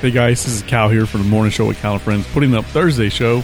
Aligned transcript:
Hey 0.00 0.12
guys, 0.12 0.44
this 0.44 0.54
is 0.54 0.62
Cal 0.62 0.88
here 0.88 1.06
for 1.06 1.18
the 1.18 1.24
morning 1.24 1.50
show 1.50 1.66
with 1.66 1.80
Cal 1.80 1.94
and 1.94 2.00
Friends, 2.00 2.24
putting 2.28 2.54
up 2.54 2.64
Thursday 2.66 3.08
show. 3.08 3.42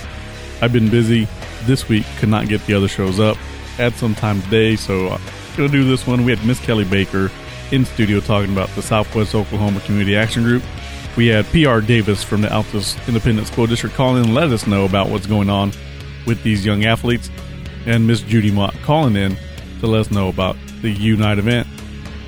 I've 0.63 0.73
been 0.73 0.89
busy 0.89 1.27
this 1.65 1.89
week, 1.89 2.07
could 2.19 2.29
not 2.29 2.47
get 2.47 2.65
the 2.67 2.75
other 2.75 2.87
shows 2.87 3.19
up. 3.19 3.37
Had 3.77 3.95
some 3.95 4.15
time 4.15 4.41
today, 4.43 4.77
so 4.77 5.09
I'm 5.09 5.21
gonna 5.57 5.69
do 5.69 5.83
this 5.83 6.07
one. 6.07 6.25
We 6.25 6.31
had 6.31 6.47
Miss 6.47 6.61
Kelly 6.61 6.85
Baker 6.85 7.33
in 7.73 7.85
studio 7.85 8.21
talking 8.21 8.53
about 8.53 8.69
the 8.77 8.83
Southwest 8.83 9.35
Oklahoma 9.35 9.81
Community 9.81 10.15
Action 10.15 10.45
Group. 10.45 10.63
We 11.17 11.27
had 11.27 11.45
PR 11.47 11.81
Davis 11.81 12.23
from 12.23 12.43
the 12.43 12.49
Altus 12.49 13.05
Independent 13.09 13.49
School 13.49 13.67
District 13.67 13.97
calling 13.97 14.19
in 14.19 14.27
and 14.27 14.35
let 14.37 14.53
us 14.53 14.65
know 14.65 14.85
about 14.85 15.09
what's 15.09 15.27
going 15.27 15.51
on 15.51 15.73
with 16.25 16.41
these 16.45 16.65
young 16.65 16.85
athletes, 16.85 17.33
and 17.85 18.07
Miss 18.07 18.21
Judy 18.21 18.53
Mott 18.53 18.77
calling 18.85 19.17
in 19.17 19.37
to 19.81 19.89
let 19.89 20.03
us 20.03 20.11
know 20.13 20.29
about 20.29 20.57
the 20.83 20.91
Unite 20.91 21.41
event. 21.41 21.67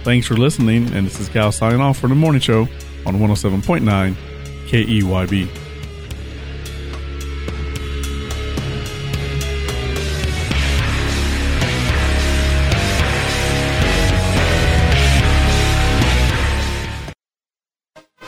Thanks 0.02 0.26
for 0.26 0.34
listening, 0.34 0.92
and 0.94 1.06
this 1.06 1.20
is 1.20 1.28
Cal 1.28 1.52
signing 1.52 1.80
off 1.80 1.98
for 1.98 2.08
the 2.08 2.16
morning 2.16 2.40
show 2.40 2.66
on 3.06 3.14
107.9 3.14 4.14
KEYB. 4.66 5.48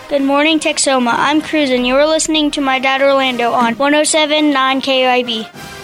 Good 0.09 0.23
morning, 0.23 0.59
Texoma. 0.59 1.13
I'm 1.15 1.43
Cruz, 1.43 1.69
and 1.71 1.87
you're 1.87 2.07
listening 2.07 2.51
to 2.53 2.63
my 2.63 2.79
dad 2.79 3.03
Orlando 3.03 3.53
on 3.53 3.75
107.9 3.75 4.81
KIB. 4.81 5.78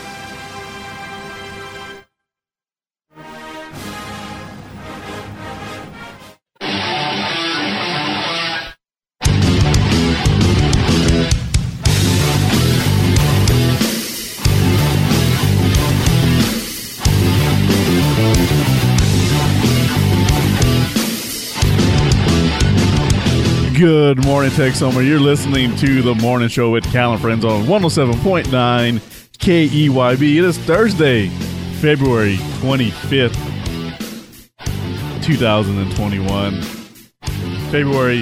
Good 23.84 24.24
morning, 24.24 24.50
Tech 24.50 24.72
Texoma. 24.72 25.06
You're 25.06 25.20
listening 25.20 25.76
to 25.76 26.00
the 26.00 26.14
morning 26.14 26.48
show 26.48 26.70
with 26.70 26.90
Cal 26.90 27.12
and 27.12 27.20
Friends 27.20 27.44
on 27.44 27.64
107.9 27.64 28.98
KEYB. 29.36 30.36
It 30.38 30.42
is 30.42 30.56
Thursday, 30.56 31.28
February 31.82 32.36
25th, 32.62 33.34
2021. 35.22 36.62
February 37.70 38.20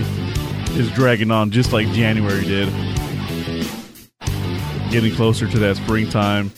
is 0.77 0.91
dragging 0.91 1.31
on 1.31 1.53
just 1.53 1.73
like 1.73 1.87
January 1.93 2.45
did. 2.45 2.69
Getting 4.91 5.15
closer 5.15 5.47
to 5.47 5.59
that 5.61 5.77
springtime. 5.77 6.51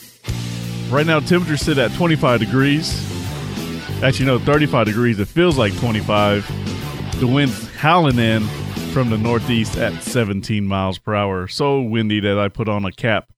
Right 0.88 1.04
now, 1.06 1.20
temperatures 1.20 1.60
sit 1.60 1.76
at 1.76 1.92
25 1.92 2.40
degrees. 2.40 4.02
Actually, 4.02 4.24
no, 4.24 4.38
35 4.38 4.86
degrees. 4.86 5.18
It 5.20 5.28
feels 5.28 5.58
like 5.58 5.76
25. 5.76 7.20
The 7.20 7.26
wind's 7.26 7.68
howling 7.74 8.18
in 8.18 8.48
from 8.94 9.10
the 9.10 9.18
northeast 9.18 9.76
at 9.76 10.04
17 10.04 10.64
miles 10.64 10.98
per 10.98 11.16
hour. 11.16 11.48
So 11.48 11.82
windy 11.82 12.20
that 12.20 12.38
I 12.38 12.46
put 12.46 12.68
on 12.68 12.84
a 12.84 12.92
cap 12.92 13.28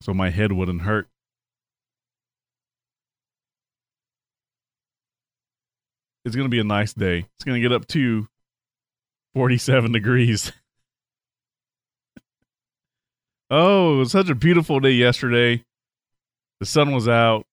so 0.00 0.14
my 0.14 0.30
head 0.30 0.50
wouldn't 0.50 0.80
hurt. 0.80 1.08
It's 6.24 6.34
going 6.34 6.46
to 6.46 6.50
be 6.50 6.58
a 6.58 6.64
nice 6.64 6.94
day. 6.94 7.26
It's 7.34 7.44
going 7.44 7.60
to 7.60 7.68
get 7.68 7.74
up 7.74 7.86
to 7.88 8.26
47 9.34 9.92
degrees. 9.92 10.52
oh, 13.50 13.96
it 13.96 13.98
was 13.98 14.12
such 14.12 14.30
a 14.30 14.34
beautiful 14.34 14.80
day 14.80 14.92
yesterday. 14.92 15.62
The 16.60 16.66
sun 16.66 16.92
was 16.92 17.08
out. 17.08 17.44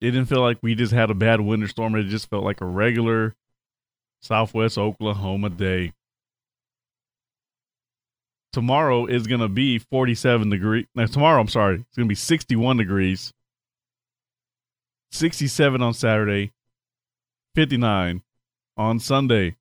It 0.00 0.12
didn't 0.12 0.30
feel 0.30 0.40
like 0.40 0.62
we 0.62 0.74
just 0.74 0.94
had 0.94 1.10
a 1.10 1.14
bad 1.14 1.42
winter 1.42 1.68
storm. 1.68 1.94
It 1.94 2.04
just 2.04 2.30
felt 2.30 2.42
like 2.42 2.62
a 2.62 2.66
regular 2.66 3.36
Southwest 4.26 4.76
Oklahoma 4.76 5.50
day. 5.50 5.92
Tomorrow 8.52 9.06
is 9.06 9.26
going 9.26 9.40
to 9.40 9.48
be 9.48 9.78
47 9.78 10.50
degrees. 10.50 10.86
Tomorrow, 11.10 11.40
I'm 11.40 11.48
sorry, 11.48 11.76
it's 11.76 11.96
going 11.96 12.06
to 12.06 12.10
be 12.10 12.14
61 12.14 12.78
degrees. 12.78 13.32
67 15.12 15.82
on 15.82 15.94
Saturday, 15.94 16.52
59 17.54 18.22
on 18.76 18.98
Sunday. 18.98 19.56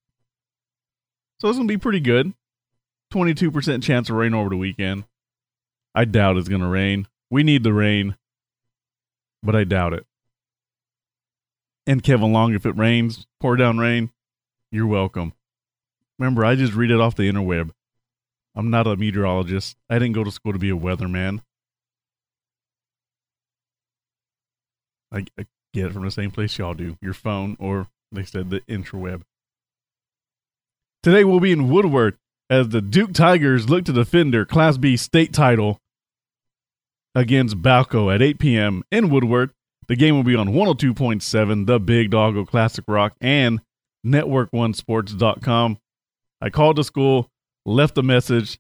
So 1.40 1.50
it's 1.50 1.58
going 1.58 1.68
to 1.68 1.74
be 1.74 1.78
pretty 1.78 2.00
good. 2.00 2.34
22% 3.14 3.84
chance 3.84 4.10
of 4.10 4.16
rain 4.16 4.34
over 4.34 4.50
the 4.50 4.58
weekend. 4.58 5.04
I 5.94 6.06
doubt 6.06 6.38
it's 6.38 6.50
going 6.50 6.62
to 6.62 6.68
rain. 6.68 7.08
We 7.30 7.44
need 7.44 7.64
the 7.64 7.74
rain, 7.74 8.16
but 9.44 9.56
I 9.56 9.64
doubt 9.64 9.94
it. 9.94 10.06
And 11.88 12.02
Kevin 12.02 12.34
Long, 12.34 12.54
if 12.54 12.66
it 12.66 12.76
rains, 12.76 13.28
pour 13.40 13.56
down 13.56 13.78
rain, 13.78 14.12
you're 14.76 14.86
welcome. 14.86 15.34
Remember, 16.20 16.46
I 16.46 16.56
just 16.56 16.74
read 16.74 16.92
it 16.92 17.00
off 17.00 17.16
the 17.16 17.32
interweb. 17.32 17.72
I'm 18.56 18.70
not 18.70 18.88
a 18.88 18.96
meteorologist. 18.96 19.78
I 19.90 20.00
didn't 20.00 20.16
go 20.16 20.24
to 20.24 20.32
school 20.32 20.54
to 20.54 20.60
be 20.60 20.70
a 20.70 20.78
weatherman. 20.78 21.42
I, 25.12 25.26
I 25.40 25.46
get 25.74 25.88
it 25.88 25.94
from 25.94 26.04
the 26.04 26.12
same 26.12 26.32
place 26.32 26.58
y'all 26.58 26.74
do 26.74 26.98
your 27.02 27.14
phone, 27.14 27.56
or 27.60 27.88
they 28.12 28.24
said 28.24 28.50
the 28.50 28.62
interweb. 28.62 29.22
Today 31.04 31.24
we'll 31.24 31.40
be 31.40 31.52
in 31.52 31.70
Woodward 31.70 32.18
as 32.50 32.70
the 32.70 32.82
Duke 32.82 33.14
Tigers 33.14 33.70
look 33.70 33.86
to 33.86 33.94
defend 33.94 34.34
their 34.34 34.46
Class 34.46 34.78
B 34.78 34.98
state 34.98 35.34
title 35.34 35.80
against 37.14 37.62
Balko 37.62 38.14
at 38.14 38.22
8 38.22 38.40
p.m. 38.40 38.84
in 38.92 39.10
Woodward. 39.10 39.52
The 39.88 39.96
game 39.96 40.16
will 40.16 40.24
be 40.24 40.36
on 40.36 40.50
102.7, 40.50 41.66
the 41.66 41.80
Big 41.80 42.10
Doggo 42.10 42.44
Classic 42.44 42.84
Rock, 42.88 43.14
and 43.22 43.62
network1sports.com. 44.06 45.80
I 46.42 46.50
called 46.50 46.76
the 46.76 46.84
school, 46.84 47.30
left 47.66 47.98
a 47.98 48.04
message 48.04 48.60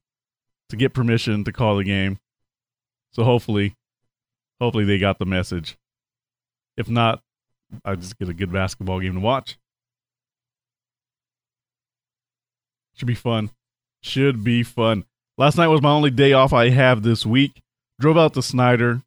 to 0.69 0.75
get 0.75 0.94
permission 0.94 1.44
to 1.44 1.51
call 1.51 1.78
the 1.78 1.83
game. 1.83 2.19
So 3.11 3.23
hopefully, 3.23 3.75
hopefully 4.59 4.85
they 4.85 4.97
got 4.97 5.19
the 5.19 5.25
message. 5.25 5.78
If 6.78 6.89
not, 6.89 7.22
I 7.84 7.95
just 7.95 8.17
get 8.17 8.29
a 8.29 8.34
good 8.34 8.51
basketball 8.51 9.00
game 9.00 9.13
to 9.13 9.19
watch. 9.19 9.57
Should 12.95 13.07
be 13.07 13.16
fun. 13.16 13.51
Should 14.01 14.44
be 14.44 14.63
fun. 14.63 15.05
Last 15.38 15.57
night 15.57 15.67
was 15.67 15.81
my 15.81 15.91
only 15.91 16.11
day 16.11 16.34
off 16.34 16.53
I 16.53 16.69
have 16.69 17.03
this 17.03 17.25
week. 17.25 17.61
Drove 18.00 18.17
out 18.17 18.34
to 18.34 18.41
Snyder. 18.41 19.01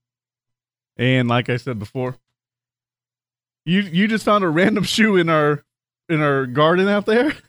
And 0.96 1.28
like 1.28 1.48
I 1.48 1.56
said 1.56 1.78
before, 1.78 2.16
you 3.64 3.80
you 3.80 4.08
just 4.08 4.24
found 4.24 4.44
a 4.44 4.48
random 4.48 4.84
shoe 4.84 5.16
in 5.16 5.28
our 5.28 5.62
in 6.08 6.20
our 6.22 6.46
garden 6.46 6.88
out 6.88 7.06
there. 7.06 7.32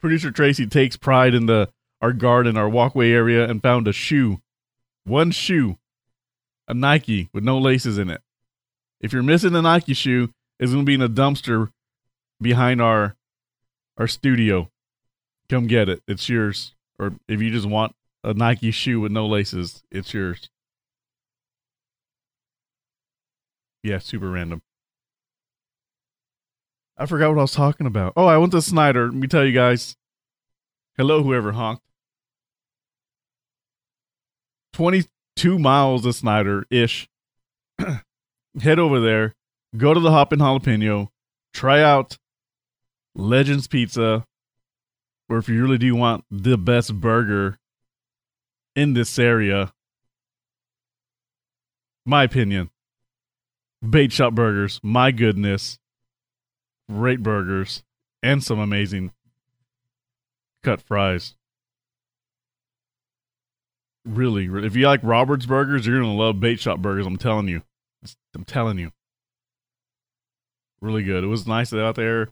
Producer 0.00 0.30
Tracy 0.30 0.66
takes 0.66 0.96
pride 0.96 1.34
in 1.34 1.46
the 1.46 1.70
our 2.00 2.12
garden, 2.12 2.56
our 2.56 2.68
walkway 2.68 3.10
area, 3.10 3.48
and 3.48 3.62
found 3.62 3.88
a 3.88 3.92
shoe. 3.92 4.38
One 5.04 5.30
shoe. 5.30 5.78
A 6.68 6.74
Nike 6.74 7.28
with 7.32 7.44
no 7.44 7.58
laces 7.58 7.98
in 7.98 8.10
it. 8.10 8.20
If 9.00 9.12
you're 9.12 9.22
missing 9.22 9.54
a 9.54 9.62
Nike 9.62 9.94
shoe, 9.94 10.30
it's 10.58 10.72
gonna 10.72 10.84
be 10.84 10.94
in 10.94 11.02
a 11.02 11.08
dumpster 11.08 11.70
behind 12.40 12.80
our 12.80 13.16
our 13.96 14.06
studio. 14.06 14.70
Come 15.48 15.66
get 15.66 15.88
it. 15.88 16.02
It's 16.08 16.28
yours. 16.28 16.74
Or 16.98 17.14
if 17.28 17.40
you 17.40 17.50
just 17.50 17.66
want 17.66 17.94
a 18.22 18.34
Nike 18.34 18.70
shoe 18.70 19.00
with 19.00 19.12
no 19.12 19.26
laces, 19.26 19.82
it's 19.90 20.14
yours. 20.14 20.48
Yeah, 23.82 23.98
super 23.98 24.30
random. 24.30 24.62
I 26.96 27.06
forgot 27.06 27.30
what 27.30 27.38
I 27.38 27.42
was 27.42 27.52
talking 27.52 27.86
about. 27.86 28.12
Oh, 28.16 28.26
I 28.26 28.38
went 28.38 28.52
to 28.52 28.62
Snyder. 28.62 29.06
Let 29.06 29.14
me 29.14 29.26
tell 29.26 29.44
you 29.44 29.52
guys. 29.52 29.96
Hello, 30.96 31.22
whoever 31.22 31.52
honked. 31.52 31.82
22 34.74 35.58
miles 35.58 36.02
to 36.02 36.12
Snyder 36.12 36.66
ish. 36.70 37.08
Head 38.60 38.78
over 38.78 39.00
there. 39.00 39.34
Go 39.76 39.92
to 39.92 39.98
the 39.98 40.12
Hoppin' 40.12 40.38
Jalapeno. 40.38 41.08
Try 41.52 41.82
out 41.82 42.16
Legends 43.16 43.66
Pizza. 43.66 44.24
Or 45.28 45.38
if 45.38 45.48
you 45.48 45.60
really 45.62 45.78
do 45.78 45.96
want 45.96 46.24
the 46.30 46.56
best 46.56 47.00
burger 47.00 47.58
in 48.76 48.94
this 48.94 49.18
area, 49.18 49.72
my 52.06 52.22
opinion, 52.22 52.70
Bait 53.88 54.12
Shop 54.12 54.34
Burgers. 54.34 54.78
My 54.82 55.10
goodness 55.10 55.78
great 56.90 57.22
burgers, 57.22 57.82
and 58.22 58.42
some 58.42 58.58
amazing 58.58 59.12
cut 60.62 60.80
fries. 60.80 61.34
Really, 64.04 64.48
really, 64.48 64.66
if 64.66 64.76
you 64.76 64.86
like 64.86 65.00
Robert's 65.02 65.46
burgers, 65.46 65.86
you're 65.86 65.98
gonna 66.00 66.12
love 66.12 66.40
Bait 66.40 66.60
Shop 66.60 66.78
burgers. 66.80 67.06
I'm 67.06 67.16
telling 67.16 67.48
you, 67.48 67.62
I'm 68.34 68.44
telling 68.44 68.78
you, 68.78 68.92
really 70.80 71.02
good. 71.02 71.24
It 71.24 71.28
was 71.28 71.46
nice 71.46 71.72
out 71.72 71.94
there. 71.94 72.28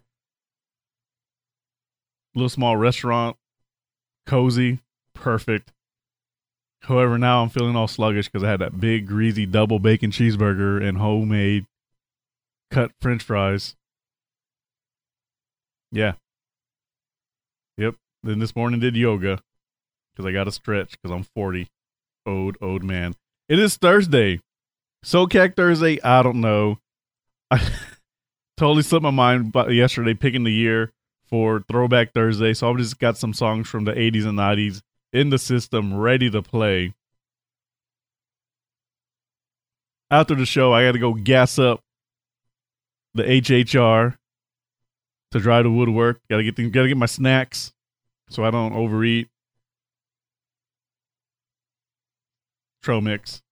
little 2.35 2.49
small 2.49 2.77
restaurant, 2.77 3.37
cozy, 4.27 4.81
perfect. 5.15 5.73
However, 6.83 7.17
now 7.17 7.43
I'm 7.43 7.49
feeling 7.49 7.77
all 7.77 7.89
sluggish 7.89 8.29
because 8.29 8.43
I 8.43 8.51
had 8.51 8.61
that 8.61 8.81
big, 8.81 9.07
greasy 9.07 9.47
double 9.47 9.79
bacon 9.79 10.11
cheeseburger 10.11 10.83
and 10.83 10.99
homemade 10.99 11.67
cut 12.71 12.91
french 13.01 13.23
fries. 13.23 13.77
Yeah. 15.93 16.15
Yep. 17.77 17.95
Then 18.23 18.39
this 18.39 18.57
morning 18.57 18.81
did 18.81 18.97
yoga 18.97 19.41
because 20.13 20.27
I 20.27 20.33
got 20.33 20.45
to 20.45 20.53
stretch 20.53 20.93
because 20.93 21.15
I'm 21.15 21.25
40. 21.37 21.69
Old, 22.25 22.57
old 22.61 22.83
man. 22.83 23.15
It 23.49 23.59
is 23.59 23.77
Thursday. 23.77 24.41
SoCAG 25.05 25.55
Thursday. 25.55 26.01
I 26.03 26.23
don't 26.23 26.41
know. 26.41 26.79
I 27.51 27.61
totally 28.57 28.83
slipped 28.83 29.03
my 29.03 29.11
mind 29.11 29.55
yesterday 29.71 30.15
picking 30.15 30.45
the 30.45 30.53
year 30.53 30.93
for 31.25 31.65
Throwback 31.69 32.13
Thursday. 32.13 32.55
So 32.55 32.71
I've 32.71 32.79
just 32.79 32.99
got 32.99 33.19
some 33.19 33.35
songs 33.35 33.69
from 33.69 33.85
the 33.85 33.93
80s 33.93 34.27
and 34.27 34.39
90s 34.39 34.81
in 35.13 35.31
the 35.31 35.39
system 35.39 35.95
ready 35.95 36.31
to 36.31 36.41
play. 36.43 36.95
After 40.11 40.35
the 40.35 40.47
show, 40.47 40.73
I 40.73 40.85
got 40.85 40.93
to 40.93 40.99
go 40.99 41.15
gas 41.15 41.59
up 41.59 41.81
the 43.15 43.25
HHR 43.25 44.17
to 45.33 45.41
drive 45.41 45.65
to 45.65 45.71
Woodward. 45.71 46.21
Got 46.31 46.39
to 46.39 46.51
get 46.51 46.73
got 46.73 46.83
to 46.83 46.89
get 46.89 46.97
my 46.97 47.07
snacks 47.07 47.73
so 48.29 48.45
I 48.45 48.51
don't 48.51 48.75
overeat. 48.75 49.29
Trail 52.83 53.01
mix, 53.01 53.43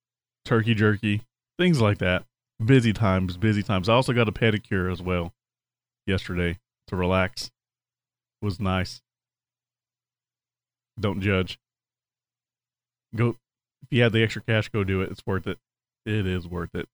turkey 0.45 0.75
jerky, 0.75 1.23
things 1.59 1.81
like 1.81 1.99
that. 1.99 2.25
Busy 2.65 2.93
times, 2.93 3.37
busy 3.37 3.63
times. 3.63 3.89
I 3.89 3.95
also 3.95 4.13
got 4.13 4.29
a 4.29 4.33
pedicure 4.33 4.93
as 4.93 5.01
well 5.01 5.33
yesterday 6.07 6.59
to 6.89 6.97
relax. 6.97 7.51
It 8.43 8.45
was 8.45 8.61
nice. 8.61 9.03
Don't 10.99 11.21
judge. 11.21 11.59
Go 13.15 13.37
if 13.83 13.89
you 13.91 14.03
have 14.03 14.13
the 14.13 14.23
extra 14.23 14.43
cash, 14.43 14.69
go 14.69 14.85
do 14.85 15.01
it. 15.01 15.11
It's 15.11 15.25
worth 15.27 15.47
it. 15.47 15.59
It 16.05 16.27
is 16.27 16.47
worth 16.47 16.75
it. 16.75 16.89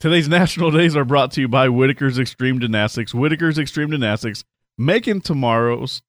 Today's 0.00 0.28
national 0.40 0.70
days 0.70 0.96
are 0.96 1.04
brought 1.04 1.30
to 1.32 1.40
you 1.40 1.48
by 1.48 1.68
Whitaker's 1.68 2.18
Extreme 2.18 2.60
Gymnastics. 2.60 3.12
Whitaker's 3.12 3.58
Extreme 3.58 3.90
Gymnastics 3.90 4.44
making 4.76 5.20
tomorrow's 5.20 6.02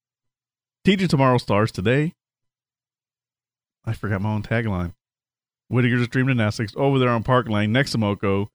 teaching 0.83 1.07
tomorrow's 1.07 1.43
stars 1.43 1.71
today. 1.71 2.13
I 3.85 3.93
forgot 3.93 4.21
my 4.21 4.33
own 4.33 4.43
tagline. 4.43 4.93
Whitaker's 5.69 6.03
Extreme 6.03 6.27
Gymnastics 6.27 6.73
over 6.75 6.99
there 6.99 7.09
on 7.09 7.23
Park 7.23 7.49
Lane 7.49 7.71
next 7.71 7.91
to 7.91 7.97
Moco, 7.97 8.49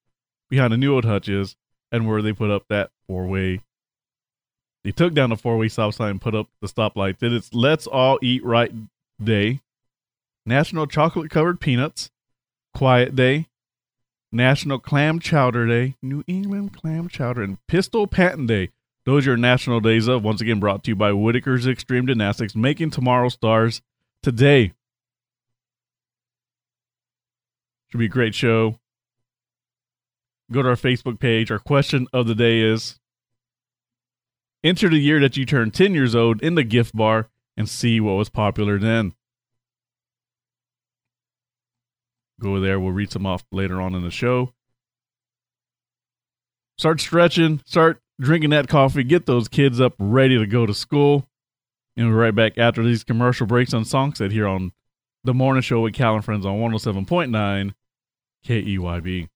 behind 0.49 0.73
the 0.73 0.77
new 0.77 0.94
old 0.94 1.05
Hutches, 1.05 1.56
and 1.93 2.06
where 2.09 2.23
they 2.23 2.33
put 2.33 2.50
up 2.50 2.65
that 2.69 2.91
four 3.06 3.26
way. 3.26 3.61
They 4.85 4.93
took 4.93 5.12
down 5.12 5.31
the 5.31 5.37
four 5.37 5.59
way 5.59 5.69
stop 5.69 5.93
sign 5.93 6.12
and 6.12 6.21
put 6.21 6.35
up 6.35 6.49
the 6.61 6.69
stoplight. 6.69 7.19
Did 7.19 7.33
it's 7.33 7.53
Let's 7.53 7.87
All 7.87 8.19
Eat 8.23 8.44
Right 8.44 8.73
Day, 9.23 9.61
National 10.47 10.87
Chocolate 10.87 11.31
Covered 11.31 11.61
Peanuts, 11.61 12.11
Quiet 12.75 13.15
Day, 13.15 13.49
National 14.32 14.79
Clam 14.79 15.19
Chowder 15.19 15.67
Day, 15.67 15.97
New 16.03 16.23
England 16.27 16.77
Clam 16.77 17.09
Chowder, 17.09 17.43
and 17.43 17.65
Pistol 17.67 18.06
Patent 18.06 18.47
Day. 18.49 18.71
Those 19.05 19.27
are 19.27 19.31
your 19.31 19.37
national 19.37 19.81
days 19.81 20.06
of. 20.09 20.23
Once 20.23 20.41
again, 20.41 20.61
brought 20.61 20.85
to 20.85 20.91
you 20.91 20.97
by 20.97 21.11
Whitaker's 21.11 21.67
Extreme 21.67 22.06
Gymnastics, 22.06 22.55
making 22.55 22.91
tomorrow 22.91 23.29
stars 23.29 23.82
today. 24.23 24.73
Should 27.88 27.99
be 27.99 28.06
a 28.06 28.09
great 28.09 28.35
show. 28.35 28.79
Go 30.53 30.62
to 30.62 30.69
our 30.69 30.76
Facebook 30.76 31.19
page. 31.19 31.50
Our 31.50 31.59
question 31.59 32.06
of 32.12 32.26
the 32.26 32.35
day 32.35 32.61
is 32.61 33.00
Enter 34.62 34.91
the 34.91 34.99
year 34.99 35.19
that 35.21 35.37
you 35.37 35.47
turned 35.47 35.75
10 35.75 35.94
years 35.94 36.15
old 36.15 36.43
in 36.43 36.55
the 36.55 36.65
GIF 36.65 36.93
bar 36.93 37.31
and 37.56 37.69
see 37.69 37.99
what 37.99 38.12
was 38.12 38.29
popular 38.29 38.79
then. 38.79 39.15
Go 42.41 42.59
there. 42.59 42.81
We'll 42.81 42.93
read 42.93 43.13
some 43.13 43.27
off 43.27 43.45
later 43.53 43.81
on 43.81 43.95
in 43.95 44.03
the 44.03 44.11
show. 44.11 44.53
Start 46.79 47.01
stretching. 47.01 47.61
Start 47.67 48.01
drinking 48.19 48.51
that 48.51 48.67
coffee. 48.69 49.05
Get 49.05 49.27
those 49.27 49.49
kids 49.49 49.81
up 49.81 49.95
ready 49.99 50.39
to 50.39 50.47
go 50.47 50.67
to 50.67 50.75
school. 50.75 51.29
And 51.97 52.09
we're 52.09 52.21
right 52.21 52.35
back 52.35 52.57
after 52.57 52.83
these 52.83 53.05
commercial 53.05 53.47
breaks 53.47 53.75
on 53.75 53.85
Songset 53.85 54.33
here 54.33 54.49
on 54.49 54.73
The 55.23 55.35
Morning 55.35 55.61
Show 55.63 55.81
with 55.81 55.93
Cal 55.93 56.15
and 56.15 56.25
Friends 56.25 56.47
on 56.47 56.59
107.9 56.59 57.75
KEYB. 58.47 59.29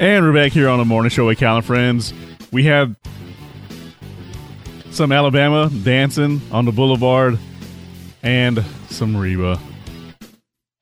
And 0.00 0.24
we're 0.24 0.32
back 0.32 0.52
here 0.52 0.68
on 0.68 0.78
the 0.78 0.84
morning 0.84 1.10
show 1.10 1.26
with 1.26 1.38
Cal 1.38 1.60
Friends. 1.60 2.14
We 2.52 2.66
have 2.66 2.94
some 4.92 5.10
Alabama 5.10 5.68
dancing 5.82 6.40
on 6.52 6.66
the 6.66 6.70
boulevard 6.70 7.36
and 8.22 8.64
some 8.90 9.16
Reba. 9.16 9.58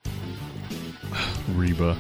Reba. 1.55 1.97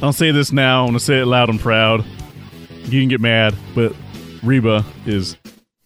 I'll 0.00 0.12
say 0.12 0.30
this 0.30 0.52
now. 0.52 0.86
I'm 0.86 0.92
to 0.92 1.00
say 1.00 1.18
it 1.18 1.26
loud 1.26 1.48
and 1.48 1.58
proud. 1.58 2.04
You 2.84 3.00
can 3.00 3.08
get 3.08 3.20
mad, 3.20 3.56
but 3.74 3.96
Reba 4.44 4.84
is 5.06 5.36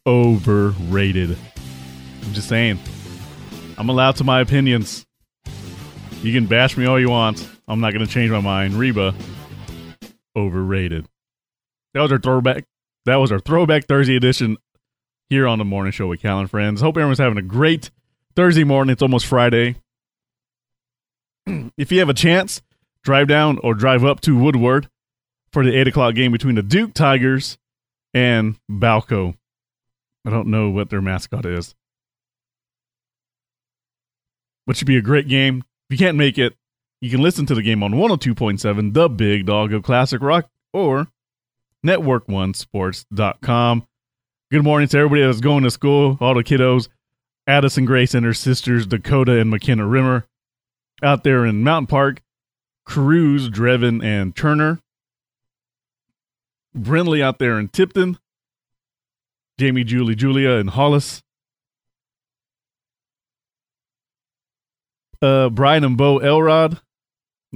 overrated. 0.07 1.39
I'm 2.27 2.33
just 2.35 2.51
saying. 2.51 2.79
I'm 3.79 3.89
allowed 3.89 4.17
to 4.17 4.25
my 4.25 4.43
opinions. 4.43 5.07
You 6.23 6.35
can 6.35 6.45
bash 6.45 6.77
me 6.77 6.85
all 6.85 7.01
you 7.01 7.09
want. 7.09 7.49
I'm 7.73 7.81
not 7.81 7.95
going 7.95 8.07
to 8.07 8.13
change 8.13 8.31
my 8.31 8.41
mind. 8.41 8.75
Reba, 8.75 9.15
overrated. 10.37 11.07
That 11.95 12.03
was 12.03 12.13
our 12.13 12.19
throwback. 12.19 12.67
That 13.07 13.17
was 13.17 13.33
our 13.33 13.39
throwback 13.41 13.87
Thursday 13.87 14.15
edition 14.15 14.59
here 15.31 15.47
on 15.49 15.59
the 15.59 15.65
morning 15.65 15.91
show 15.91 16.07
with 16.09 16.21
Cal 16.21 16.47
Friends. 16.47 16.83
Hope 16.83 16.99
everyone's 16.99 17.19
having 17.19 17.39
a 17.39 17.43
great 17.43 17.91
Thursday 18.37 18.65
morning. 18.65 18.93
It's 18.93 19.01
almost 19.01 19.25
Friday. 19.25 19.77
if 21.79 21.91
you 21.91 21.99
have 22.01 22.11
a 22.11 22.15
chance, 22.15 22.61
drive 23.05 23.29
down 23.29 23.59
or 23.63 23.73
drive 23.73 24.05
up 24.05 24.21
to 24.21 24.37
Woodward 24.37 24.91
for 25.51 25.65
the 25.65 25.75
eight 25.75 25.89
o'clock 25.89 26.15
game 26.15 26.31
between 26.31 26.57
the 26.57 26.63
Duke 26.63 26.93
Tigers 26.93 27.57
and 28.13 28.57
Balko. 28.71 29.35
I 30.27 30.31
don't 30.31 30.49
know 30.49 30.69
what 30.69 30.91
their 30.91 31.01
mascot 31.01 31.47
is, 31.47 31.75
but 34.67 34.77
it 34.77 34.79
should 34.79 34.87
be 34.87 34.99
a 34.99 35.03
great 35.03 35.27
game. 35.27 35.65
If 35.89 35.99
you 35.99 36.05
can't 36.05 36.19
make 36.19 36.37
it, 36.37 36.55
you 37.03 37.11
can 37.11 37.21
listen 37.21 37.45
to 37.47 37.55
the 37.57 37.63
game 37.63 37.83
on 37.83 37.95
102.7, 37.95 38.95
the 38.95 39.09
big 39.09 39.45
dog 39.45 39.73
of 39.73 39.83
classic 39.83 40.23
rock, 40.23 40.49
or 40.73 41.09
network1sports.com. 41.85 43.89
Good 44.53 44.63
morning 44.63 44.87
to 44.87 44.99
everybody 44.99 45.23
that's 45.23 45.41
going 45.41 45.65
to 45.65 45.71
school, 45.73 46.17
all 46.21 46.35
the 46.35 46.45
kiddos, 46.45 46.87
Addison 47.45 47.87
Grace 47.87 48.15
and 48.15 48.25
her 48.25 48.33
sisters, 48.33 48.87
Dakota 48.87 49.41
and 49.41 49.51
McKenna 49.51 49.85
Rimmer, 49.85 50.29
out 51.03 51.25
there 51.25 51.45
in 51.45 51.65
Mountain 51.65 51.89
Park, 51.89 52.23
Cruz, 52.85 53.51
Drevin, 53.51 54.01
and 54.05 54.37
Turner. 54.37 54.79
Brindley 56.73 57.21
out 57.21 57.41
there 57.41 57.59
in 57.59 57.67
Tipton, 57.67 58.17
Jamie, 59.59 59.83
Julie, 59.83 60.15
Julia, 60.15 60.53
and 60.53 60.71
Hollis. 60.71 61.25
Uh, 65.21 65.49
Brian 65.49 65.83
and 65.83 65.97
Bo 65.97 66.19
Elrod, 66.19 66.81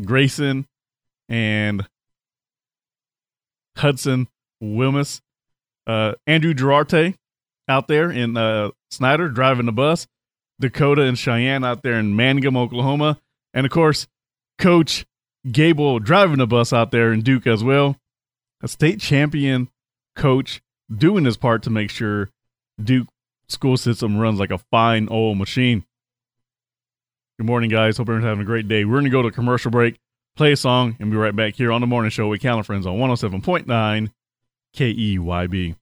Grayson, 0.05 0.67
and 1.29 1.87
Hudson 3.77 4.29
Wilmus. 4.63 5.21
Uh, 5.87 6.15
Andrew 6.27 6.55
Gerarte 6.55 7.15
out 7.69 7.89
there 7.89 8.11
in 8.11 8.37
uh, 8.37 8.71
Snyder 8.91 9.29
driving 9.29 9.67
the 9.67 9.73
bus. 9.73 10.07
Dakota 10.59 11.03
and 11.03 11.19
Cheyenne 11.19 11.65
out 11.65 11.83
there 11.83 11.99
in 11.99 12.17
Mangum, 12.17 12.57
Oklahoma. 12.57 13.21
And 13.53 13.67
of 13.67 13.73
course, 13.73 14.07
Coach 14.59 15.07
Gable 15.51 16.01
driving 16.01 16.39
the 16.39 16.47
bus 16.47 16.73
out 16.73 16.91
there 16.91 17.13
in 17.13 17.21
Duke 17.21 17.47
as 17.47 17.63
well. 17.63 17.97
A 18.63 18.69
state 18.69 19.01
champion 19.01 19.69
coach 20.17 20.61
doing 20.95 21.25
his 21.25 21.37
part 21.37 21.63
to 21.65 21.71
make 21.71 21.91
sure 21.91 22.31
Duke 22.83 23.09
school 23.49 23.77
system 23.77 24.19
runs 24.19 24.41
like 24.41 24.51
a 24.51 24.59
fine 24.59 25.09
old 25.09 25.39
machine. 25.39 25.85
Good 27.39 27.45
morning, 27.45 27.69
guys. 27.69 27.99
Hope 27.99 28.09
everyone's 28.09 28.25
having 28.25 28.41
a 28.41 28.47
great 28.47 28.67
day. 28.67 28.87
We're 28.87 28.95
going 28.95 29.05
to 29.05 29.11
go 29.11 29.21
to 29.21 29.31
commercial 29.31 29.71
break, 29.71 29.99
play 30.37 30.53
a 30.53 30.57
song, 30.57 30.97
and 30.99 31.11
be 31.11 31.19
right 31.19 31.37
back 31.37 31.55
here 31.55 31.71
on 31.71 31.83
the 31.83 31.87
morning 31.87 32.11
show 32.11 32.29
with 32.29 32.41
Cal 32.41 32.63
Friends 32.63 32.87
on 32.87 32.97
107.9 32.97 34.11
KEYB. 34.75 35.77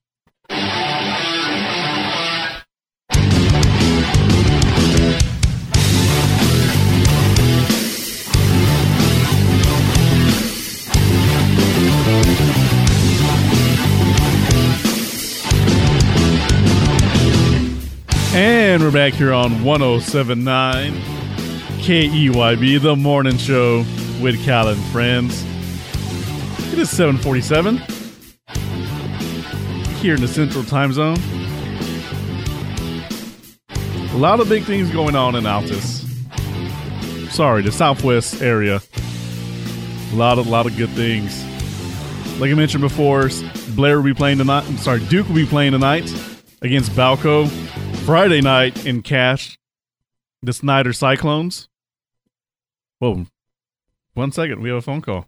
And 18.37 18.83
we're 18.83 18.91
back 18.91 19.13
here 19.13 19.31
on 19.31 19.63
1079 19.63 21.14
KEYB, 21.85 22.81
the 22.81 22.95
morning 22.95 23.37
show 23.37 23.85
with 24.19 24.43
Cal 24.43 24.69
and 24.69 24.83
friends. 24.85 25.43
It 26.73 26.79
is 26.79 26.89
747 26.89 27.77
here 29.97 30.15
in 30.15 30.21
the 30.21 30.27
central 30.27 30.63
time 30.63 30.93
zone. 30.93 31.19
A 33.69 34.17
lot 34.17 34.39
of 34.39 34.49
big 34.49 34.63
things 34.63 34.89
going 34.89 35.15
on 35.15 35.35
in 35.35 35.43
Altus. 35.43 36.01
Sorry, 37.29 37.61
the 37.61 37.71
southwest 37.71 38.41
area. 38.41 38.81
A 40.11 40.15
lot 40.15 40.39
of 40.39 40.47
lot 40.47 40.65
of 40.65 40.75
good 40.75 40.89
things. 40.89 41.45
Like 42.39 42.49
I 42.49 42.55
mentioned 42.55 42.81
before, 42.81 43.29
Blair 43.75 43.97
will 43.97 44.05
be 44.05 44.15
playing 44.15 44.39
tonight. 44.39 44.65
I'm 44.67 44.77
sorry, 44.79 45.05
Duke 45.05 45.27
will 45.27 45.35
be 45.35 45.45
playing 45.45 45.73
tonight 45.73 46.11
against 46.63 46.93
Balko. 46.93 47.47
Friday 48.07 48.41
night 48.41 48.87
in 48.87 49.03
Cash, 49.03 49.59
the 50.41 50.51
Snyder 50.51 50.91
Cyclones. 50.91 51.69
Whoa. 52.99 53.25
One 54.13 54.31
second, 54.31 54.61
we 54.61 54.69
have 54.69 54.77
a 54.77 54.81
phone 54.81 55.01
call. 55.01 55.25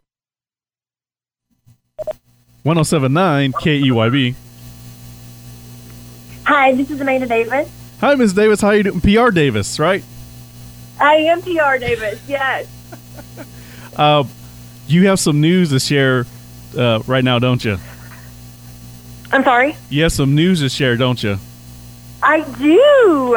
1079 2.64 3.52
KEYB. 3.54 4.36
Hi, 6.46 6.74
this 6.74 6.90
is 6.90 7.02
Amanda 7.02 7.28
Davis. 7.28 7.70
Hi, 8.00 8.16
Ms. 8.16 8.34
Davis. 8.34 8.62
How 8.62 8.72
you 8.72 8.84
doing? 8.84 9.02
PR 9.02 9.32
Davis, 9.32 9.80
right? 9.80 10.04
I 11.00 11.16
am 11.16 11.42
PR 11.42 11.78
Davis, 11.80 12.22
yes. 12.28 12.68
Uh, 13.98 14.24
you 14.86 15.08
have 15.08 15.20
some 15.20 15.42
news 15.42 15.72
to 15.72 15.80
share 15.80 16.24
uh, 16.78 17.02
right 17.08 17.24
now, 17.24 17.40
don't 17.40 17.66
you? 17.66 17.80
I'm 19.32 19.44
sorry? 19.44 19.76
You 19.90 20.04
have 20.04 20.12
some 20.12 20.36
news 20.36 20.60
to 20.60 20.70
share, 20.70 20.96
don't 20.98 21.24
you? 21.24 21.40
I 22.22 22.42
do. 22.60 23.36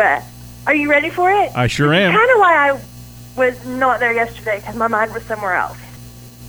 Are 0.67 0.75
you 0.75 0.91
ready 0.91 1.09
for 1.09 1.31
it? 1.31 1.51
I 1.57 1.67
sure 1.67 1.95
am. 1.95 2.15
Kind 2.15 2.31
of 2.31 2.39
why 2.39 2.69
I 2.73 2.81
was 3.41 3.65
not 3.65 4.01
there 4.01 4.13
yesterday 4.13 4.59
because 4.59 4.77
my 4.77 4.87
mind 4.87 5.15
was 5.15 5.23
somewhere 5.23 5.55
else. 5.55 5.79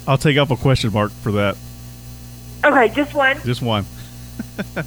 I'll 0.06 0.18
take 0.18 0.38
off 0.38 0.52
a 0.52 0.58
question 0.58 0.92
mark 0.92 1.12
for 1.12 1.32
that. 1.32 1.56
Okay, 2.66 2.90
just 2.90 3.14
one. 3.14 3.40
Just 3.46 3.62
one. 3.62 3.86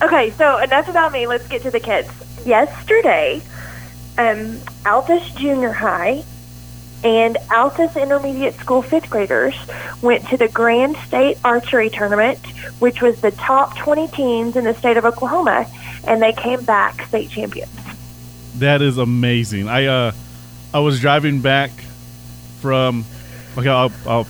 okay, 0.02 0.30
so 0.32 0.58
enough 0.58 0.88
about 0.88 1.12
me. 1.12 1.26
Let's 1.26 1.48
get 1.48 1.62
to 1.62 1.70
the 1.70 1.80
kids. 1.80 2.10
Yesterday, 2.44 3.40
um, 4.18 4.58
Altus 4.84 5.34
Junior 5.36 5.72
High 5.72 6.22
and 7.02 7.36
Altus 7.48 8.00
Intermediate 8.00 8.54
School 8.56 8.82
fifth 8.82 9.08
graders 9.08 9.54
went 10.02 10.28
to 10.28 10.36
the 10.36 10.48
Grand 10.48 10.96
State 11.06 11.38
Archery 11.42 11.88
Tournament, 11.88 12.38
which 12.80 13.00
was 13.00 13.22
the 13.22 13.30
top 13.30 13.78
20 13.78 14.08
teams 14.08 14.56
in 14.56 14.64
the 14.64 14.74
state 14.74 14.98
of 14.98 15.06
Oklahoma, 15.06 15.66
and 16.06 16.20
they 16.20 16.34
came 16.34 16.62
back 16.64 17.06
state 17.06 17.30
champions. 17.30 17.70
That 18.56 18.82
is 18.82 18.98
amazing. 18.98 19.68
I 19.68 19.86
uh, 19.86 20.12
I 20.74 20.80
was 20.80 21.00
driving 21.00 21.40
back 21.40 21.70
from 22.64 23.04
okay, 23.58 23.68
I'll, 23.68 23.92
I'll, 24.06 24.26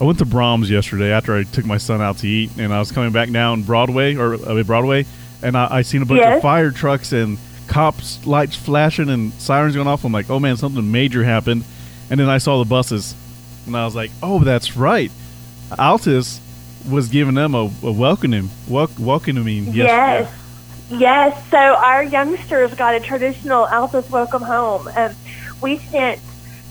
I 0.00 0.04
went 0.04 0.18
to 0.20 0.24
Braum's 0.24 0.70
yesterday 0.70 1.12
after 1.12 1.36
I 1.36 1.42
took 1.44 1.66
my 1.66 1.76
son 1.76 2.00
out 2.00 2.16
to 2.18 2.26
eat, 2.26 2.50
and 2.58 2.72
I 2.72 2.78
was 2.78 2.90
coming 2.90 3.12
back 3.12 3.30
down 3.30 3.64
Broadway 3.64 4.14
or 4.16 4.32
uh, 4.34 4.62
Broadway, 4.62 5.04
and 5.42 5.54
I, 5.58 5.68
I 5.70 5.82
seen 5.82 6.00
a 6.00 6.06
bunch 6.06 6.20
Yes. 6.20 6.36
of 6.36 6.42
fire 6.42 6.70
trucks 6.70 7.12
and 7.12 7.36
cops 7.66 8.26
lights 8.26 8.56
flashing 8.56 9.10
and 9.10 9.30
sirens 9.34 9.74
going 9.74 9.86
off. 9.88 10.04
I'm 10.06 10.12
like, 10.12 10.30
oh 10.30 10.40
man, 10.40 10.56
something 10.56 10.90
major 10.90 11.22
happened, 11.22 11.64
and 12.08 12.18
then 12.18 12.30
I 12.30 12.38
saw 12.38 12.58
the 12.58 12.68
buses, 12.68 13.14
and 13.66 13.76
I 13.76 13.84
was 13.84 13.94
like, 13.94 14.10
oh, 14.22 14.38
that's 14.42 14.74
right, 14.74 15.10
Altus 15.72 16.40
was 16.90 17.08
giving 17.08 17.34
them 17.34 17.54
a, 17.54 17.70
a 17.82 17.92
welcoming, 17.92 18.48
wel- 18.68 18.90
welcoming 18.98 19.64
yesterday. 19.66 19.84
Yes. 19.84 20.32
Yes. 20.88 21.50
So 21.50 21.58
our 21.58 22.02
youngsters 22.04 22.72
got 22.74 22.94
a 22.94 23.00
traditional 23.00 23.66
Altus 23.66 24.08
welcome 24.08 24.40
home. 24.42 24.88
Um, 24.96 25.12
we 25.60 25.78
sent 25.78 26.20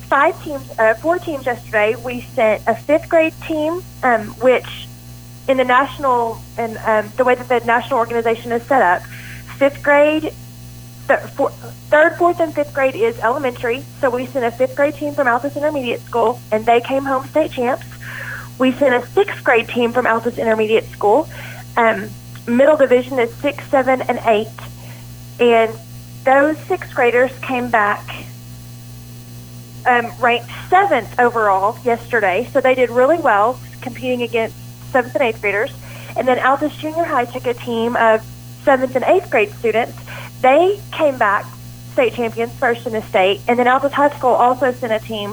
five 0.06 0.42
teams, 0.44 0.70
uh, 0.80 0.94
four 0.96 1.20
teams 1.20 1.46
yesterday. 1.46 1.96
We 1.96 2.22
sent 2.22 2.64
a 2.68 2.76
fifth 2.76 3.10
grade 3.10 3.34
team, 3.48 3.84
um, 4.04 4.28
which 4.42 4.88
in 5.48 5.58
the 5.58 5.64
national 5.64 6.40
and 6.58 6.78
um, 6.78 7.12
the 7.18 7.24
way 7.24 7.36
that 7.36 7.48
the 7.48 7.66
national 7.66 8.00
organization 8.00 8.52
is 8.52 8.64
set 8.64 8.82
up, 8.82 9.04
fifth 9.58 9.84
grade, 9.84 10.34
th- 11.08 11.20
four, 11.36 11.52
third, 11.90 12.18
fourth, 12.18 12.40
and 12.40 12.54
fifth 12.54 12.74
grade 12.74 12.96
is 12.96 13.18
elementary. 13.20 13.84
So 14.02 14.10
we 14.10 14.26
sent 14.26 14.46
a 14.46 14.52
fifth 14.52 14.76
grade 14.76 14.96
team 14.96 15.14
from 15.14 15.28
Altus 15.28 15.56
Intermediate 15.56 16.02
School, 16.02 16.40
and 16.52 16.66
they 16.66 16.82
came 16.82 17.04
home 17.06 17.28
state 17.28 17.52
champs. 17.52 17.86
We 18.58 18.72
sent 18.72 18.96
a 18.96 19.06
sixth 19.08 19.44
grade 19.44 19.68
team 19.68 19.92
from 19.92 20.06
Altus 20.06 20.38
Intermediate 20.38 20.86
School. 20.86 21.28
Um, 21.78 22.10
middle 22.48 22.78
division 22.78 23.20
is 23.20 23.34
six, 23.36 23.64
seven, 23.70 24.02
and 24.02 24.20
eight, 24.26 24.48
and 25.40 25.74
those 26.24 26.58
sixth 26.66 26.94
graders 26.96 27.32
came 27.40 27.70
back 27.70 28.26
um, 29.86 30.12
ranked 30.20 30.50
seventh 30.70 31.20
overall 31.20 31.78
yesterday. 31.84 32.48
So 32.52 32.62
they 32.62 32.76
did 32.76 32.90
really 32.90 33.18
well 33.18 33.60
competing 33.82 34.22
against 34.22 34.56
seventh 34.92 35.16
and 35.16 35.24
eighth 35.24 35.42
graders. 35.42 35.72
And 36.18 36.28
then 36.28 36.38
Altus 36.38 36.78
Junior 36.80 37.04
High 37.04 37.26
took 37.26 37.46
a 37.46 37.54
team 37.54 37.96
of 37.96 38.26
seventh 38.64 38.96
and 38.96 39.06
eighth 39.06 39.30
grade 39.30 39.52
students. 39.52 39.98
They 40.42 40.80
came 40.92 41.18
back 41.18 41.46
state 41.94 42.14
champions, 42.14 42.54
first 42.54 42.86
in 42.86 42.94
the 42.94 43.02
state. 43.04 43.42
And 43.48 43.58
then 43.58 43.68
Altus 43.68 43.92
High 43.92 44.16
School 44.18 44.32
also 44.32 44.72
sent 44.72 44.92
a 44.92 45.00
team, 45.00 45.32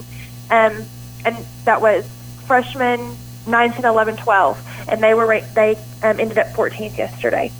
um, 0.51 0.85
and 1.25 1.37
that 1.65 1.81
was 1.81 2.09
freshmen 2.47 3.17
9, 3.47 3.73
10, 3.73 3.85
11, 3.85 4.17
12. 4.17 4.87
And 4.89 5.03
they 5.03 5.15
were 5.15 5.41
they 5.55 5.77
um, 6.03 6.21
ended 6.21 6.39
up 6.39 6.49
14th 6.49 6.97
yesterday. 6.97 7.51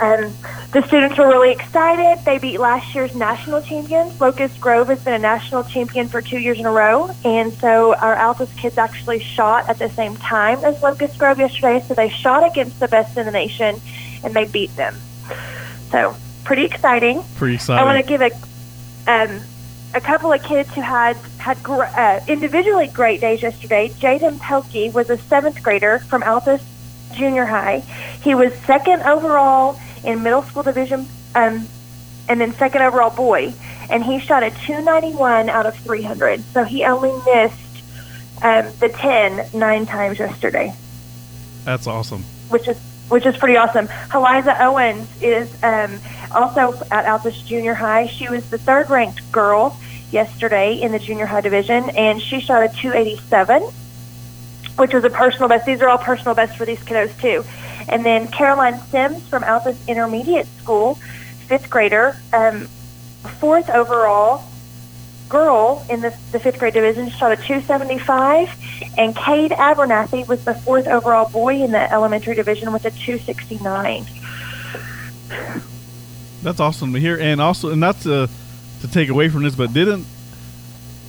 Um, 0.00 0.32
the 0.72 0.82
students 0.86 1.18
were 1.18 1.26
really 1.26 1.50
excited. 1.50 2.24
They 2.24 2.38
beat 2.38 2.58
last 2.58 2.94
year's 2.94 3.14
national 3.16 3.62
champions. 3.62 4.20
Locust 4.20 4.60
Grove 4.60 4.88
has 4.88 5.02
been 5.02 5.14
a 5.14 5.18
national 5.18 5.64
champion 5.64 6.08
for 6.08 6.20
two 6.22 6.38
years 6.38 6.58
in 6.58 6.66
a 6.66 6.70
row, 6.70 7.10
and 7.24 7.52
so 7.54 7.94
our 7.96 8.14
Altus 8.14 8.54
kids 8.56 8.78
actually 8.78 9.18
shot 9.18 9.68
at 9.68 9.78
the 9.78 9.88
same 9.88 10.16
time 10.16 10.62
as 10.64 10.80
Locust 10.82 11.18
Grove 11.18 11.38
yesterday. 11.38 11.84
So 11.86 11.94
they 11.94 12.08
shot 12.08 12.48
against 12.48 12.78
the 12.80 12.88
best 12.88 13.16
in 13.16 13.26
the 13.26 13.32
nation, 13.32 13.80
and 14.22 14.34
they 14.34 14.44
beat 14.44 14.74
them. 14.76 14.94
So 15.90 16.14
pretty 16.44 16.64
exciting. 16.64 17.22
Pretty 17.36 17.54
exciting. 17.54 17.80
I 17.80 17.84
want 17.84 18.04
to 18.04 18.08
give 18.08 18.20
a 18.20 18.30
um, 19.10 19.40
a 19.94 20.00
couple 20.00 20.32
of 20.32 20.42
kids 20.42 20.72
who 20.74 20.80
had 20.80 21.16
had 21.38 21.62
gr- 21.62 21.82
uh, 21.82 22.20
individually 22.28 22.88
great 22.88 23.20
days 23.20 23.42
yesterday. 23.42 23.88
Jaden 23.88 24.38
Pelkey 24.38 24.92
was 24.92 25.10
a 25.10 25.16
seventh 25.16 25.62
grader 25.62 25.98
from 26.00 26.22
Altus 26.22 26.62
Junior 27.14 27.46
High. 27.46 27.80
He 28.22 28.34
was 28.34 28.52
second 28.66 29.02
overall 29.02 29.80
in 30.04 30.22
middle 30.22 30.42
school 30.42 30.62
division, 30.62 31.06
um, 31.34 31.66
and 32.28 32.40
then 32.40 32.52
second 32.54 32.82
overall 32.82 33.10
boy, 33.10 33.52
and 33.90 34.04
he 34.04 34.18
shot 34.18 34.42
a 34.42 34.50
291 34.50 35.48
out 35.48 35.66
of 35.66 35.76
300. 35.76 36.42
So 36.52 36.64
he 36.64 36.84
only 36.84 37.12
missed 37.32 37.82
um, 38.42 38.66
the 38.80 38.88
10 38.88 39.50
nine 39.58 39.84
times 39.86 40.18
yesterday 40.18 40.72
That's 41.64 41.86
awesome. 41.88 42.22
which 42.50 42.68
is 42.68 42.78
which 43.08 43.24
is 43.24 43.36
pretty 43.38 43.56
awesome. 43.56 43.88
Eliza 44.14 44.54
Owens 44.62 45.08
is 45.22 45.50
um, 45.62 45.98
also 46.30 46.74
at 46.90 47.06
Altus 47.06 47.42
Junior 47.46 47.72
High. 47.72 48.06
She 48.06 48.28
was 48.28 48.48
the 48.50 48.58
third 48.58 48.90
ranked 48.90 49.32
girl 49.32 49.78
yesterday 50.10 50.74
in 50.80 50.92
the 50.92 50.98
junior 50.98 51.24
high 51.24 51.40
division, 51.40 51.88
and 51.90 52.20
she 52.20 52.38
shot 52.40 52.62
a 52.62 52.68
287, 52.68 53.62
which 54.76 54.92
was 54.92 55.04
a 55.04 55.10
personal 55.10 55.48
best. 55.48 55.64
These 55.64 55.80
are 55.80 55.88
all 55.88 55.96
personal 55.98 56.34
bests 56.34 56.54
for 56.56 56.66
these 56.66 56.80
kiddos 56.80 57.18
too. 57.20 57.44
And 57.88 58.04
then 58.04 58.28
Caroline 58.28 58.78
Sims 58.90 59.26
from 59.28 59.42
Altus 59.42 59.76
Intermediate 59.86 60.46
School, 60.58 60.96
fifth 61.46 61.70
grader, 61.70 62.16
um, 62.32 62.68
fourth 63.40 63.70
overall 63.70 64.44
girl 65.28 65.84
in 65.90 66.00
the, 66.00 66.16
the 66.32 66.40
fifth 66.40 66.58
grade 66.58 66.74
division 66.74 67.10
shot 67.10 67.32
a 67.32 67.36
275, 67.36 68.48
and 68.96 69.14
Cade 69.14 69.52
Abernathy 69.52 70.26
was 70.26 70.44
the 70.44 70.54
fourth 70.54 70.86
overall 70.86 71.28
boy 71.28 71.62
in 71.62 71.72
the 71.72 71.92
elementary 71.92 72.34
division 72.34 72.72
with 72.72 72.84
a 72.84 72.90
269. 72.90 74.06
That's 76.42 76.60
awesome 76.60 76.92
to 76.92 77.00
hear, 77.00 77.18
and 77.18 77.40
also, 77.40 77.70
and 77.70 77.80
not 77.80 78.00
to 78.02 78.28
to 78.80 78.88
take 78.88 79.08
away 79.08 79.28
from 79.28 79.42
this, 79.42 79.56
but 79.56 79.72
didn't 79.72 80.06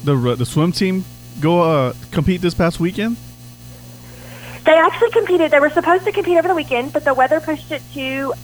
the 0.04 0.36
the 0.36 0.46
swim 0.46 0.72
team 0.72 1.06
go 1.40 1.62
uh, 1.62 1.94
compete 2.12 2.42
this 2.42 2.54
past 2.54 2.80
weekend? 2.80 3.16
They 4.70 4.78
actually 4.78 5.10
competed. 5.10 5.50
They 5.50 5.60
were 5.60 5.72
supposed 5.72 6.06
to 6.06 6.12
compete 6.12 6.38
over 6.38 6.48
the 6.48 6.54
weekend, 6.54 6.94
but 6.94 7.04
the 7.04 7.16
weather 7.16 7.40
pushed 7.40 7.72
it 7.72 7.82
to 7.96 8.36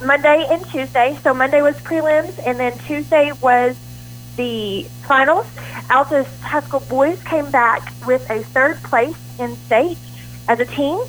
Monday 0.00 0.46
and 0.48 0.64
Tuesday. 0.68 1.18
So 1.24 1.34
Monday 1.34 1.60
was 1.60 1.74
prelims, 1.78 2.38
and 2.46 2.56
then 2.56 2.78
Tuesday 2.86 3.32
was 3.42 3.76
the 4.36 4.84
finals. 5.08 5.46
Altus 5.90 6.38
High 6.38 6.60
School 6.60 6.84
boys 6.88 7.20
came 7.24 7.50
back 7.50 7.92
with 8.06 8.30
a 8.30 8.44
third 8.44 8.80
place 8.84 9.18
in 9.40 9.56
state 9.56 9.98
as 10.46 10.60
a 10.60 10.66
team. 10.66 11.00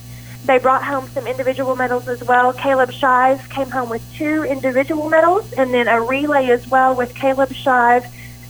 They 0.46 0.58
brought 0.58 0.84
home 0.84 1.08
some 1.10 1.27
individual 1.27 1.75
medals 1.75 2.08
as 2.08 2.24
well. 2.24 2.51
Caleb 2.51 2.89
Shive 2.89 3.48
came 3.51 3.70
home 3.70 3.89
with 3.89 4.01
two 4.15 4.43
individual 4.43 5.08
medals, 5.08 5.53
and 5.53 5.72
then 5.72 5.88
a 5.88 6.01
relay 6.01 6.48
as 6.48 6.67
well 6.67 6.96
with 6.96 7.13
Caleb 7.13 7.50
Shive. 7.50 8.08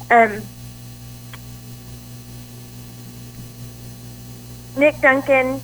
Um, 0.10 0.42
Nick 4.78 5.00
Duncan, 5.02 5.62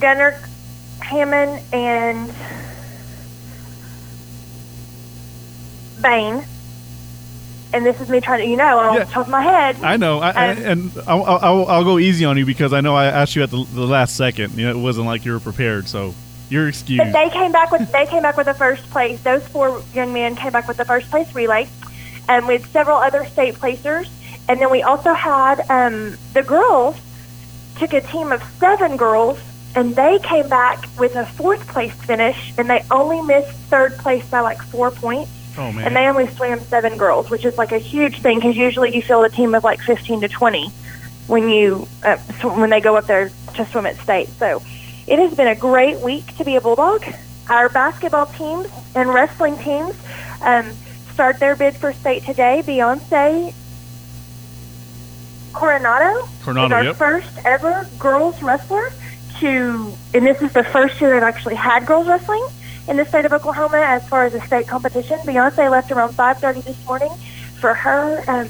Gunnar 0.00 0.38
Hammond, 1.00 1.62
and 1.72 2.32
Spain. 5.98 6.44
And 7.74 7.86
this 7.86 7.98
is 8.02 8.10
me 8.10 8.20
trying 8.20 8.40
to, 8.40 8.46
you 8.46 8.56
know, 8.56 8.78
off 8.78 8.94
Yeah. 8.96 9.04
the 9.04 9.10
top 9.10 9.26
of 9.26 9.30
my 9.30 9.42
head. 9.42 9.76
I 9.82 9.96
know, 9.96 10.18
I, 10.18 10.30
I, 10.30 10.48
Um, 10.50 10.58
and 10.64 10.92
I'll, 11.06 11.24
I'll, 11.24 11.66
I'll 11.66 11.84
go 11.84 11.98
easy 11.98 12.24
on 12.26 12.36
you 12.36 12.44
because 12.44 12.72
I 12.74 12.82
know 12.82 12.94
I 12.94 13.06
asked 13.06 13.34
you 13.34 13.42
at 13.42 13.50
the, 13.50 13.64
the 13.72 13.86
last 13.86 14.14
second. 14.16 14.58
You 14.58 14.66
know, 14.66 14.78
it 14.78 14.80
wasn't 14.82 15.06
like 15.06 15.24
you 15.24 15.32
were 15.32 15.40
prepared, 15.40 15.88
so 15.88 16.14
you're 16.50 16.68
excused. 16.68 17.02
But 17.02 17.12
they 17.12 17.30
came 17.30 17.50
back 17.50 17.70
with 17.70 17.90
they 17.90 18.04
came 18.06 18.20
back 18.22 18.36
with 18.36 18.44
the 18.46 18.52
first 18.54 18.88
place. 18.90 19.22
Those 19.22 19.46
four 19.48 19.82
young 19.94 20.12
men 20.12 20.36
came 20.36 20.52
back 20.52 20.68
with 20.68 20.76
the 20.76 20.84
first 20.84 21.08
place 21.10 21.34
relay, 21.34 21.66
and 22.28 22.46
with 22.46 22.70
several 22.72 22.98
other 22.98 23.24
state 23.24 23.54
placers. 23.54 24.10
And 24.48 24.60
then 24.60 24.70
we 24.70 24.82
also 24.82 25.14
had 25.14 25.60
um, 25.70 26.18
the 26.34 26.42
girls 26.42 26.96
took 27.82 27.94
a 27.94 28.00
team 28.06 28.30
of 28.30 28.40
seven 28.60 28.96
girls, 28.96 29.40
and 29.74 29.96
they 29.96 30.20
came 30.20 30.48
back 30.48 30.84
with 31.00 31.16
a 31.16 31.26
fourth 31.26 31.66
place 31.66 31.92
finish, 31.92 32.52
and 32.56 32.70
they 32.70 32.84
only 32.92 33.20
missed 33.22 33.50
third 33.72 33.96
place 33.98 34.24
by 34.30 34.38
like 34.38 34.62
four 34.62 34.92
points. 34.92 35.30
oh 35.58 35.72
man, 35.72 35.86
And 35.86 35.96
they 35.96 36.06
only 36.06 36.28
swam 36.28 36.60
seven 36.60 36.96
girls, 36.96 37.28
which 37.28 37.44
is 37.44 37.58
like 37.58 37.72
a 37.72 37.78
huge 37.78 38.20
thing 38.20 38.38
because 38.38 38.56
usually 38.56 38.94
you 38.94 39.02
field 39.02 39.24
a 39.24 39.30
team 39.30 39.52
of 39.56 39.64
like 39.64 39.80
15 39.80 40.20
to 40.20 40.28
20 40.28 40.68
when 41.26 41.48
you 41.48 41.88
uh, 42.04 42.16
sw- 42.38 42.56
when 42.56 42.70
they 42.70 42.80
go 42.80 42.94
up 42.96 43.06
there 43.06 43.30
to 43.56 43.66
swim 43.66 43.86
at 43.86 43.96
state. 43.96 44.28
So 44.28 44.62
it 45.08 45.18
has 45.18 45.34
been 45.34 45.48
a 45.48 45.56
great 45.56 45.98
week 45.98 46.36
to 46.36 46.44
be 46.44 46.54
a 46.54 46.60
bulldog. 46.60 47.04
Our 47.50 47.68
basketball 47.68 48.26
teams 48.26 48.68
and 48.94 49.08
wrestling 49.12 49.58
teams 49.58 49.96
um, 50.42 50.70
start 51.12 51.40
their 51.40 51.56
bid 51.56 51.74
for 51.74 51.92
state 51.92 52.22
today. 52.24 52.62
Beyonce 52.64 53.52
Coronado, 55.52 56.28
Coronado, 56.42 56.66
is 56.66 56.72
our 56.72 56.84
yep. 56.84 56.96
first 56.96 57.38
ever 57.44 57.86
girls 57.98 58.42
wrestler 58.42 58.90
to, 59.40 59.92
and 60.14 60.26
this 60.26 60.40
is 60.42 60.52
the 60.52 60.64
first 60.64 61.00
year 61.00 61.10
they've 61.10 61.22
actually 61.22 61.54
had 61.54 61.86
girls 61.86 62.06
wrestling 62.06 62.44
in 62.88 62.96
the 62.96 63.04
state 63.04 63.24
of 63.24 63.32
Oklahoma 63.32 63.78
as 63.78 64.06
far 64.08 64.24
as 64.24 64.34
a 64.34 64.40
state 64.42 64.66
competition. 64.66 65.18
Beyonce 65.20 65.70
left 65.70 65.90
around 65.90 66.14
5:30 66.14 66.64
this 66.64 66.86
morning 66.86 67.10
for 67.60 67.74
her 67.74 68.24
um, 68.28 68.48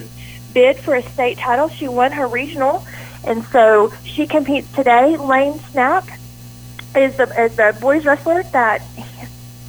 bid 0.54 0.78
for 0.78 0.94
a 0.94 1.02
state 1.02 1.38
title. 1.38 1.68
She 1.68 1.88
won 1.88 2.12
her 2.12 2.26
regional, 2.26 2.84
and 3.24 3.44
so 3.44 3.92
she 4.04 4.26
competes 4.26 4.70
today. 4.72 5.16
Lane 5.16 5.58
Snap 5.70 6.06
is 6.96 7.16
the, 7.16 7.24
is 7.42 7.56
the 7.56 7.76
boys 7.80 8.04
wrestler 8.04 8.42
that 8.52 8.82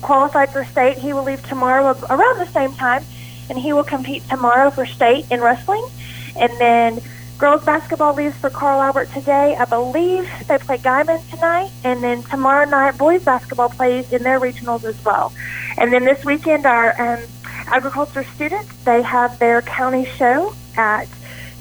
qualified 0.02 0.50
for 0.52 0.66
state. 0.66 0.98
He 0.98 1.14
will 1.14 1.24
leave 1.24 1.46
tomorrow 1.48 1.98
around 2.10 2.40
the 2.40 2.48
same 2.52 2.74
time, 2.74 3.04
and 3.50 3.58
he 3.58 3.74
will 3.74 3.84
compete 3.84 4.28
tomorrow 4.30 4.70
for 4.70 4.86
state 4.86 5.26
in 5.32 5.42
wrestling. 5.42 5.86
And 6.36 6.52
then 6.60 7.02
girls 7.44 7.66
basketball 7.66 8.14
leaves 8.14 8.38
for 8.38 8.50
Carl 8.50 8.82
Albert 8.82 9.12
today. 9.12 9.54
I 9.54 9.66
believe 9.66 10.26
they 10.48 10.58
play 10.60 10.78
Guymon 10.78 11.30
tonight, 11.30 11.72
and 11.84 12.02
then 12.02 12.24
tomorrow 12.24 12.64
night 12.64 12.98
boys 12.98 13.26
basketball 13.26 13.68
plays 13.68 14.14
in 14.14 14.24
their 14.24 14.40
regionals 14.40 14.86
as 14.86 15.04
well. 15.04 15.34
And 15.78 15.92
then 15.92 16.06
this 16.06 16.24
weekend, 16.24 16.66
our 16.66 16.92
um, 17.02 17.22
agriculture 17.68 18.24
students 18.24 18.74
they 18.86 19.02
have 19.02 19.40
their 19.40 19.62
county 19.62 20.06
show 20.06 20.56
at 20.78 21.10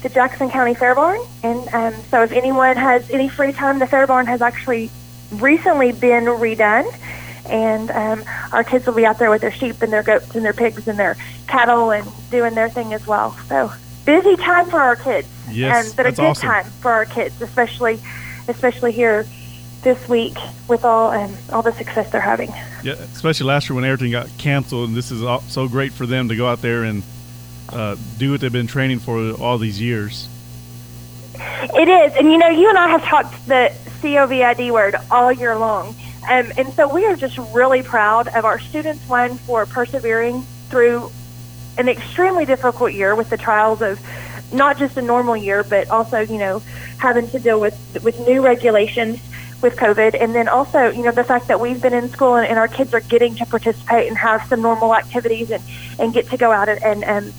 the 0.03 0.07
Jackson 0.07 0.49
County 0.49 0.73
Fair 0.73 0.95
Barn. 0.95 1.19
And 1.43 1.67
um, 1.73 1.93
so, 2.03 2.23
if 2.23 2.31
anyone 2.31 2.77
has 2.77 3.09
any 3.11 3.27
free 3.27 3.51
time, 3.51 3.79
the 3.79 3.87
Fair 3.87 4.07
Barn 4.07 4.25
has 4.27 4.41
actually 4.41 4.89
recently 5.33 5.91
been 5.91 6.23
redone. 6.23 6.87
And 7.49 7.91
um, 7.91 8.23
our 8.53 8.63
kids 8.63 8.85
will 8.85 8.93
be 8.93 9.05
out 9.05 9.19
there 9.19 9.29
with 9.29 9.41
their 9.41 9.51
sheep 9.51 9.81
and 9.81 9.91
their 9.91 10.03
goats 10.03 10.33
and 10.33 10.45
their 10.45 10.53
pigs 10.53 10.87
and 10.87 10.97
their 10.97 11.17
cattle 11.49 11.91
and 11.91 12.09
doing 12.31 12.55
their 12.55 12.69
thing 12.69 12.93
as 12.93 13.05
well. 13.05 13.35
So 13.49 13.73
busy 14.05 14.35
time 14.35 14.69
for 14.69 14.79
our 14.79 14.95
kids. 14.95 15.27
Yes, 15.49 15.89
um, 15.89 15.95
but 15.95 16.05
a 16.05 16.11
good 16.11 16.19
awesome. 16.19 16.49
time 16.49 16.65
for 16.65 16.91
our 16.91 17.05
kids, 17.05 17.41
especially 17.41 17.99
especially 18.47 18.91
here 18.91 19.25
this 19.83 20.07
week 20.07 20.37
with 20.67 20.85
all 20.85 21.11
um, 21.11 21.35
all 21.51 21.61
the 21.61 21.73
success 21.73 22.09
they're 22.11 22.21
having. 22.21 22.49
Yeah, 22.83 22.93
especially 22.93 23.47
last 23.47 23.69
year 23.69 23.75
when 23.75 23.85
everything 23.85 24.11
got 24.11 24.29
canceled, 24.37 24.89
and 24.89 24.97
this 24.97 25.11
is 25.11 25.23
all, 25.23 25.41
so 25.41 25.67
great 25.67 25.91
for 25.91 26.05
them 26.05 26.29
to 26.29 26.35
go 26.35 26.47
out 26.47 26.61
there 26.61 26.83
and 26.83 27.03
uh, 27.69 27.95
do 28.17 28.31
what 28.31 28.41
they've 28.41 28.51
been 28.51 28.67
training 28.67 28.99
for 28.99 29.31
all 29.33 29.57
these 29.57 29.79
years. 29.79 30.27
It 31.35 31.87
is, 31.87 32.15
and 32.15 32.31
you 32.31 32.37
know, 32.37 32.49
you 32.49 32.69
and 32.69 32.77
I 32.77 32.89
have 32.89 33.03
talked 33.03 33.47
the 33.47 33.73
COVID 34.01 34.71
word 34.71 34.95
all 35.09 35.31
year 35.31 35.55
long, 35.57 35.95
um, 36.29 36.51
and 36.57 36.73
so 36.73 36.93
we 36.93 37.05
are 37.05 37.15
just 37.15 37.37
really 37.53 37.83
proud 37.83 38.27
of 38.29 38.45
our 38.45 38.59
students. 38.59 39.07
One 39.07 39.37
for 39.37 39.65
persevering 39.65 40.43
through 40.69 41.11
an 41.77 41.89
extremely 41.89 42.45
difficult 42.45 42.93
year 42.93 43.15
with 43.15 43.29
the 43.29 43.37
trials 43.37 43.81
of 43.81 43.99
not 44.53 44.77
just 44.77 44.97
a 44.97 45.01
normal 45.01 45.35
year, 45.35 45.63
but 45.63 45.89
also 45.89 46.19
you 46.19 46.37
know 46.37 46.61
having 46.99 47.27
to 47.29 47.39
deal 47.39 47.59
with 47.59 48.03
with 48.03 48.19
new 48.27 48.43
regulations 48.43 49.19
with 49.61 49.75
COVID, 49.75 50.19
and 50.19 50.35
then 50.35 50.47
also 50.47 50.89
you 50.89 51.03
know 51.03 51.11
the 51.11 51.23
fact 51.23 51.47
that 51.47 51.59
we've 51.59 51.81
been 51.81 51.93
in 51.93 52.09
school 52.09 52.35
and, 52.35 52.47
and 52.47 52.59
our 52.59 52.67
kids 52.67 52.93
are 52.93 53.01
getting 53.01 53.35
to 53.35 53.45
participate 53.45 54.07
and 54.07 54.17
have 54.17 54.43
some 54.47 54.61
normal 54.61 54.95
activities 54.95 55.51
and 55.51 55.63
and 55.99 56.13
get 56.13 56.29
to 56.29 56.37
go 56.37 56.51
out 56.51 56.69
and. 56.69 57.03
and 57.03 57.05
um, 57.05 57.33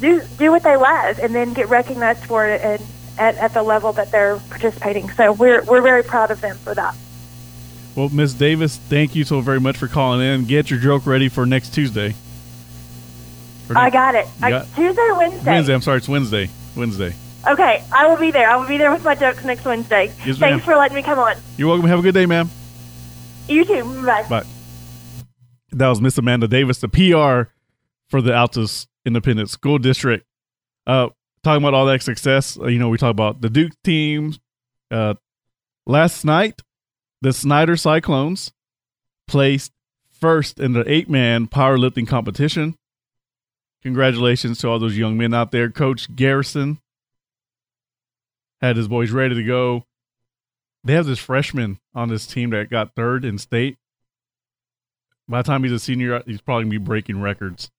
do 0.00 0.22
do 0.38 0.50
what 0.52 0.62
they 0.62 0.76
love 0.76 1.18
and 1.18 1.34
then 1.34 1.52
get 1.52 1.68
recognized 1.68 2.24
for 2.24 2.46
it 2.46 2.60
and 2.62 2.80
at, 3.18 3.34
at 3.36 3.52
the 3.54 3.62
level 3.62 3.92
that 3.92 4.10
they're 4.10 4.36
participating. 4.48 5.10
So 5.10 5.32
we're 5.32 5.62
we're 5.64 5.82
very 5.82 6.02
proud 6.02 6.30
of 6.30 6.40
them 6.40 6.56
for 6.58 6.74
that. 6.74 6.94
Well, 7.98 8.10
Miss 8.10 8.32
Davis, 8.32 8.76
thank 8.76 9.16
you 9.16 9.24
so 9.24 9.40
very 9.40 9.58
much 9.58 9.76
for 9.76 9.88
calling 9.88 10.20
in. 10.20 10.44
Get 10.44 10.70
your 10.70 10.78
joke 10.78 11.04
ready 11.04 11.28
for 11.28 11.44
next 11.46 11.74
Tuesday. 11.74 12.14
Or 13.68 13.76
I 13.76 13.90
got 13.90 14.14
it. 14.14 14.24
I, 14.40 14.50
got- 14.50 14.66
Tuesday 14.76 15.02
or 15.02 15.16
Wednesday? 15.16 15.50
Wednesday. 15.50 15.74
I'm 15.74 15.82
sorry, 15.82 15.96
it's 15.98 16.08
Wednesday. 16.08 16.48
Wednesday. 16.76 17.12
Okay, 17.44 17.82
I 17.90 18.06
will 18.06 18.16
be 18.16 18.30
there. 18.30 18.48
I 18.48 18.54
will 18.54 18.68
be 18.68 18.76
there 18.78 18.92
with 18.92 19.02
my 19.02 19.16
jokes 19.16 19.42
next 19.42 19.64
Wednesday. 19.64 20.12
Yes, 20.24 20.38
ma'am. 20.38 20.50
Thanks 20.50 20.64
for 20.64 20.76
letting 20.76 20.94
me 20.94 21.02
come 21.02 21.18
on. 21.18 21.34
You're 21.56 21.66
welcome. 21.66 21.88
Have 21.88 21.98
a 21.98 22.02
good 22.02 22.14
day, 22.14 22.24
ma'am. 22.24 22.48
You 23.48 23.64
too. 23.64 23.82
Bye. 24.06 24.24
Bye. 24.28 24.44
That 25.72 25.88
was 25.88 26.00
Miss 26.00 26.16
Amanda 26.18 26.46
Davis, 26.46 26.78
the 26.78 26.86
PR 26.88 27.50
for 28.10 28.22
the 28.22 28.30
Altus 28.30 28.86
Independent 29.06 29.50
School 29.50 29.78
District. 29.78 30.24
Uh, 30.86 31.08
talking 31.42 31.64
about 31.64 31.74
all 31.74 31.86
that 31.86 32.04
success, 32.04 32.56
uh, 32.60 32.68
you 32.68 32.78
know, 32.78 32.90
we 32.90 32.96
talk 32.96 33.10
about 33.10 33.40
the 33.40 33.50
Duke 33.50 33.72
teams. 33.82 34.38
Uh, 34.88 35.14
last 35.84 36.24
night, 36.24 36.62
the 37.20 37.32
Snyder 37.32 37.76
Cyclones 37.76 38.52
placed 39.26 39.72
first 40.10 40.58
in 40.58 40.72
the 40.72 40.90
eight 40.90 41.08
man 41.08 41.46
powerlifting 41.46 42.06
competition. 42.06 42.76
Congratulations 43.82 44.58
to 44.58 44.68
all 44.68 44.78
those 44.78 44.98
young 44.98 45.16
men 45.16 45.32
out 45.32 45.52
there. 45.52 45.70
Coach 45.70 46.14
Garrison 46.14 46.78
had 48.60 48.76
his 48.76 48.88
boys 48.88 49.10
ready 49.10 49.36
to 49.36 49.44
go. 49.44 49.84
They 50.84 50.94
have 50.94 51.06
this 51.06 51.18
freshman 51.18 51.78
on 51.94 52.08
this 52.08 52.26
team 52.26 52.50
that 52.50 52.70
got 52.70 52.94
third 52.94 53.24
in 53.24 53.38
state. 53.38 53.76
By 55.28 55.42
the 55.42 55.46
time 55.46 55.62
he's 55.62 55.72
a 55.72 55.78
senior, 55.78 56.22
he's 56.26 56.40
probably 56.40 56.64
gonna 56.64 56.70
be 56.70 56.78
breaking 56.78 57.20
records. 57.20 57.70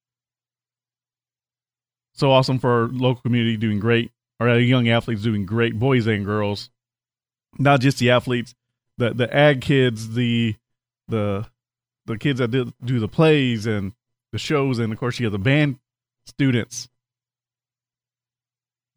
So 2.13 2.31
awesome 2.31 2.59
for 2.59 2.69
our 2.69 2.87
local 2.87 3.21
community 3.21 3.57
doing 3.57 3.79
great. 3.79 4.11
Our 4.39 4.57
young 4.59 4.87
athletes 4.87 5.23
doing 5.23 5.45
great, 5.45 5.77
boys 5.77 6.07
and 6.07 6.25
girls. 6.25 6.69
Not 7.57 7.81
just 7.81 7.97
the 7.97 8.11
athletes, 8.11 8.53
the 8.99 9.13
the 9.13 9.35
ag 9.35 9.61
kids, 9.61 10.13
the 10.13 10.55
the 11.07 11.47
the 12.05 12.17
kids 12.17 12.39
that 12.39 12.51
do, 12.51 12.71
do 12.83 12.99
the 12.99 13.07
plays 13.07 13.65
and 13.65 13.93
the 14.31 14.37
shows, 14.37 14.77
and 14.77 14.93
of 14.93 14.99
course 14.99 15.19
you 15.19 15.25
have 15.25 15.31
the 15.31 15.39
band 15.39 15.79
students. 16.27 16.89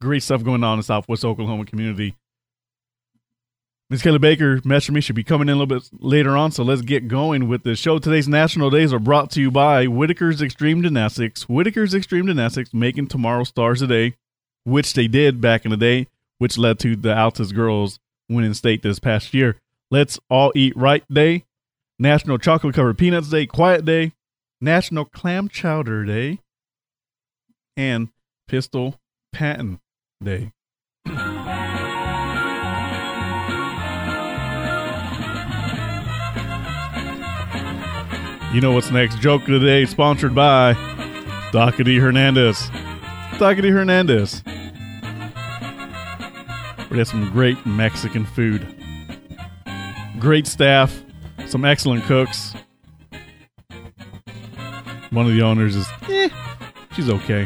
Great 0.01 0.21
stuff 0.21 0.43
going 0.43 0.63
on 0.63 0.77
in 0.79 0.83
Southwest 0.83 1.23
Oklahoma 1.23 1.65
community. 1.65 2.15
Miss 3.89 4.01
Kelly 4.01 4.19
Baker 4.19 4.57
messaged 4.59 4.91
me. 4.91 5.01
She'll 5.01 5.15
be 5.15 5.23
coming 5.23 5.47
in 5.47 5.55
a 5.55 5.59
little 5.59 5.79
bit 5.79 5.89
later 5.93 6.35
on, 6.35 6.51
so 6.51 6.63
let's 6.63 6.81
get 6.81 7.07
going 7.07 7.47
with 7.47 7.63
the 7.63 7.75
show. 7.75 7.99
Today's 7.99 8.27
national 8.27 8.69
days 8.69 8.91
are 8.91 8.99
brought 8.99 9.29
to 9.31 9.41
you 9.41 9.51
by 9.51 9.85
Whitaker's 9.85 10.41
Extreme 10.41 10.81
Gymnastics. 10.81 11.43
Whitaker's 11.43 11.93
Extreme 11.93 12.27
Gymnastics 12.27 12.73
making 12.73 13.07
tomorrow 13.07 13.43
stars 13.43 13.79
today, 13.79 14.15
which 14.63 14.93
they 14.93 15.07
did 15.07 15.39
back 15.39 15.63
in 15.63 15.71
the 15.71 15.77
day, 15.77 16.07
which 16.39 16.57
led 16.57 16.79
to 16.79 16.95
the 16.95 17.13
Altus 17.13 17.53
girls 17.53 17.99
winning 18.27 18.55
state 18.55 18.81
this 18.81 18.99
past 18.99 19.33
year. 19.33 19.57
Let's 19.91 20.19
all 20.29 20.51
eat 20.55 20.75
right 20.75 21.03
day, 21.11 21.45
National 21.99 22.37
Chocolate 22.37 22.75
Covered 22.75 22.97
Peanuts 22.97 23.29
Day, 23.29 23.45
Quiet 23.45 23.85
Day, 23.85 24.13
National 24.59 25.05
Clam 25.05 25.47
Chowder 25.49 26.05
Day, 26.05 26.39
and 27.77 28.09
Pistol 28.47 28.99
Patent 29.31 29.79
Day. 30.23 30.51
You 38.53 38.61
know 38.61 38.71
what's 38.73 38.91
next? 38.91 39.19
Joke 39.19 39.41
of 39.43 39.61
the 39.61 39.65
day, 39.65 39.85
sponsored 39.85 40.35
by 40.35 40.73
Taqueria 41.51 41.99
Hernandez. 41.99 42.57
Taqueria 43.39 43.71
Hernandez. 43.71 44.43
We 46.91 46.99
have 46.99 47.07
some 47.07 47.31
great 47.31 47.65
Mexican 47.65 48.25
food. 48.25 48.82
Great 50.23 50.47
staff, 50.47 51.03
some 51.47 51.65
excellent 51.65 52.05
cooks. 52.05 52.55
One 55.11 55.25
of 55.25 55.33
the 55.33 55.41
owners 55.41 55.75
is, 55.75 55.85
eh, 56.09 56.29
she's 56.93 57.09
okay. 57.09 57.45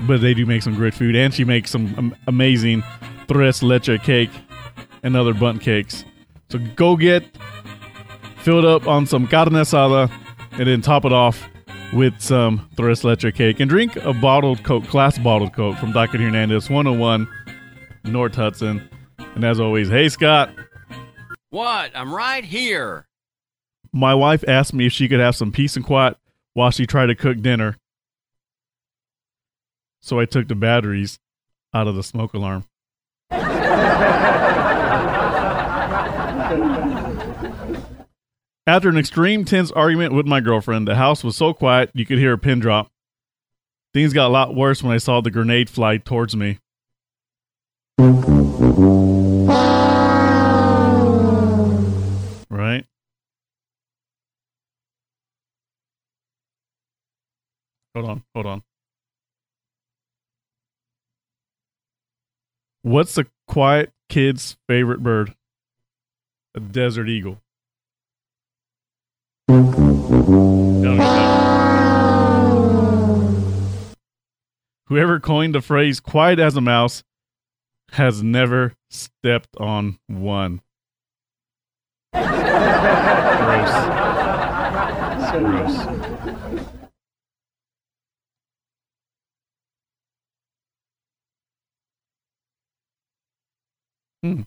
But 0.00 0.20
they 0.20 0.34
do 0.34 0.44
make 0.44 0.60
some 0.60 0.74
great 0.74 0.92
food, 0.92 1.16
and 1.16 1.32
she 1.32 1.44
makes 1.44 1.70
some 1.70 2.14
amazing 2.26 2.84
tres 3.26 3.62
leche 3.62 3.98
cake 4.02 4.30
and 5.02 5.16
other 5.16 5.32
bundt 5.32 5.62
cakes. 5.62 6.04
So 6.50 6.58
go 6.76 6.94
get 6.94 7.24
fill 8.46 8.58
it 8.58 8.64
up 8.66 8.86
on 8.86 9.06
some 9.06 9.26
carne 9.26 9.54
asada, 9.54 10.12
and 10.52 10.68
then 10.68 10.82
top 10.82 11.06
it 11.06 11.12
off 11.12 11.48
with 11.94 12.20
some 12.20 12.68
tres 12.76 13.02
leche 13.02 13.34
cake. 13.34 13.60
And 13.60 13.70
drink 13.70 13.96
a 13.96 14.12
bottled 14.12 14.62
Coke, 14.62 14.86
class 14.86 15.18
bottled 15.18 15.54
Coke 15.54 15.78
from 15.78 15.92
Dr. 15.92 16.18
Hernandez, 16.18 16.68
101 16.68 17.26
North 18.04 18.34
Hudson. 18.34 18.88
And 19.36 19.44
as 19.44 19.60
always, 19.60 19.90
hey, 19.90 20.08
Scott. 20.08 20.48
What? 21.50 21.90
I'm 21.94 22.12
right 22.14 22.42
here. 22.42 23.06
My 23.92 24.14
wife 24.14 24.42
asked 24.48 24.72
me 24.72 24.86
if 24.86 24.94
she 24.94 25.08
could 25.08 25.20
have 25.20 25.36
some 25.36 25.52
peace 25.52 25.76
and 25.76 25.84
quiet 25.84 26.16
while 26.54 26.70
she 26.70 26.86
tried 26.86 27.08
to 27.08 27.14
cook 27.14 27.42
dinner. 27.42 27.76
So 30.00 30.18
I 30.18 30.24
took 30.24 30.48
the 30.48 30.54
batteries 30.54 31.18
out 31.74 31.86
of 31.86 31.96
the 31.96 32.02
smoke 32.02 32.32
alarm. 32.32 32.64
After 38.66 38.88
an 38.88 38.96
extreme 38.96 39.44
tense 39.44 39.70
argument 39.70 40.14
with 40.14 40.26
my 40.26 40.40
girlfriend, 40.40 40.88
the 40.88 40.94
house 40.94 41.22
was 41.22 41.36
so 41.36 41.52
quiet 41.52 41.90
you 41.92 42.06
could 42.06 42.18
hear 42.18 42.32
a 42.32 42.38
pin 42.38 42.58
drop. 42.58 42.88
Things 43.92 44.14
got 44.14 44.28
a 44.28 44.32
lot 44.32 44.54
worse 44.54 44.82
when 44.82 44.94
I 44.94 44.98
saw 44.98 45.20
the 45.20 45.30
grenade 45.30 45.68
fly 45.68 45.98
towards 45.98 46.34
me. 46.34 46.58
Right? 47.98 48.10
Hold 57.94 58.10
on, 58.10 58.22
hold 58.34 58.46
on. 58.46 58.62
What's 62.82 63.16
a 63.16 63.24
quiet 63.48 63.92
kid's 64.10 64.58
favorite 64.68 65.02
bird? 65.02 65.34
A 66.54 66.60
desert 66.60 67.08
eagle. 67.08 67.40
Whoever 74.88 75.18
coined 75.18 75.54
the 75.54 75.62
phrase 75.62 75.98
quiet 75.98 76.38
as 76.38 76.56
a 76.56 76.60
mouse 76.60 77.02
has 77.92 78.22
never 78.22 78.74
stepped 78.90 79.56
on 79.58 79.98
one. 80.06 80.60
gross. 83.46 83.70
So 85.30 85.40
gross. 85.40 85.76
Hmm. 94.22 94.42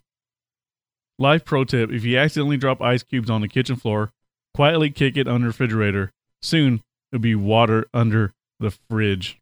Life 1.17 1.45
pro 1.45 1.63
tip 1.63 1.91
if 1.91 2.03
you 2.03 2.17
accidentally 2.17 2.57
drop 2.57 2.81
ice 2.81 3.03
cubes 3.03 3.29
on 3.29 3.41
the 3.41 3.47
kitchen 3.47 3.75
floor, 3.75 4.11
quietly 4.53 4.89
kick 4.89 5.15
it 5.17 5.27
under 5.27 5.45
the 5.45 5.49
refrigerator. 5.49 6.11
Soon 6.41 6.81
it'll 7.11 7.21
be 7.21 7.35
water 7.35 7.87
under 7.93 8.33
the 8.59 8.71
fridge. 8.89 9.37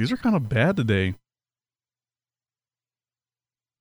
These 0.00 0.10
are 0.12 0.16
kind 0.16 0.34
of 0.34 0.48
bad 0.48 0.78
today. 0.78 1.14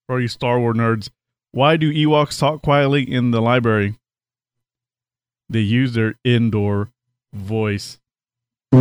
For 0.05 0.19
you 0.19 0.27
Star 0.27 0.59
Wars 0.59 0.75
nerds, 0.75 1.09
why 1.53 1.77
do 1.77 1.93
Ewoks 1.93 2.37
talk 2.37 2.61
quietly 2.61 3.09
in 3.09 3.31
the 3.31 3.41
library? 3.41 3.95
They 5.47 5.61
use 5.61 5.93
their 5.93 6.15
indoor 6.25 6.89
voice. 7.31 7.99
Oh, 8.73 8.79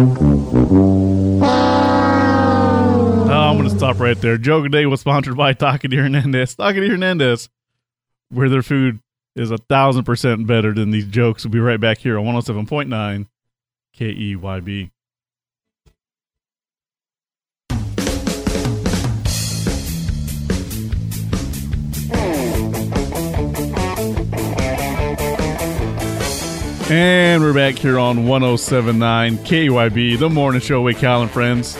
I'm 3.30 3.56
going 3.56 3.70
to 3.70 3.76
stop 3.78 4.00
right 4.00 4.20
there. 4.20 4.36
Joke 4.36 4.66
of 4.66 4.72
Day 4.72 4.86
was 4.86 5.00
sponsored 5.00 5.36
by 5.36 5.54
Taqueria 5.54 6.02
Hernandez. 6.02 6.56
Taqueria 6.56 6.90
Hernandez, 6.90 7.48
where 8.30 8.48
their 8.48 8.62
food 8.62 8.98
is 9.36 9.52
a 9.52 9.58
thousand 9.58 10.02
percent 10.02 10.48
better 10.48 10.74
than 10.74 10.90
these 10.90 11.06
jokes. 11.06 11.44
We'll 11.44 11.52
be 11.52 11.60
right 11.60 11.78
back 11.78 11.98
here 11.98 12.18
on 12.18 12.24
107.9 12.24 13.28
KEYB. 13.96 14.90
And 26.90 27.42
we're 27.42 27.52
back 27.52 27.74
here 27.74 27.98
on 27.98 28.26
1079 28.26 29.36
KYB, 29.38 30.18
the 30.18 30.30
morning 30.30 30.62
show 30.62 30.80
with 30.80 30.98
Cal 30.98 31.20
and 31.20 31.30
friends. 31.30 31.76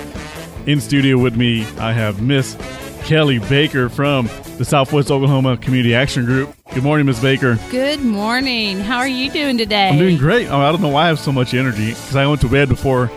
In 0.67 0.83
studio 0.83 1.17
with 1.17 1.35
me, 1.35 1.63
I 1.79 1.95
have 1.95 2.21
Miss 2.21 2.59
Kelly 3.05 3.39
Baker 3.39 3.89
from 3.89 4.29
the 4.59 4.67
Southwest 4.67 5.11
Oklahoma 5.11 5.57
Community 5.57 5.95
Action 5.95 6.27
Group. 6.27 6.55
Good 6.75 6.83
morning, 6.83 7.07
Miss 7.07 7.21
Baker. 7.21 7.59
Good 7.71 8.01
morning. 8.05 8.81
How 8.81 8.99
are 8.99 9.09
you 9.09 9.31
doing 9.31 9.57
today? 9.57 9.89
I'm 9.89 9.97
doing 9.97 10.19
great. 10.19 10.49
Oh, 10.49 10.61
I 10.61 10.71
don't 10.71 10.83
know 10.83 10.89
why 10.89 11.05
I 11.05 11.09
have 11.09 11.19
so 11.19 11.33
much 11.33 11.55
energy 11.55 11.89
because 11.89 12.15
I 12.15 12.27
went 12.27 12.43
to 12.43 12.49
bed 12.51 12.69
before 12.69 13.11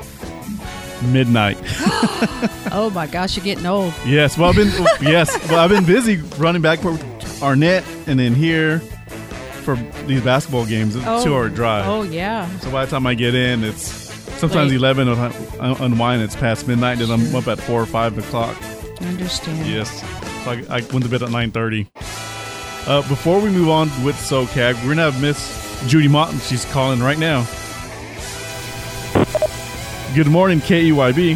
midnight. 1.12 1.58
oh 2.72 2.90
my 2.96 3.06
gosh, 3.06 3.36
you're 3.36 3.44
getting 3.44 3.66
old. 3.66 3.94
yes, 4.06 4.38
well, 4.38 4.52
I've 4.52 4.56
been 4.56 4.72
oh, 4.72 4.98
yes, 5.02 5.38
well, 5.50 5.60
I've 5.60 5.70
been 5.70 5.84
busy 5.84 6.16
running 6.38 6.62
back 6.62 6.80
for 6.80 6.98
Arnett 7.44 7.84
and 8.08 8.18
then 8.18 8.34
here 8.34 8.82
for 9.62 9.76
these 10.08 10.21
basketball 10.21 10.65
games. 10.65 10.95
It's 10.95 11.06
a 11.06 11.10
Oh. 11.10 11.24
two-hour 11.24 11.50
drive. 11.50 11.88
Oh 11.88 12.04
yeah. 12.04 12.47
So 12.60 12.71
by 12.71 12.86
the 12.86 12.91
time 12.91 13.06
I 13.08 13.13
get 13.13 13.36
in, 13.36 13.63
it's 13.63 13.82
sometimes 14.39 14.71
Late. 14.71 14.78
11 14.78 15.08
or 15.08 15.15
un- 15.60 15.78
unwind. 15.82 16.21
It's 16.21 16.36
past 16.36 16.67
midnight, 16.67 17.00
and 17.02 17.12
I'm 17.12 17.36
up 17.36 17.47
at 17.47 17.60
4 17.60 17.82
or 17.82 17.86
5 17.86 18.17
o'clock. 18.17 18.56
I 19.02 19.06
understand. 19.06 19.65
Yes. 19.67 20.02
So 20.43 20.52
I, 20.52 20.63
I 20.69 20.82
went 20.91 21.04
to 21.04 21.10
bed 21.10 21.24
at 21.24 21.30
9.30. 21.30 21.88
Uh, 22.88 23.02
before 23.08 23.39
we 23.39 23.50
move 23.50 23.69
on 23.69 23.88
with 24.04 24.15
SoCag, 24.15 24.74
we're 24.78 24.95
going 24.95 24.97
to 24.97 25.04
have 25.04 25.21
Miss 25.21 25.86
Judy 25.88 26.08
Martin. 26.08 26.39
She's 26.39 26.65
calling 26.65 27.00
right 27.00 27.19
now. 27.19 27.45
Good 30.15 30.28
morning, 30.28 30.60
KEYB. 30.60 31.36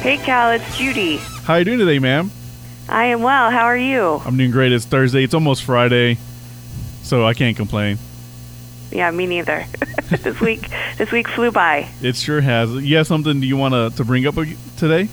Hey, 0.00 0.16
Cal, 0.18 0.52
it's 0.52 0.78
Judy. 0.78 1.16
How 1.16 1.56
you 1.56 1.64
doing 1.64 1.78
today, 1.78 1.98
ma'am? 1.98 2.30
I 2.88 3.06
am 3.06 3.22
well. 3.22 3.50
How 3.50 3.64
are 3.64 3.76
you? 3.76 4.20
I'm 4.24 4.36
doing 4.36 4.52
great. 4.52 4.70
It's 4.72 4.84
Thursday. 4.84 5.24
It's 5.24 5.34
almost 5.34 5.64
Friday, 5.64 6.18
so 7.06 7.24
I 7.24 7.34
can't 7.34 7.56
complain. 7.56 7.98
Yeah, 8.90 9.10
me 9.10 9.26
neither. 9.26 9.64
this 10.10 10.40
week, 10.40 10.68
this 10.98 11.10
week 11.10 11.28
flew 11.28 11.50
by. 11.50 11.88
It 12.02 12.16
sure 12.16 12.40
has. 12.40 12.72
You 12.74 12.96
have 12.98 13.06
something 13.06 13.42
you 13.42 13.56
want 13.56 13.74
to 13.74 13.96
to 13.96 14.04
bring 14.04 14.26
up 14.26 14.34
today? 14.76 15.08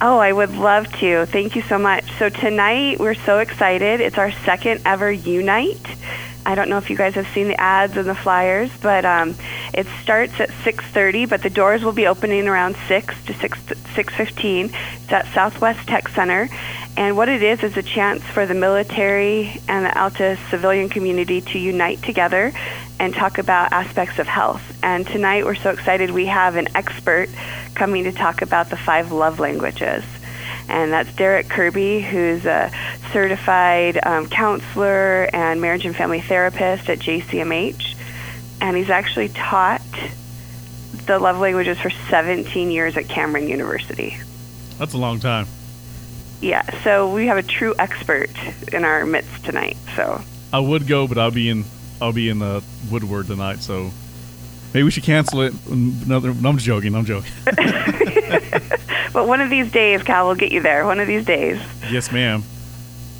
Oh, 0.00 0.18
I 0.18 0.32
would 0.32 0.54
love 0.56 0.92
to. 0.98 1.26
Thank 1.26 1.54
you 1.54 1.62
so 1.62 1.78
much. 1.78 2.04
So 2.18 2.28
tonight 2.28 2.98
we're 2.98 3.14
so 3.14 3.38
excited. 3.38 4.00
It's 4.00 4.18
our 4.18 4.32
second 4.32 4.82
ever 4.84 5.12
Unite. 5.12 5.86
I 6.44 6.56
don't 6.56 6.68
know 6.68 6.78
if 6.78 6.90
you 6.90 6.96
guys 6.96 7.14
have 7.14 7.28
seen 7.28 7.46
the 7.46 7.60
ads 7.60 7.96
and 7.96 8.08
the 8.08 8.14
flyers, 8.14 8.70
but 8.80 9.04
um, 9.04 9.36
it 9.72 9.86
starts 10.02 10.40
at 10.40 10.48
6:30, 10.48 11.28
but 11.28 11.42
the 11.42 11.50
doors 11.50 11.84
will 11.84 11.92
be 11.92 12.06
opening 12.06 12.48
around 12.48 12.76
6 12.88 13.24
to 13.26 13.34
6 13.34 13.58
6:15. 13.94 14.72
It's 15.02 15.12
at 15.12 15.32
Southwest 15.32 15.86
Tech 15.86 16.08
Center, 16.08 16.48
and 16.96 17.16
what 17.16 17.28
it 17.28 17.42
is 17.42 17.62
is 17.62 17.76
a 17.76 17.82
chance 17.82 18.22
for 18.22 18.46
the 18.46 18.54
military 18.54 19.60
and 19.68 19.86
the 19.86 19.98
Alta 19.98 20.38
civilian 20.50 20.88
community 20.88 21.40
to 21.40 21.58
unite 21.58 22.02
together 22.02 22.52
and 23.00 23.14
talk 23.14 23.38
about 23.38 23.72
aspects 23.72 24.18
of 24.18 24.26
health. 24.26 24.62
And 24.82 25.06
tonight 25.06 25.44
we're 25.44 25.54
so 25.54 25.70
excited 25.70 26.10
we 26.10 26.26
have 26.26 26.56
an 26.56 26.68
expert 26.76 27.28
coming 27.74 28.04
to 28.04 28.12
talk 28.12 28.42
about 28.42 28.70
the 28.70 28.76
five 28.76 29.10
love 29.10 29.40
languages 29.40 30.04
and 30.68 30.92
that's 30.92 31.12
Derek 31.14 31.48
Kirby, 31.48 32.00
who's 32.00 32.46
a 32.46 32.70
certified 33.12 33.98
um, 34.02 34.28
counselor 34.28 35.28
and 35.32 35.60
marriage 35.60 35.84
and 35.84 35.94
family 35.94 36.20
therapist 36.20 36.88
at 36.88 36.98
JCMH. 36.98 37.94
And 38.60 38.76
he's 38.76 38.90
actually 38.90 39.28
taught 39.28 39.82
the 41.06 41.18
love 41.18 41.38
languages 41.38 41.78
for 41.78 41.90
17 41.90 42.70
years 42.70 42.96
at 42.96 43.08
Cameron 43.08 43.48
University. 43.48 44.16
That's 44.78 44.94
a 44.94 44.98
long 44.98 45.18
time. 45.18 45.46
Yeah, 46.42 46.62
so 46.82 47.10
we 47.12 47.28
have 47.28 47.38
a 47.38 47.42
true 47.42 47.72
expert 47.78 48.30
in 48.72 48.84
our 48.84 49.06
midst 49.06 49.44
tonight. 49.44 49.76
So 49.94 50.20
I 50.52 50.58
would 50.58 50.88
go, 50.88 51.06
but 51.06 51.16
I'll 51.16 51.30
be 51.30 51.48
in 51.48 51.64
I'll 52.00 52.12
be 52.12 52.28
in 52.28 52.40
the 52.40 52.62
Woodward 52.90 53.28
tonight, 53.28 53.60
so 53.60 53.92
maybe 54.74 54.82
we 54.82 54.90
should 54.90 55.04
cancel 55.04 55.42
it. 55.42 55.54
Another, 55.70 56.34
no, 56.34 56.48
I'm 56.48 56.56
just 56.56 56.66
joking. 56.66 56.96
I'm 56.96 57.04
joking. 57.04 57.30
but 59.12 59.28
one 59.28 59.40
of 59.40 59.50
these 59.50 59.70
days, 59.70 60.02
Cal 60.02 60.26
will 60.26 60.34
get 60.34 60.50
you 60.50 60.60
there. 60.60 60.84
One 60.84 60.98
of 60.98 61.06
these 61.06 61.24
days. 61.24 61.60
yes, 61.92 62.10
ma'am. 62.10 62.42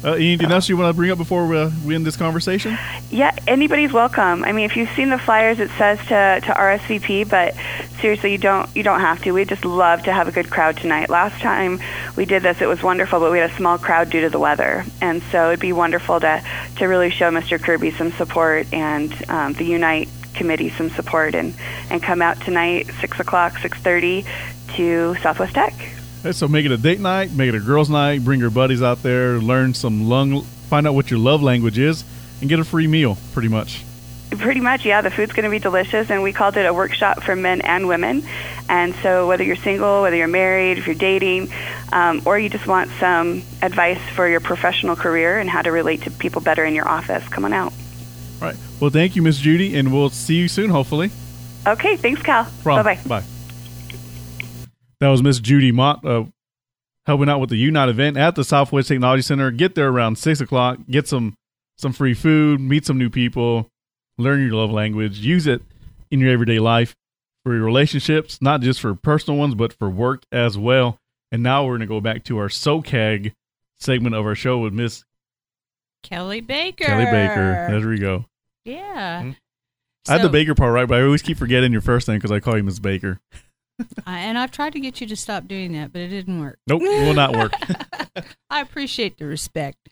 Uh, 0.04 0.12
anything 0.14 0.50
else 0.50 0.68
you 0.68 0.76
want 0.76 0.88
to 0.88 0.96
bring 0.96 1.10
up 1.10 1.18
before 1.18 1.46
we, 1.46 1.56
uh, 1.56 1.70
we 1.84 1.94
end 1.94 2.04
this 2.04 2.16
conversation? 2.16 2.76
Yeah, 3.10 3.36
anybody's 3.46 3.92
welcome. 3.92 4.44
I 4.44 4.50
mean, 4.50 4.64
if 4.64 4.76
you've 4.76 4.90
seen 4.90 5.10
the 5.10 5.18
flyers, 5.18 5.60
it 5.60 5.70
says 5.78 5.98
to, 6.00 6.40
to 6.40 6.52
RSVP, 6.52 7.28
but 7.28 7.54
seriously, 8.00 8.32
you 8.32 8.38
don't 8.38 8.68
you 8.74 8.82
don't 8.82 9.00
have 9.00 9.22
to. 9.22 9.32
We 9.32 9.44
just 9.44 9.64
love 9.64 10.02
to 10.04 10.12
have 10.12 10.26
a 10.26 10.32
good 10.32 10.50
crowd 10.50 10.76
tonight. 10.76 11.08
Last 11.08 11.40
time 11.40 11.80
we 12.16 12.24
did 12.24 12.42
this, 12.42 12.60
it 12.60 12.66
was 12.66 12.82
wonderful, 12.82 13.20
but 13.20 13.30
we 13.30 13.38
had 13.38 13.50
a 13.50 13.54
small 13.54 13.78
crowd 13.78 14.10
due 14.10 14.22
to 14.22 14.30
the 14.30 14.40
weather, 14.40 14.84
and 15.00 15.22
so 15.30 15.48
it'd 15.48 15.60
be 15.60 15.72
wonderful 15.72 16.18
to 16.20 16.42
to 16.76 16.86
really 16.86 17.10
show 17.10 17.30
Mr. 17.30 17.62
Kirby 17.62 17.92
some 17.92 18.10
support 18.12 18.72
and 18.72 19.14
um, 19.30 19.52
the 19.54 19.64
Unite 19.64 20.08
committee 20.34 20.70
some 20.70 20.90
support, 20.90 21.34
and 21.34 21.54
and 21.90 22.02
come 22.02 22.20
out 22.20 22.40
tonight, 22.40 22.90
six 23.00 23.20
o'clock, 23.20 23.58
six 23.58 23.78
thirty, 23.78 24.24
to 24.74 25.14
Southwest 25.22 25.54
Tech. 25.54 25.74
So 26.30 26.46
make 26.46 26.64
it 26.64 26.70
a 26.70 26.76
date 26.76 27.00
night, 27.00 27.32
make 27.32 27.48
it 27.48 27.54
a 27.56 27.60
girls' 27.60 27.90
night. 27.90 28.24
Bring 28.24 28.38
your 28.38 28.50
buddies 28.50 28.80
out 28.80 29.02
there, 29.02 29.38
learn 29.38 29.74
some 29.74 30.08
lung, 30.08 30.42
find 30.42 30.86
out 30.86 30.94
what 30.94 31.10
your 31.10 31.18
love 31.18 31.42
language 31.42 31.78
is, 31.78 32.04
and 32.40 32.48
get 32.48 32.60
a 32.60 32.64
free 32.64 32.86
meal. 32.86 33.18
Pretty 33.32 33.48
much. 33.48 33.84
Pretty 34.30 34.60
much, 34.60 34.86
yeah. 34.86 35.02
The 35.02 35.10
food's 35.10 35.32
going 35.32 35.44
to 35.44 35.50
be 35.50 35.58
delicious, 35.58 36.10
and 36.10 36.22
we 36.22 36.32
called 36.32 36.56
it 36.56 36.64
a 36.64 36.72
workshop 36.72 37.22
for 37.22 37.36
men 37.36 37.60
and 37.60 37.86
women. 37.86 38.22
And 38.68 38.94
so, 39.02 39.26
whether 39.26 39.44
you're 39.44 39.56
single, 39.56 40.02
whether 40.02 40.16
you're 40.16 40.28
married, 40.28 40.78
if 40.78 40.86
you're 40.86 40.94
dating, 40.94 41.52
um, 41.92 42.22
or 42.24 42.38
you 42.38 42.48
just 42.48 42.66
want 42.66 42.90
some 42.98 43.42
advice 43.60 44.00
for 44.14 44.26
your 44.26 44.40
professional 44.40 44.96
career 44.96 45.38
and 45.38 45.50
how 45.50 45.60
to 45.60 45.70
relate 45.70 46.02
to 46.02 46.10
people 46.10 46.40
better 46.40 46.64
in 46.64 46.74
your 46.74 46.88
office, 46.88 47.26
come 47.28 47.44
on 47.44 47.52
out. 47.52 47.72
All 48.40 48.48
right. 48.48 48.56
Well, 48.80 48.90
thank 48.90 49.16
you, 49.16 49.22
Miss 49.22 49.38
Judy, 49.38 49.76
and 49.76 49.92
we'll 49.92 50.10
see 50.10 50.36
you 50.36 50.48
soon, 50.48 50.70
hopefully. 50.70 51.10
Okay, 51.66 51.96
thanks, 51.96 52.22
Cal. 52.22 52.48
Bye 52.64 52.82
bye. 52.82 53.00
Bye. 53.06 53.24
That 55.02 55.08
was 55.08 55.20
Miss 55.20 55.40
Judy 55.40 55.72
Mott 55.72 56.04
uh, 56.04 56.26
helping 57.06 57.28
out 57.28 57.40
with 57.40 57.50
the 57.50 57.56
Unite 57.56 57.88
event 57.88 58.16
at 58.16 58.36
the 58.36 58.44
Southwest 58.44 58.86
Technology 58.86 59.22
Center. 59.22 59.50
Get 59.50 59.74
there 59.74 59.88
around 59.88 60.16
six 60.16 60.40
o'clock. 60.40 60.78
Get 60.88 61.08
some 61.08 61.34
some 61.76 61.92
free 61.92 62.14
food. 62.14 62.60
Meet 62.60 62.86
some 62.86 62.98
new 62.98 63.10
people. 63.10 63.68
Learn 64.16 64.40
your 64.46 64.52
love 64.52 64.70
language. 64.70 65.18
Use 65.18 65.48
it 65.48 65.60
in 66.12 66.20
your 66.20 66.30
everyday 66.30 66.60
life 66.60 66.94
for 67.42 67.52
your 67.52 67.64
relationships, 67.64 68.40
not 68.40 68.60
just 68.60 68.80
for 68.80 68.94
personal 68.94 69.40
ones, 69.40 69.56
but 69.56 69.72
for 69.72 69.90
work 69.90 70.22
as 70.30 70.56
well. 70.56 70.98
And 71.32 71.42
now 71.42 71.64
we're 71.64 71.78
going 71.78 71.80
to 71.80 71.86
go 71.86 72.00
back 72.00 72.22
to 72.26 72.38
our 72.38 72.46
SoCAG 72.46 73.32
segment 73.80 74.14
of 74.14 74.24
our 74.24 74.36
show 74.36 74.58
with 74.58 74.72
Miss 74.72 75.02
Kelly 76.04 76.42
Baker. 76.42 76.84
Kelly 76.84 77.06
Baker. 77.06 77.66
There 77.70 77.88
we 77.88 77.98
go. 77.98 78.26
Yeah. 78.64 79.22
Hmm. 79.22 79.30
I 80.08 80.12
had 80.12 80.22
the 80.22 80.28
Baker 80.28 80.54
part 80.54 80.72
right, 80.72 80.86
but 80.86 81.00
I 81.00 81.02
always 81.02 81.22
keep 81.22 81.38
forgetting 81.38 81.72
your 81.72 81.80
first 81.80 82.06
name 82.06 82.18
because 82.18 82.30
I 82.30 82.38
call 82.38 82.56
you 82.56 82.62
Miss 82.62 82.78
Baker. 82.78 83.18
I, 84.06 84.20
and 84.20 84.38
I've 84.38 84.50
tried 84.50 84.72
to 84.74 84.80
get 84.80 85.00
you 85.00 85.06
to 85.06 85.16
stop 85.16 85.46
doing 85.48 85.72
that, 85.72 85.92
but 85.92 86.00
it 86.02 86.08
didn't 86.08 86.40
work. 86.40 86.58
Nope, 86.66 86.82
it 86.82 87.06
will 87.06 87.14
not 87.14 87.36
work. 87.36 87.52
I 88.50 88.60
appreciate 88.60 89.18
the 89.18 89.26
respect. 89.26 89.88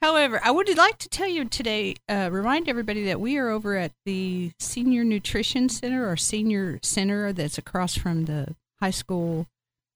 However, 0.00 0.40
I 0.44 0.50
would 0.50 0.74
like 0.76 0.98
to 0.98 1.08
tell 1.08 1.28
you 1.28 1.44
today, 1.44 1.96
uh, 2.08 2.28
remind 2.32 2.68
everybody 2.68 3.04
that 3.04 3.20
we 3.20 3.36
are 3.38 3.48
over 3.48 3.76
at 3.76 3.92
the 4.04 4.52
Senior 4.58 5.04
Nutrition 5.04 5.68
Center 5.68 6.08
or 6.08 6.16
Senior 6.16 6.78
Center 6.82 7.32
that's 7.32 7.58
across 7.58 7.96
from 7.96 8.24
the 8.24 8.54
high 8.80 8.90
school 8.90 9.46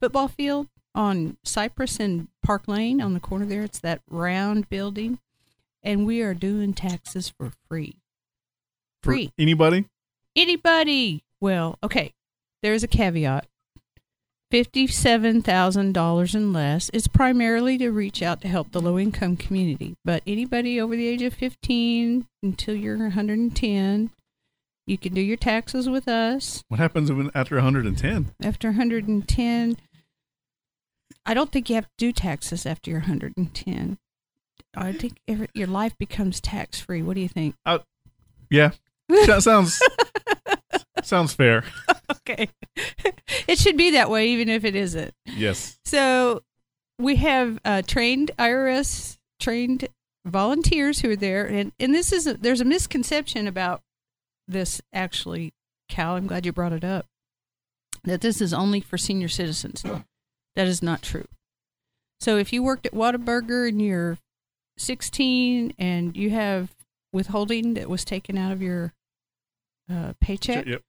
football 0.01 0.29
field 0.29 0.69
on 0.95 1.37
Cypress 1.45 1.99
and 1.99 2.29
Park 2.43 2.69
Lane 2.69 3.01
on 3.01 3.15
the 3.15 3.21
corner 3.21 3.47
there. 3.47 3.63
It's 3.63 3.81
that 3.81 4.03
round 4.11 4.69
building. 4.69 5.19
And 5.83 6.07
we 6.07 6.23
are 6.23 6.35
doing 6.35 6.75
taxes 6.75 7.29
for 7.29 7.53
free. 7.69 7.97
For 9.03 9.13
Free. 9.13 9.33
anybody? 9.39 9.87
Anybody. 10.37 11.25
Well, 11.41 11.77
okay. 11.83 12.13
There's 12.63 12.83
a 12.83 12.89
caveat. 12.89 13.47
$57,000 14.53 16.35
and 16.35 16.53
less 16.53 16.91
is 16.91 17.09
primarily 17.09 17.79
to 17.79 17.91
reach 17.91 18.23
out 18.23 18.43
to 18.43 18.49
help 18.49 18.71
the 18.71 18.81
low 18.81 18.99
income 18.99 19.37
community. 19.37 19.97
But 20.05 20.23
anybody 20.27 20.79
over 20.79 20.95
the 20.95 21.09
age 21.09 21.23
of 21.23 21.33
15 21.33 22.27
until 22.43 22.75
you're 22.75 22.99
110, 22.99 24.11
you 24.87 24.99
can 24.99 25.15
do 25.15 25.23
your 25.23 25.39
taxes 25.39 25.89
with 25.89 26.07
us. 26.07 26.63
What 26.69 26.81
happens 26.81 27.11
when 27.11 27.31
after 27.35 27.55
110? 27.57 28.35
After 28.43 28.69
110, 28.69 29.77
I 31.25 31.35
don't 31.35 31.51
think 31.51 31.71
you 31.71 31.77
have 31.77 31.87
to 31.87 31.91
do 31.97 32.13
taxes 32.13 32.67
after 32.67 32.91
you're 32.91 33.01
110. 33.01 33.99
I 34.75 34.93
think 34.93 35.19
every, 35.27 35.49
your 35.55 35.67
life 35.67 35.97
becomes 35.97 36.41
tax 36.41 36.79
free. 36.79 37.03
What 37.03 37.15
do 37.15 37.23
you 37.23 37.29
think? 37.29 37.55
Uh, 37.65 37.79
yeah, 38.51 38.73
that 39.09 39.43
sounds 39.43 39.81
sounds 41.03 41.35
fair. 41.35 41.65
Okay. 42.27 42.51
it 43.49 43.59
should 43.59 43.77
be 43.77 43.93
that 43.93 44.11
way, 44.11 44.29
even 44.29 44.49
if 44.51 44.65
it 44.65 44.77
isn't. 44.77 45.13
Yes. 45.25 45.79
So 45.85 46.43
we 46.99 47.17
have 47.17 47.59
uh, 47.65 47.83
trained 47.87 48.31
IRS 48.39 49.17
trained 49.41 49.89
volunteers 50.27 51.01
who 51.01 51.11
are 51.11 51.17
there, 51.17 51.47
and 51.47 51.73
and 51.81 51.95
this 51.95 52.13
is 52.13 52.27
a, 52.27 52.35
there's 52.35 52.61
a 52.61 52.67
misconception 52.67 53.49
about 53.49 53.81
this 54.47 54.81
actually, 54.93 55.53
Cal. 55.89 56.15
I'm 56.17 56.27
glad 56.27 56.45
you 56.47 56.53
brought 56.53 56.73
it 56.75 56.85
up. 56.85 57.07
That 58.05 58.21
this 58.21 58.41
is 58.41 58.53
only 58.53 58.81
for 58.81 58.99
senior 58.99 59.29
citizens. 59.29 59.83
That 60.55 60.67
is 60.67 60.83
not 60.83 61.03
true. 61.03 61.27
So 62.21 62.37
if 62.37 62.53
you 62.53 62.63
worked 62.63 62.87
at 62.87 62.93
Whataburger 62.93 63.69
and 63.69 63.81
you're 63.81 64.19
16 64.79 65.75
and 65.79 66.17
you 66.17 66.31
have 66.31 66.75
withholding 67.13 67.75
that 67.75 67.89
was 67.89 68.05
taken 68.05 68.37
out 68.39 68.53
of 68.53 68.61
your 68.63 68.93
uh, 69.91 70.13
paycheck, 70.21 70.67
Yep. 70.67 70.83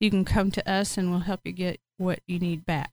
You 0.00 0.10
can 0.10 0.24
come 0.24 0.50
to 0.52 0.70
us 0.70 0.96
and 0.96 1.10
we'll 1.10 1.20
help 1.20 1.40
you 1.44 1.52
get 1.52 1.80
what 1.96 2.20
you 2.26 2.38
need 2.38 2.64
back. 2.64 2.92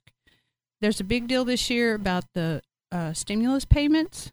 There's 0.81 0.99
a 0.99 1.05
big 1.05 1.27
deal 1.27 1.45
this 1.45 1.69
year 1.69 1.93
about 1.93 2.25
the 2.33 2.61
uh, 2.91 3.13
stimulus 3.13 3.65
payments. 3.65 4.31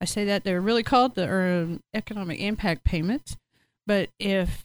I 0.00 0.04
say 0.04 0.24
that 0.24 0.44
they're 0.44 0.60
really 0.60 0.82
called 0.82 1.14
the 1.14 1.32
um, 1.32 1.80
economic 1.94 2.40
impact 2.40 2.84
payments. 2.84 3.36
But 3.86 4.10
if 4.18 4.64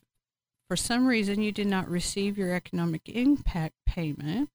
for 0.70 0.76
some 0.76 1.08
reason 1.08 1.42
you 1.42 1.52
did 1.52 1.68
not 1.68 1.90
receive 1.90 2.38
your 2.38 2.54
economic 2.54 3.10
impact 3.10 3.76
payment, 3.86 4.50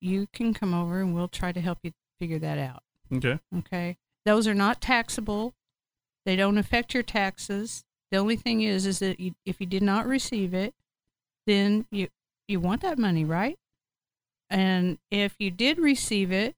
you 0.00 0.26
can 0.32 0.54
come 0.54 0.74
over 0.74 1.00
and 1.00 1.14
we'll 1.14 1.28
try 1.28 1.52
to 1.52 1.60
help 1.60 1.78
you 1.82 1.92
figure 2.18 2.38
that 2.38 2.58
out. 2.58 2.82
Okay. 3.12 3.38
Okay. 3.58 3.96
Those 4.24 4.46
are 4.46 4.54
not 4.54 4.80
taxable. 4.80 5.54
They 6.26 6.36
don't 6.36 6.58
affect 6.58 6.92
your 6.92 7.02
taxes. 7.02 7.84
The 8.10 8.18
only 8.18 8.36
thing 8.36 8.62
is, 8.62 8.86
is 8.86 8.98
that 8.98 9.20
you, 9.20 9.34
if 9.46 9.60
you 9.60 9.66
did 9.66 9.82
not 9.82 10.06
receive 10.06 10.54
it, 10.54 10.74
then 11.48 11.86
you 11.90 12.08
you 12.46 12.60
want 12.60 12.82
that 12.82 12.98
money, 12.98 13.24
right? 13.24 13.58
And 14.50 14.98
if 15.10 15.34
you 15.38 15.50
did 15.50 15.78
receive 15.78 16.30
it, 16.30 16.54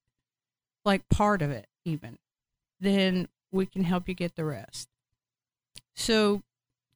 like 0.84 1.08
part 1.08 1.42
of 1.42 1.50
it 1.50 1.66
even, 1.84 2.18
then 2.80 3.28
we 3.52 3.66
can 3.66 3.84
help 3.84 4.08
you 4.08 4.14
get 4.14 4.36
the 4.36 4.44
rest. 4.44 4.88
So 5.94 6.42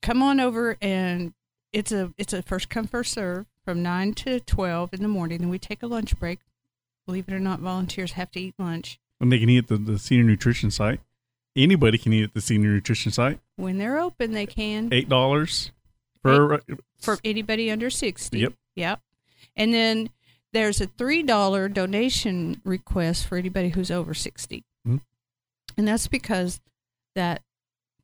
come 0.02 0.22
on 0.22 0.40
over 0.40 0.76
and 0.80 1.34
it's 1.72 1.92
a 1.92 2.12
it's 2.18 2.32
a 2.32 2.42
first 2.42 2.68
come 2.68 2.86
first 2.86 3.12
serve 3.12 3.46
from 3.64 3.82
9 3.82 4.12
to 4.14 4.40
12 4.40 4.92
in 4.92 5.02
the 5.02 5.08
morning 5.08 5.40
and 5.40 5.50
we 5.50 5.58
take 5.58 5.82
a 5.82 5.86
lunch 5.86 6.18
break. 6.18 6.40
Believe 7.06 7.28
it 7.28 7.34
or 7.34 7.40
not, 7.40 7.60
volunteers 7.60 8.12
have 8.12 8.30
to 8.32 8.40
eat 8.40 8.54
lunch. 8.58 8.98
And 9.20 9.30
they 9.30 9.38
can 9.38 9.48
eat 9.48 9.58
at 9.58 9.68
the, 9.68 9.76
the 9.76 9.98
senior 9.98 10.24
nutrition 10.24 10.70
site. 10.70 11.00
Anybody 11.56 11.98
can 11.98 12.12
eat 12.12 12.24
at 12.24 12.34
the 12.34 12.40
senior 12.40 12.70
nutrition 12.70 13.12
site. 13.12 13.38
When 13.56 13.78
they're 13.78 13.98
open, 13.98 14.32
they 14.32 14.46
can. 14.46 14.90
$8 14.90 15.70
for 16.24 16.60
for 16.98 17.18
anybody 17.22 17.70
under 17.70 17.90
60. 17.90 18.38
Yep. 18.38 18.54
Yep. 18.76 19.00
And 19.56 19.74
then 19.74 20.10
there's 20.52 20.80
a 20.80 20.86
$3 20.86 21.72
donation 21.72 22.60
request 22.64 23.26
for 23.26 23.36
anybody 23.36 23.68
who's 23.70 23.90
over 23.90 24.14
60. 24.14 24.64
Mm-hmm. 24.86 24.96
And 25.76 25.88
that's 25.88 26.08
because 26.08 26.60
that 27.14 27.42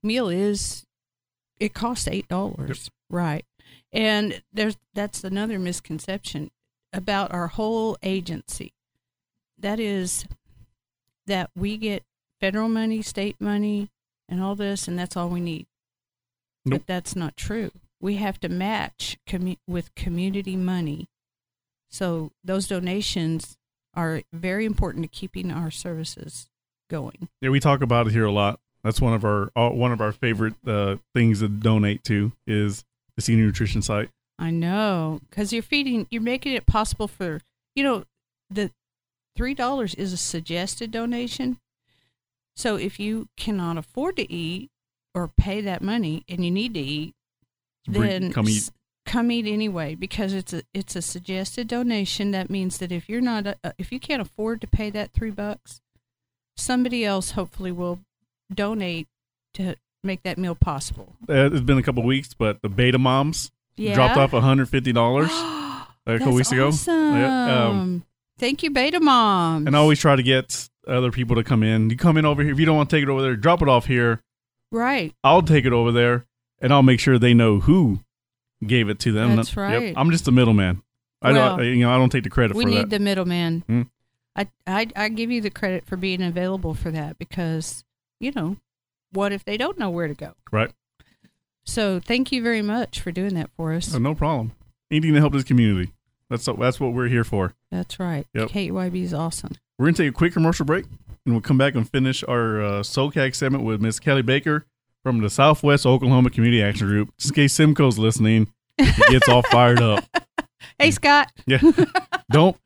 meal 0.02 0.28
is 0.28 0.84
it 1.58 1.72
costs 1.72 2.06
$8. 2.06 2.68
Yep. 2.68 2.76
Right. 3.08 3.44
And 3.92 4.42
there's 4.52 4.76
that's 4.94 5.24
another 5.24 5.58
misconception 5.58 6.50
about 6.92 7.32
our 7.32 7.48
whole 7.48 7.96
agency. 8.02 8.72
That 9.58 9.80
is 9.80 10.26
that 11.26 11.50
we 11.56 11.76
get 11.76 12.04
federal 12.40 12.68
money, 12.68 13.02
state 13.02 13.40
money, 13.40 13.90
and 14.28 14.42
all 14.42 14.54
this, 14.54 14.88
and 14.88 14.98
that's 14.98 15.16
all 15.16 15.28
we 15.28 15.40
need. 15.40 15.66
Nope. 16.64 16.80
But 16.80 16.86
that's 16.86 17.16
not 17.16 17.36
true. 17.36 17.70
We 18.00 18.16
have 18.16 18.40
to 18.40 18.48
match 18.48 19.18
commu- 19.26 19.58
with 19.66 19.94
community 19.94 20.56
money. 20.56 21.08
So 21.90 22.32
those 22.42 22.66
donations 22.66 23.56
are 23.94 24.22
very 24.32 24.64
important 24.64 25.04
to 25.04 25.08
keeping 25.08 25.50
our 25.50 25.70
services 25.70 26.48
going. 26.88 27.28
Yeah, 27.40 27.50
we 27.50 27.60
talk 27.60 27.82
about 27.82 28.06
it 28.06 28.12
here 28.12 28.24
a 28.24 28.32
lot. 28.32 28.60
That's 28.82 29.00
one 29.00 29.12
of 29.12 29.24
our 29.24 29.50
uh, 29.54 29.70
one 29.70 29.92
of 29.92 30.00
our 30.00 30.12
favorite 30.12 30.54
uh, 30.66 30.96
things 31.14 31.40
to 31.40 31.48
donate 31.48 32.02
to 32.04 32.32
is 32.46 32.84
the 33.16 33.22
senior 33.22 33.44
nutrition 33.44 33.82
site. 33.82 34.08
I 34.38 34.50
know, 34.50 35.20
because 35.28 35.52
you're 35.52 35.62
feeding, 35.62 36.06
you're 36.10 36.22
making 36.22 36.54
it 36.54 36.64
possible 36.64 37.06
for, 37.06 37.42
you 37.74 37.84
know, 37.84 38.04
the 38.48 38.70
three 39.36 39.52
dollars 39.52 39.94
is 39.94 40.14
a 40.14 40.16
suggested 40.16 40.90
donation. 40.90 41.58
So 42.56 42.76
if 42.76 42.98
you 42.98 43.28
cannot 43.36 43.76
afford 43.76 44.16
to 44.16 44.32
eat 44.32 44.70
or 45.14 45.28
pay 45.28 45.60
that 45.60 45.82
money 45.82 46.24
and 46.28 46.42
you 46.44 46.50
need 46.50 46.72
to 46.74 46.80
eat, 46.80 47.14
then 47.86 48.32
come 48.32 48.48
eat. 48.48 48.70
come 49.06 49.30
eat 49.32 49.46
anyway 49.46 49.94
because 49.94 50.32
it's 50.32 50.52
a 50.52 50.62
it's 50.74 50.96
a 50.96 51.02
suggested 51.02 51.68
donation. 51.68 52.30
That 52.32 52.50
means 52.50 52.78
that 52.78 52.92
if 52.92 53.08
you're 53.08 53.20
not 53.20 53.46
uh, 53.46 53.72
if 53.78 53.90
you 53.92 54.00
can't 54.00 54.22
afford 54.22 54.60
to 54.62 54.66
pay 54.66 54.90
that 54.90 55.12
three 55.12 55.30
bucks, 55.30 55.80
somebody 56.56 57.04
else 57.04 57.32
hopefully 57.32 57.72
will 57.72 58.00
donate 58.52 59.08
to 59.54 59.76
make 60.02 60.22
that 60.22 60.38
meal 60.38 60.54
possible. 60.54 61.14
Uh, 61.28 61.50
it's 61.52 61.60
been 61.60 61.78
a 61.78 61.82
couple 61.82 62.02
weeks, 62.02 62.34
but 62.34 62.62
the 62.62 62.68
Beta 62.68 62.98
Moms 62.98 63.50
Yeah. 63.76 63.94
dropped 63.94 64.16
off 64.16 64.32
one 64.32 64.42
hundred 64.42 64.68
fifty 64.68 64.92
dollars 64.92 65.30
a 66.06 66.18
couple 66.18 66.34
weeks 66.34 66.52
ago. 66.52 66.68
Awesome. 66.68 67.14
Yeah, 67.16 67.66
um, 67.68 68.04
Thank 68.38 68.62
you, 68.62 68.70
Beta 68.70 69.00
Moms. 69.00 69.66
and 69.66 69.76
I 69.76 69.78
always 69.78 69.98
try 69.98 70.16
to 70.16 70.22
get 70.22 70.68
other 70.88 71.10
people 71.10 71.36
to 71.36 71.44
come 71.44 71.62
in. 71.62 71.90
You 71.90 71.96
come 71.96 72.16
in 72.16 72.24
over 72.24 72.42
here. 72.42 72.52
If 72.52 72.58
you 72.58 72.64
don't 72.66 72.76
want 72.76 72.88
to 72.88 72.96
take 72.96 73.02
it 73.02 73.08
over 73.10 73.20
there, 73.20 73.36
drop 73.36 73.60
it 73.62 73.68
off 73.68 73.84
here. 73.86 74.22
right. 74.72 75.12
I'll 75.22 75.42
take 75.42 75.66
it 75.66 75.72
over 75.74 75.92
there, 75.92 76.24
and 76.60 76.72
I'll 76.72 76.82
make 76.82 77.00
sure 77.00 77.18
they 77.18 77.34
know 77.34 77.60
who 77.60 78.00
gave 78.66 78.88
it 78.88 78.98
to 79.00 79.12
them. 79.12 79.36
That's 79.36 79.50
Yep, 79.50 79.56
right. 79.56 79.94
I'm 79.96 80.10
just 80.10 80.24
the 80.24 80.32
middleman. 80.32 80.82
I 81.22 81.32
Well, 81.32 81.56
don't, 81.56 81.66
you 81.66 81.80
know, 81.84 81.92
I 81.92 81.96
don't 81.98 82.10
take 82.10 82.24
the 82.24 82.30
credit. 82.30 82.56
We 82.56 82.64
for 82.64 82.70
need 82.70 82.78
that. 82.78 82.90
the 82.90 82.98
middleman. 82.98 83.64
Hmm. 83.66 83.82
I, 84.36 84.48
I 84.66 84.86
I 84.96 85.08
give 85.08 85.30
you 85.30 85.40
the 85.40 85.50
credit 85.50 85.84
for 85.86 85.96
being 85.96 86.22
available 86.22 86.74
for 86.74 86.90
that 86.92 87.18
because 87.18 87.84
you 88.20 88.30
know 88.32 88.56
what 89.12 89.32
if 89.32 89.44
they 89.44 89.56
don't 89.56 89.78
know 89.78 89.90
where 89.90 90.06
to 90.08 90.14
go? 90.14 90.34
Right. 90.52 90.70
So 91.64 92.00
thank 92.00 92.32
you 92.32 92.42
very 92.42 92.62
much 92.62 93.00
for 93.00 93.10
doing 93.12 93.34
that 93.34 93.50
for 93.56 93.72
us. 93.72 93.94
Oh, 93.94 93.98
no 93.98 94.14
problem. 94.14 94.52
Anything 94.90 95.14
to 95.14 95.20
help 95.20 95.32
this 95.32 95.44
community. 95.44 95.92
That's 96.28 96.46
that's 96.46 96.78
what 96.80 96.92
we're 96.92 97.08
here 97.08 97.24
for. 97.24 97.54
That's 97.70 97.98
right. 97.98 98.26
Yep. 98.34 98.48
KEYB 98.50 99.02
is 99.02 99.12
awesome. 99.14 99.52
We're 99.78 99.86
gonna 99.86 99.96
take 99.96 100.08
a 100.10 100.12
quick 100.12 100.32
commercial 100.32 100.64
break, 100.64 100.84
and 101.26 101.34
we'll 101.34 101.40
come 101.40 101.58
back 101.58 101.74
and 101.74 101.88
finish 101.88 102.22
our 102.24 102.62
uh, 102.62 102.70
SoCAG 102.82 103.34
segment 103.34 103.64
with 103.64 103.80
Miss 103.80 103.98
Kelly 103.98 104.22
Baker 104.22 104.64
from 105.02 105.20
the 105.20 105.30
Southwest 105.30 105.86
Oklahoma 105.86 106.30
Community 106.30 106.62
Action 106.62 106.86
Group. 106.86 107.10
Just 107.18 107.30
in 107.30 107.34
case 107.34 107.54
Simcoe's 107.54 107.98
listening, 107.98 108.52
he 108.78 108.92
gets 109.08 109.28
all 109.28 109.42
fired 109.42 109.80
up. 109.80 110.04
Hey 110.78 110.90
Scott. 110.90 111.30
Yeah, 111.46 111.60
don't 112.30 112.56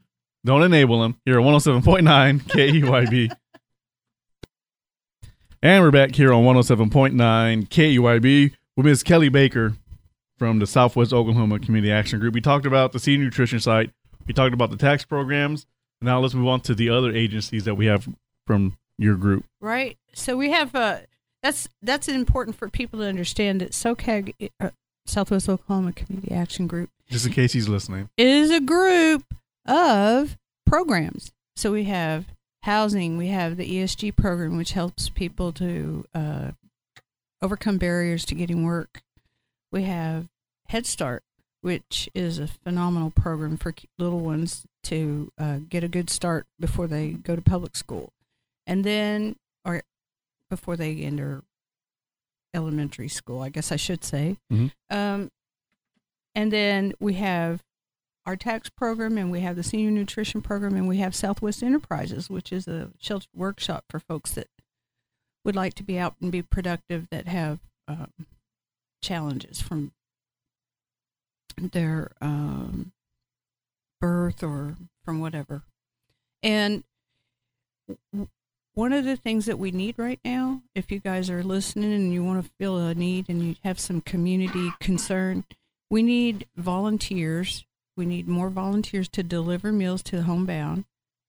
don't 0.44 0.62
enable 0.62 1.05
him. 1.05 1.16
Here 1.25 1.38
at 1.38 1.44
107.9 1.44 2.42
KEYB. 2.42 3.31
And 5.62 5.83
we're 5.83 5.90
back 5.90 6.14
here 6.14 6.33
on 6.33 6.44
107.9 6.44 7.68
KEYB 7.68 8.53
with 8.77 8.87
Miss 8.87 9.03
Kelly 9.03 9.29
Baker 9.29 9.75
from 10.38 10.59
the 10.59 10.66
Southwest 10.66 11.12
Oklahoma 11.12 11.59
Community 11.59 11.90
Action 11.90 12.20
Group. 12.20 12.35
We 12.35 12.40
talked 12.40 12.66
about 12.66 12.92
the 12.92 13.01
senior 13.01 13.25
nutrition 13.25 13.59
site. 13.59 13.90
We 14.27 14.35
talked 14.35 14.55
about 14.55 14.70
the 14.70 14.77
tax 14.77 15.05
programs. 15.05 15.66
Now 16.01 16.20
let's 16.20 16.35
move 16.35 16.49
on 16.49 16.61
to 16.62 16.75
the 16.75 16.90
other 16.90 17.11
agencies 17.12 17.64
that 17.64 17.75
we 17.77 17.87
have 17.87 18.09
from 18.47 18.77
your 18.99 19.16
group. 19.16 19.44
Right. 19.61 19.99
So 20.12 20.37
we 20.37 20.51
have 20.51 20.75
uh 20.75 20.99
that's 21.44 21.68
that's 21.83 22.09
important 22.09 22.57
for 22.57 22.68
people 22.70 22.98
to 23.00 23.07
understand 23.07 23.61
that 23.61 23.72
SoCAG 23.72 24.50
uh, 24.61 24.70
Southwest 25.07 25.48
Oklahoma 25.48 25.92
Community 25.92 26.35
Action 26.35 26.66
Group 26.66 26.88
Just 27.11 27.26
in 27.26 27.33
case 27.33 27.52
he's 27.52 27.68
listening. 27.68 28.09
is 28.16 28.50
a 28.50 28.61
group 28.61 29.22
of 29.66 30.38
programs. 30.66 31.33
So 31.54 31.70
we 31.70 31.85
have 31.85 32.24
housing, 32.62 33.18
we 33.18 33.28
have 33.28 33.59
the 33.59 33.70
ESG 33.70 34.16
program, 34.16 34.57
which 34.57 34.72
helps 34.72 35.11
people 35.11 35.52
to 35.52 36.07
uh, 36.14 36.50
overcome 37.42 37.76
barriers 37.76 38.24
to 38.24 38.35
getting 38.35 38.64
work. 38.64 39.02
We 39.70 39.83
have 39.83 40.28
Head 40.68 40.87
Start, 40.87 41.22
which 41.61 42.09
is 42.14 42.38
a 42.38 42.46
phenomenal 42.46 43.11
program 43.11 43.59
for 43.59 43.74
little 43.98 44.20
ones 44.20 44.64
to 44.85 45.30
uh, 45.38 45.59
get 45.68 45.85
a 45.85 45.88
good 45.88 46.09
start 46.09 46.46
before 46.59 46.87
they 46.87 47.11
go 47.11 47.37
to 47.37 47.42
public 47.42 47.76
school, 47.76 48.12
and 48.66 48.83
then 48.83 49.37
before 50.55 50.77
they 50.77 50.95
enter 50.99 51.43
elementary 52.55 53.09
school, 53.09 53.43
I 53.43 53.49
guess 53.49 53.73
I 53.73 53.77
should 53.77 54.05
say. 54.05 54.37
Mhm. 54.53 54.73
Um, 54.88 55.33
and 56.37 56.53
then 56.53 56.95
we 57.01 57.14
have 57.14 57.64
our 58.25 58.37
tax 58.37 58.71
program, 58.71 59.19
and 59.19 59.33
we 59.33 59.40
have 59.40 59.57
the 59.57 59.64
senior 59.64 59.90
nutrition 59.90 60.40
program, 60.43 60.77
and 60.77 60.87
we 60.87 60.99
have 60.99 61.14
Southwest 61.14 61.61
Enterprises, 61.62 62.31
which 62.31 62.53
is 62.53 62.69
a 62.69 62.93
sheltered 63.01 63.35
workshop 63.35 63.85
for 63.90 63.99
folks 63.99 64.33
that 64.35 64.49
would 65.45 65.57
like 65.57 65.75
to 65.75 65.83
be 65.83 65.99
out 65.99 66.14
and 66.21 66.31
be 66.31 66.40
productive 66.40 67.09
that 67.11 67.27
have 67.27 67.59
um, 67.88 68.12
challenges 69.03 69.61
from 69.61 69.93
their 71.59 72.12
um, 72.21 72.93
birth 74.01 74.43
or 74.43 74.77
from 75.05 75.19
whatever. 75.19 75.64
And 76.43 76.85
one 78.75 78.93
of 78.93 79.05
the 79.05 79.17
things 79.17 79.47
that 79.47 79.59
we 79.59 79.71
need 79.71 79.95
right 79.99 80.19
now, 80.25 80.63
if 80.75 80.91
you 80.91 80.99
guys 80.99 81.31
are 81.31 81.45
listening 81.45 81.93
and 81.93 82.13
you 82.13 82.25
want 82.25 82.45
to 82.45 82.51
feel 82.59 82.77
a 82.77 82.95
need 82.95 83.29
and 83.29 83.43
you 83.43 83.55
have 83.63 83.79
some 83.79 84.01
community 84.01 84.73
concern, 84.81 85.45
we 85.91 86.03
need 86.03 86.47
volunteers. 86.57 87.65
We 87.97 88.05
need 88.05 88.27
more 88.27 88.51
volunteers 88.51 89.09
to 89.11 89.23
deliver 89.23 89.71
meals 89.71 90.03
to 90.05 90.17
the 90.17 90.23
homebound. 90.25 90.85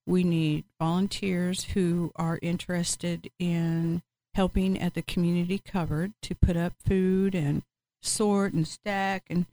We 0.06 0.24
need 0.24 0.64
volunteers 0.80 1.64
who 1.74 2.10
are 2.16 2.40
interested 2.42 3.30
in 3.38 4.02
helping 4.34 4.80
at 4.80 4.94
the 4.94 5.02
community 5.02 5.58
cupboard 5.58 6.12
to 6.22 6.34
put 6.34 6.56
up 6.56 6.74
food 6.84 7.34
and 7.34 7.62
sort 8.02 8.52
and 8.52 8.66
stack 8.68 9.24
and 9.30 9.46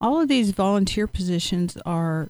all 0.00 0.20
of 0.20 0.28
these 0.28 0.52
volunteer 0.52 1.06
positions 1.06 1.76
are 1.84 2.28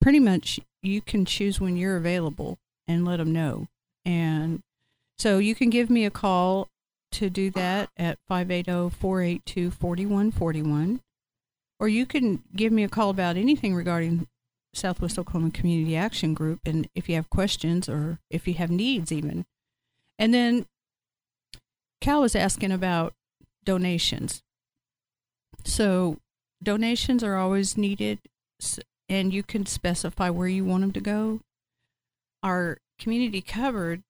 pretty 0.00 0.20
much 0.20 0.60
you 0.82 1.00
can 1.00 1.24
choose 1.24 1.60
when 1.60 1.76
you're 1.76 1.96
available 1.96 2.58
and 2.88 3.04
let 3.04 3.18
them 3.18 3.32
know. 3.32 3.68
And 4.04 4.62
so 5.18 5.38
you 5.38 5.54
can 5.54 5.70
give 5.70 5.88
me 5.90 6.04
a 6.04 6.10
call 6.10 6.68
to 7.12 7.30
do 7.30 7.52
that 7.52 7.90
at 7.96 8.18
oh, 8.28 8.34
580-482-4141 8.34 10.98
or 11.80 11.88
you 11.88 12.06
can 12.06 12.42
give 12.54 12.72
me 12.72 12.84
a 12.84 12.88
call 12.88 13.10
about 13.10 13.36
anything 13.36 13.74
regarding 13.74 14.28
Southwest 14.74 15.18
Oklahoma 15.18 15.50
Community 15.50 15.96
Action 15.96 16.34
Group 16.34 16.60
and 16.66 16.88
if 16.94 17.08
you 17.08 17.14
have 17.14 17.30
questions 17.30 17.88
or 17.88 18.18
if 18.30 18.46
you 18.46 18.54
have 18.54 18.70
needs 18.70 19.12
even. 19.12 19.46
And 20.18 20.34
then 20.34 20.66
Cal 22.00 22.20
was 22.20 22.36
asking 22.36 22.72
about 22.72 23.14
donations. 23.64 24.42
So 25.64 26.18
donations 26.62 27.22
are 27.22 27.36
always 27.36 27.76
needed 27.76 28.18
and 29.08 29.32
you 29.32 29.42
can 29.42 29.66
specify 29.66 30.30
where 30.30 30.48
you 30.48 30.64
want 30.64 30.82
them 30.82 30.92
to 30.92 31.00
go. 31.00 31.40
Our 32.42 32.78
community 32.98 33.40
cupboard, 33.40 34.02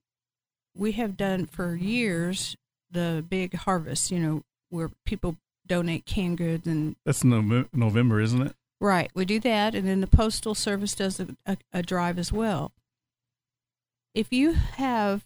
we 0.75 0.93
have 0.93 1.17
done 1.17 1.47
for 1.47 1.75
years 1.75 2.57
the 2.91 3.25
big 3.29 3.55
harvest, 3.55 4.11
you 4.11 4.19
know, 4.19 4.43
where 4.71 4.91
people 5.05 5.37
donate 5.67 6.07
canned 6.07 6.38
goods 6.38 6.67
and 6.67 6.97
That's 7.05 7.25
November, 7.25 8.21
isn't 8.21 8.43
it? 8.43 8.55
Right, 8.81 9.11
we 9.12 9.25
do 9.25 9.41
that, 9.41 9.75
and 9.75 9.88
then 9.88 10.01
the 10.01 10.07
postal 10.07 10.55
service 10.55 10.95
does 10.95 11.19
a, 11.19 11.37
a, 11.45 11.57
a 11.73 11.83
drive 11.83 12.19
as 12.19 12.33
well. 12.33 12.73
If 14.14 14.33
you 14.33 14.53
have 14.53 15.25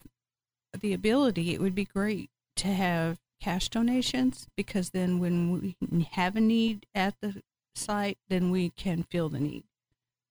the 0.79 0.95
ability, 0.95 1.53
it 1.55 1.61
would 1.61 1.75
be 1.75 1.85
great 1.85 2.31
to 2.57 2.69
have 2.69 3.19
cash 3.41 3.69
donations 3.69 4.47
because 4.57 4.91
then 4.91 5.19
when 5.19 5.53
we 5.53 6.09
have 6.12 6.35
a 6.35 6.41
need 6.41 6.87
at 6.95 7.15
the 7.21 7.43
site, 7.75 8.19
then 8.29 8.51
we 8.51 8.71
can 8.71 9.03
fill 9.03 9.29
the 9.29 9.41
need, 9.41 9.65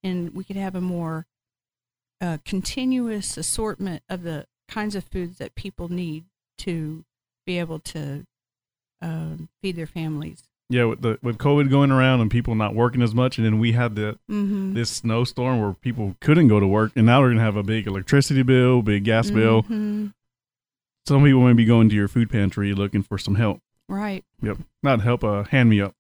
and 0.04 0.34
we 0.34 0.44
could 0.44 0.56
have 0.56 0.76
a 0.76 0.82
more 0.82 1.28
uh, 2.22 2.38
continuous 2.46 3.36
assortment 3.36 4.04
of 4.08 4.24
the 4.24 4.46
kinds 4.70 4.96
of 4.96 5.04
foods 5.04 5.38
that 5.40 5.56
people 5.56 5.90
need 5.90 6.24
to 6.60 7.04
be 7.46 7.58
able 7.60 7.80
to 7.80 8.26
um, 9.02 9.50
feed 9.62 9.76
their 9.76 9.88
families. 9.88 10.44
Yeah, 10.70 10.86
with 10.86 11.02
the 11.02 11.20
with 11.22 11.38
COVID 11.38 11.70
going 11.70 11.92
around 11.92 12.22
and 12.22 12.32
people 12.32 12.56
not 12.56 12.74
working 12.74 13.02
as 13.02 13.14
much, 13.14 13.38
and 13.38 13.46
then 13.46 13.60
we 13.60 13.74
had 13.74 13.96
the 13.96 14.18
Mm-hmm. 14.30 14.74
this 14.74 14.90
snowstorm 14.90 15.60
where 15.60 15.74
people 15.74 16.16
couldn't 16.22 16.48
go 16.48 16.62
to 16.62 16.68
work, 16.68 16.94
and 16.96 17.06
now 17.06 17.20
we're 17.20 17.30
gonna 17.32 17.42
have 17.42 17.58
a 17.58 17.64
big 17.64 17.88
electricity 17.88 18.42
bill, 18.44 18.82
big 18.82 19.04
gas 19.04 19.30
bill. 19.32 19.64
Mhm. 19.64 20.14
Some 21.08 21.24
people 21.26 21.42
may 21.42 21.54
be 21.54 21.66
going 21.66 21.90
to 21.90 21.96
your 21.96 22.08
food 22.08 22.30
pantry 22.30 22.74
looking 22.74 23.04
for 23.04 23.18
some 23.18 23.36
help. 23.36 23.60
Right. 23.90 24.24
Yep, 24.42 24.60
not 24.84 25.02
help. 25.02 25.24
Uh, 25.26 25.44
hand 25.44 25.70
me 25.70 25.82
up. 25.82 25.94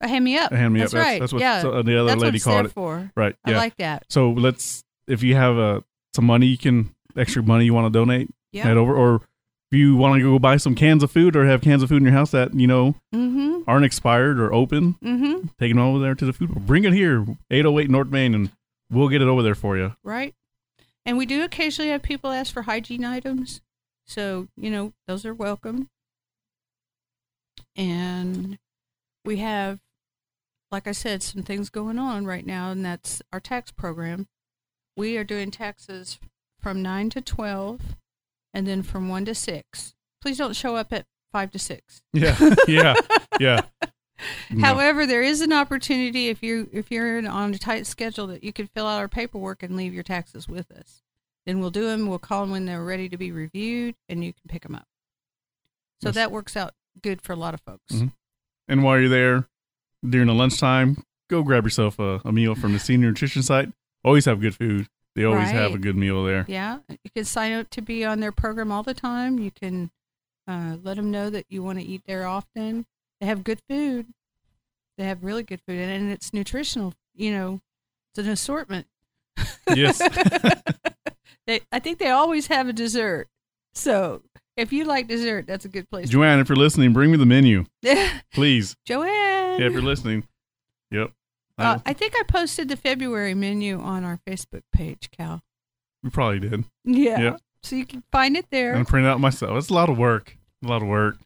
Uh, 0.00 0.06
hand 0.06 0.24
me 0.24 0.36
up. 0.38 0.52
A 0.52 0.56
hand 0.56 0.74
me 0.74 0.80
That's 0.80 0.94
up. 0.94 1.00
right. 1.04 1.18
That's, 1.18 1.32
what 1.32 1.40
yeah. 1.40 1.62
so- 1.62 1.82
the 1.82 1.96
other 1.98 2.10
That's 2.10 2.20
lady 2.22 2.38
called 2.38 2.66
it. 2.66 2.72
for. 2.72 3.10
Right. 3.16 3.34
I 3.44 3.50
Yeah. 3.52 3.56
like 3.56 3.76
that. 3.78 4.04
so 4.08 4.30
let's 4.30 4.84
if 5.06 5.22
you 5.22 5.34
have 5.34 5.58
uh, 5.58 5.80
some 6.14 6.24
money, 6.26 6.46
you 6.46 6.58
can 6.58 6.94
extra 7.16 7.42
money 7.42 7.64
you 7.64 7.74
want 7.74 7.92
to 7.92 7.98
donate, 7.98 8.30
Yeah. 8.52 8.64
head 8.64 8.76
over, 8.76 8.94
or 8.94 9.16
if 9.70 9.78
you 9.78 9.96
want 9.96 10.16
to 10.18 10.22
go 10.22 10.38
buy 10.38 10.56
some 10.58 10.74
cans 10.74 11.02
of 11.02 11.10
food 11.10 11.34
or 11.36 11.46
have 11.46 11.60
cans 11.62 11.82
of 11.82 11.88
food 11.88 11.98
in 11.98 12.04
your 12.04 12.12
house 12.12 12.30
that 12.32 12.54
you 12.54 12.66
know 12.66 12.94
Mm-hmm. 13.14 13.62
aren't 13.66 13.84
expired 13.84 14.38
or 14.40 14.52
open, 14.52 14.94
Mm-hmm. 15.02 15.46
take 15.58 15.70
them 15.72 15.78
over 15.78 15.98
there 15.98 16.14
to 16.14 16.24
the 16.24 16.32
food. 16.32 16.50
Bring 16.66 16.84
it 16.84 16.92
here, 16.92 17.24
808 17.50 17.90
North 17.90 18.08
Main, 18.08 18.34
and 18.34 18.50
we'll 18.90 19.08
get 19.08 19.22
it 19.22 19.28
over 19.28 19.42
there 19.42 19.54
for 19.54 19.76
you. 19.76 19.94
Right. 20.04 20.34
And 21.04 21.16
we 21.18 21.26
do 21.26 21.42
occasionally 21.42 21.90
have 21.90 22.02
people 22.02 22.30
ask 22.30 22.52
for 22.52 22.62
hygiene 22.62 23.04
items. 23.04 23.60
So, 24.06 24.48
you 24.56 24.70
know, 24.70 24.92
those 25.08 25.24
are 25.26 25.34
welcome. 25.34 25.88
And 27.76 28.58
we 29.24 29.38
have, 29.38 29.80
like 30.70 30.86
I 30.86 30.92
said, 30.92 31.22
some 31.22 31.42
things 31.42 31.70
going 31.70 31.98
on 31.98 32.26
right 32.26 32.44
now, 32.46 32.70
and 32.70 32.84
that's 32.84 33.22
our 33.32 33.40
tax 33.40 33.70
program. 33.70 34.28
We 34.96 35.16
are 35.16 35.24
doing 35.24 35.50
taxes 35.50 36.18
from 36.60 36.82
9 36.82 37.10
to 37.10 37.20
12 37.20 37.80
and 38.54 38.66
then 38.66 38.82
from 38.82 39.08
1 39.08 39.24
to 39.26 39.34
6. 39.34 39.94
Please 40.20 40.38
don't 40.38 40.54
show 40.56 40.76
up 40.76 40.92
at 40.92 41.06
5 41.32 41.50
to 41.52 41.58
6. 41.58 42.02
Yeah, 42.12 42.36
yeah, 42.68 42.94
yeah. 43.40 43.60
No. 44.50 44.64
However, 44.66 45.04
there 45.04 45.22
is 45.22 45.40
an 45.40 45.52
opportunity 45.52 46.28
if 46.28 46.44
you 46.44 46.68
if 46.72 46.92
you're 46.92 47.18
in, 47.18 47.26
on 47.26 47.52
a 47.54 47.58
tight 47.58 47.88
schedule 47.88 48.28
that 48.28 48.44
you 48.44 48.52
can 48.52 48.68
fill 48.68 48.86
out 48.86 48.98
our 49.00 49.08
paperwork 49.08 49.64
and 49.64 49.76
leave 49.76 49.92
your 49.92 50.04
taxes 50.04 50.46
with 50.46 50.70
us. 50.70 51.02
Then 51.44 51.58
we'll 51.58 51.70
do 51.72 51.86
them. 51.86 52.06
We'll 52.06 52.20
call 52.20 52.42
them 52.42 52.52
when 52.52 52.64
they're 52.64 52.84
ready 52.84 53.08
to 53.08 53.16
be 53.16 53.32
reviewed, 53.32 53.96
and 54.08 54.22
you 54.22 54.32
can 54.32 54.42
pick 54.48 54.62
them 54.62 54.76
up. 54.76 54.86
So 56.02 56.08
Yes. 56.10 56.14
that 56.14 56.30
works 56.30 56.56
out 56.56 56.72
good 57.02 57.20
for 57.20 57.32
a 57.32 57.36
lot 57.36 57.52
of 57.52 57.62
folks. 57.62 57.92
Mhm. 57.94 58.12
and 58.68 58.84
while 58.84 59.00
you're 59.00 59.08
there 59.08 59.48
during 60.08 60.28
the 60.28 60.34
lunchtime, 60.34 61.02
go 61.28 61.42
grab 61.42 61.64
yourself 61.64 61.98
a, 61.98 62.20
a 62.24 62.30
meal 62.30 62.54
from 62.54 62.74
the 62.74 62.78
senior 62.78 63.08
nutrition 63.08 63.42
site. 63.42 63.72
Always 64.04 64.24
have 64.24 64.40
good 64.40 64.54
food. 64.54 64.88
They 65.14 65.24
always 65.24 65.50
have 65.50 65.74
a 65.74 65.78
good 65.78 65.96
meal 65.96 66.24
there. 66.24 66.46
Yeah, 66.48 66.78
you 66.88 67.10
can 67.14 67.24
sign 67.24 67.52
up 67.52 67.68
to 67.70 67.82
be 67.82 68.04
on 68.04 68.20
their 68.20 68.32
program 68.32 68.72
all 68.72 68.82
the 68.82 68.94
time. 68.94 69.38
You 69.38 69.50
can 69.50 69.90
uh, 70.48 70.76
let 70.82 70.96
them 70.96 71.10
know 71.10 71.28
that 71.28 71.44
you 71.50 71.62
want 71.62 71.78
to 71.78 71.84
eat 71.84 72.02
there 72.06 72.26
often. 72.26 72.86
They 73.20 73.26
have 73.26 73.44
good 73.44 73.60
food. 73.68 74.06
They 74.96 75.04
have 75.04 75.22
really 75.22 75.42
good 75.42 75.60
food, 75.66 75.78
and, 75.78 75.90
and 75.90 76.10
it's 76.10 76.32
nutritional. 76.32 76.94
You 77.14 77.32
know, 77.32 77.60
it's 78.10 78.26
an 78.26 78.32
assortment. 78.32 78.86
Yes. 79.74 80.00
They, 81.46 81.60
I 81.72 81.80
think 81.80 81.98
they 81.98 82.10
always 82.10 82.46
have 82.46 82.68
a 82.68 82.72
dessert. 82.72 83.28
So 83.74 84.22
if 84.56 84.72
you 84.72 84.84
like 84.84 85.08
dessert, 85.08 85.46
that's 85.46 85.64
a 85.64 85.68
good 85.68 85.88
place. 85.90 86.08
Joanne, 86.08 86.38
if 86.38 86.48
you're 86.48 86.56
listening, 86.56 86.92
bring 86.92 87.10
me 87.10 87.16
the 87.16 87.26
menu, 87.26 87.64
please. 88.32 88.76
Joanne. 88.84 89.60
Yeah, 89.60 89.66
if 89.66 89.72
you're 89.72 89.82
listening. 89.82 90.26
Yep. 90.90 91.10
Uh, 91.58 91.78
I 91.84 91.92
think 91.92 92.14
I 92.16 92.22
posted 92.26 92.68
the 92.68 92.76
February 92.76 93.34
menu 93.34 93.78
on 93.80 94.04
our 94.04 94.18
Facebook 94.26 94.62
page, 94.72 95.10
Cal. 95.10 95.42
we 96.02 96.10
probably 96.10 96.40
did. 96.40 96.64
Yeah. 96.84 97.20
Yep. 97.20 97.40
So 97.62 97.76
you 97.76 97.86
can 97.86 98.02
find 98.10 98.36
it 98.36 98.46
there. 98.50 98.70
And 98.70 98.78
print 98.86 98.88
printing 98.88 99.10
out 99.10 99.20
myself. 99.20 99.56
It's 99.58 99.68
a 99.68 99.74
lot 99.74 99.88
of 99.90 99.96
work. 99.98 100.36
A 100.64 100.68
lot 100.68 100.82
of 100.82 100.88
work. 100.88 101.18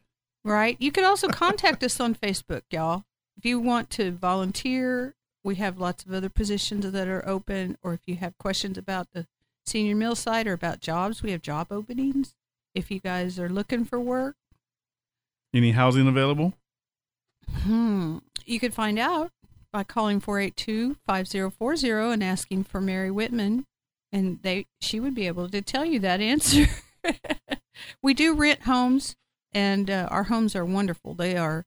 Right. 0.45 0.77
You 0.81 0.93
can 0.93 1.05
also 1.05 1.29
contact 1.45 1.83
us 1.83 1.99
on 2.01 2.15
Facebook, 2.15 2.63
y'all. 2.71 3.05
If 3.39 3.45
you 3.47 3.59
want 3.61 3.89
to 3.91 4.11
volunteer, 4.13 5.15
we 5.45 5.55
have 5.57 5.79
lots 5.79 6.05
of 6.05 6.13
other 6.13 6.29
positions 6.29 6.91
that 6.91 7.09
are 7.09 7.27
open, 7.29 7.79
or 7.83 7.95
if 7.95 8.01
you 8.07 8.17
have 8.17 8.37
questions 8.39 8.77
about 8.77 9.09
the 9.13 9.27
senior 9.65 9.95
mill 9.97 10.15
site 10.15 10.47
or 10.47 10.53
about 10.53 10.81
jobs, 10.81 11.23
we 11.23 11.31
have 11.33 11.41
job 11.43 11.69
openings. 11.71 12.35
If 12.75 12.91
you 12.91 13.01
guys 13.01 13.39
are 13.39 13.49
looking 13.49 13.85
for 13.85 13.99
work, 14.01 14.37
Any 15.55 15.71
housing 15.73 16.07
available? 16.09 16.53
hmm, 17.63 18.19
you 18.45 18.61
could 18.61 18.75
find 18.75 18.99
out 18.99 19.31
by 19.77 19.85
calling 19.85 20.23
482-5040 20.23 22.15
and 22.15 22.25
asking 22.25 22.65
for 22.65 22.81
Mary 22.81 23.11
Whitman, 23.11 23.67
and 24.11 24.41
they 24.41 24.65
she 24.81 24.99
would 24.99 25.15
be 25.15 25.27
able 25.27 25.51
to 25.51 25.61
tell 25.61 25.85
you 25.85 25.99
that 25.99 26.19
answer. 26.23 26.65
we 28.01 28.15
do 28.15 28.33
rent 28.33 28.63
homes, 28.63 29.17
and 29.53 29.91
uh, 29.91 30.09
our 30.11 30.23
homes 30.23 30.57
are 30.57 30.65
wonderful. 30.65 31.13
They 31.13 31.37
are 31.37 31.67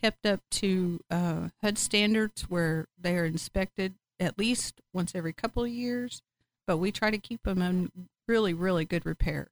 kept 0.00 0.24
up 0.24 0.40
to 0.52 1.00
uh, 1.10 1.48
HUD 1.60 1.76
standards 1.76 2.48
where 2.48 2.86
they 2.98 3.18
are 3.18 3.26
inspected 3.26 3.96
at 4.18 4.38
least 4.38 4.80
once 4.94 5.14
every 5.14 5.34
couple 5.34 5.62
of 5.62 5.68
years, 5.68 6.22
but 6.66 6.78
we 6.78 6.90
try 6.90 7.10
to 7.10 7.18
keep 7.18 7.42
them 7.42 7.60
in 7.60 7.92
really, 8.26 8.54
really 8.54 8.86
good 8.86 9.04
repair. 9.04 9.48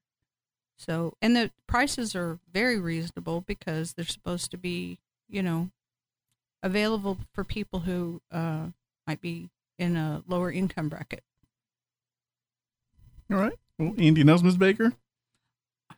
So, 0.78 1.18
and 1.20 1.36
the 1.36 1.50
prices 1.66 2.16
are 2.16 2.38
very 2.50 2.80
reasonable 2.80 3.42
because 3.42 3.92
they're 3.92 4.06
supposed 4.06 4.50
to 4.52 4.56
be, 4.56 4.96
you 5.28 5.42
know, 5.42 5.68
available 6.62 7.18
for 7.32 7.44
people 7.44 7.80
who 7.80 8.20
uh, 8.32 8.66
might 9.06 9.20
be 9.20 9.50
in 9.78 9.96
a 9.96 10.22
lower 10.26 10.50
income 10.52 10.88
bracket. 10.88 11.22
All 13.32 13.38
right. 13.38 13.52
Well, 13.78 13.94
anything 13.98 14.28
else, 14.28 14.42
Ms. 14.42 14.56
Baker? 14.56 14.92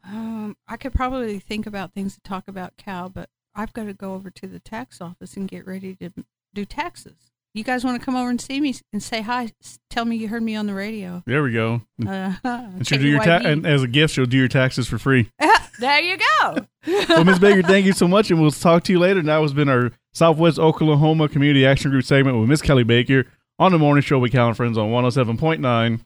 Um, 0.04 0.56
I 0.68 0.76
could 0.76 0.92
probably 0.92 1.38
think 1.38 1.66
about 1.66 1.92
things 1.94 2.14
to 2.14 2.20
talk 2.20 2.48
about, 2.48 2.76
Cal, 2.76 3.08
but 3.08 3.28
I've 3.54 3.72
got 3.72 3.84
to 3.84 3.94
go 3.94 4.14
over 4.14 4.30
to 4.30 4.46
the 4.46 4.58
tax 4.58 5.00
office 5.00 5.36
and 5.36 5.48
get 5.48 5.66
ready 5.66 5.94
to 5.96 6.10
do 6.54 6.64
taxes. 6.64 7.32
You 7.54 7.64
guys 7.64 7.84
want 7.84 8.00
to 8.00 8.04
come 8.04 8.16
over 8.16 8.30
and 8.30 8.40
see 8.40 8.60
me 8.60 8.74
and 8.92 9.02
say 9.02 9.20
hi? 9.20 9.52
Tell 9.90 10.06
me 10.06 10.16
you 10.16 10.28
heard 10.28 10.42
me 10.42 10.56
on 10.56 10.66
the 10.66 10.72
radio. 10.74 11.22
There 11.26 11.42
we 11.42 11.52
go. 11.52 11.82
Uh, 12.06 12.32
And 12.44 12.86
she'll 12.86 12.98
do 12.98 13.06
your 13.08 13.22
ta- 13.22 13.42
and 13.44 13.66
as 13.66 13.82
a 13.82 13.88
gift, 13.88 14.14
she'll 14.14 14.24
do 14.26 14.38
your 14.38 14.48
taxes 14.48 14.88
for 14.88 14.98
free. 14.98 15.30
there 15.78 16.00
you 16.00 16.16
go. 16.40 16.66
well, 17.08 17.24
Ms. 17.24 17.38
Baker, 17.38 17.62
thank 17.66 17.86
you 17.86 17.92
so 17.92 18.08
much, 18.08 18.30
and 18.30 18.40
we'll 18.40 18.50
talk 18.50 18.82
to 18.84 18.92
you 18.92 18.98
later. 18.98 19.20
And 19.20 19.28
that 19.28 19.40
has 19.40 19.52
been 19.52 19.68
our 19.68 19.92
Southwest 20.12 20.58
Oklahoma 20.58 21.28
Community 21.28 21.64
Action 21.66 21.90
Group 21.90 22.04
segment 22.04 22.38
with 22.38 22.48
Miss 22.48 22.62
Kelly 22.62 22.84
Baker 22.84 23.26
on 23.58 23.72
the 23.72 23.78
morning 23.78 24.02
show 24.02 24.18
with 24.18 24.32
Cal 24.32 24.48
and 24.48 24.56
Friends 24.56 24.76
on 24.76 24.90
107.9. 24.90 26.00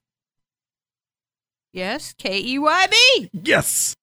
yes, 1.72 2.14
K 2.16 2.40
E 2.40 2.58
Y 2.58 2.86
B. 2.90 3.30
Yes. 3.32 3.96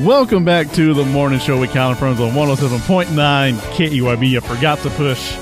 Welcome 0.00 0.44
back 0.44 0.70
to 0.74 0.94
the 0.94 1.04
morning 1.04 1.40
show 1.40 1.58
with 1.58 1.72
Cal 1.72 1.88
and 1.88 1.98
Friends 1.98 2.20
on 2.20 2.30
107.9 2.30 3.58
KEYB. 3.58 4.36
I 4.36 4.40
forgot 4.40 4.78
to 4.82 4.90
push 4.90 5.34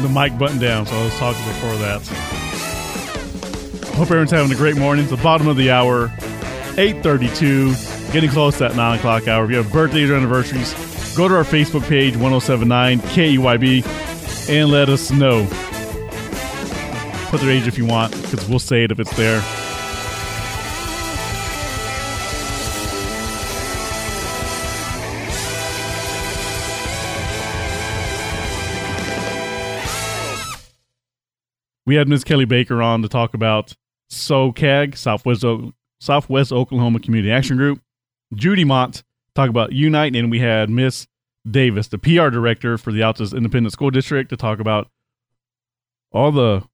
the 0.00 0.08
mic 0.08 0.38
button 0.38 0.60
down, 0.60 0.86
so 0.86 0.94
I 0.94 1.04
was 1.06 1.18
talking 1.18 1.44
before 1.44 1.74
that. 1.78 2.06
Hope 3.96 4.02
everyone's 4.02 4.30
having 4.30 4.52
a 4.52 4.54
great 4.54 4.76
morning. 4.76 5.06
It's 5.06 5.10
the 5.10 5.20
bottom 5.24 5.48
of 5.48 5.56
the 5.56 5.72
hour, 5.72 6.06
8.32, 6.76 8.12
getting 8.12 8.30
close 8.30 8.58
to 8.58 8.68
that 8.68 8.76
9 8.76 8.98
o'clock 8.98 9.26
hour. 9.26 9.44
If 9.46 9.50
you 9.50 9.56
have 9.56 9.72
birthdays 9.72 10.08
or 10.08 10.14
anniversaries, 10.14 10.72
go 11.16 11.26
to 11.26 11.34
our 11.34 11.42
Facebook 11.42 11.82
page, 11.88 12.16
1079 12.16 13.00
KEYB, 13.00 14.48
and 14.48 14.70
let 14.70 14.88
us 14.88 15.10
know. 15.10 15.48
Put 17.30 17.40
their 17.40 17.50
age 17.50 17.66
if 17.66 17.76
you 17.76 17.86
want, 17.86 18.12
because 18.22 18.48
we'll 18.48 18.60
say 18.60 18.84
it 18.84 18.92
if 18.92 19.00
it's 19.00 19.16
there. 19.16 19.42
We 31.86 31.94
had 31.94 32.08
Ms. 32.08 32.24
Kelly 32.24 32.44
Baker 32.44 32.82
on 32.82 33.02
to 33.02 33.08
talk 33.08 33.32
about 33.34 33.74
SOCAG, 34.10 34.96
Southwest, 34.96 35.44
o- 35.44 35.72
Southwest 36.00 36.52
Oklahoma 36.52 37.00
Community 37.00 37.32
Action 37.32 37.56
Group. 37.56 37.80
Judy 38.34 38.64
Mott 38.64 39.02
talk 39.34 39.48
about 39.48 39.72
Unite, 39.72 40.14
and 40.16 40.30
we 40.30 40.40
had 40.40 40.68
Miss 40.68 41.06
Davis, 41.48 41.88
the 41.88 41.98
PR 41.98 42.28
director 42.28 42.76
for 42.76 42.92
the 42.92 43.00
Altus 43.00 43.34
Independent 43.34 43.72
School 43.72 43.90
District, 43.90 44.28
to 44.30 44.36
talk 44.36 44.58
about 44.58 44.88
all 46.12 46.32
the 46.32 46.64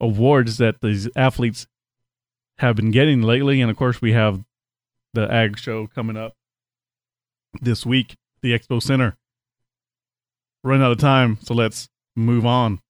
awards 0.00 0.56
that 0.56 0.80
these 0.80 1.08
athletes 1.14 1.66
have 2.58 2.76
been 2.76 2.90
getting 2.90 3.22
lately. 3.22 3.60
And 3.60 3.70
of 3.70 3.76
course, 3.76 4.00
we 4.00 4.12
have 4.12 4.42
the 5.12 5.30
Ag 5.30 5.58
Show 5.58 5.86
coming 5.86 6.16
up 6.16 6.34
this 7.60 7.84
week, 7.84 8.16
the 8.40 8.58
Expo 8.58 8.82
Center. 8.82 9.16
Running 10.64 10.84
out 10.84 10.92
of 10.92 10.98
time, 10.98 11.38
so 11.42 11.54
let's 11.54 11.88
move 12.14 12.46
on. 12.46 12.80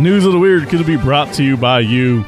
News 0.00 0.26
of 0.26 0.32
the 0.32 0.38
Weird 0.40 0.68
could 0.68 0.84
be 0.86 0.96
brought 0.96 1.32
to 1.34 1.44
you 1.44 1.56
by 1.56 1.78
you 1.78 2.24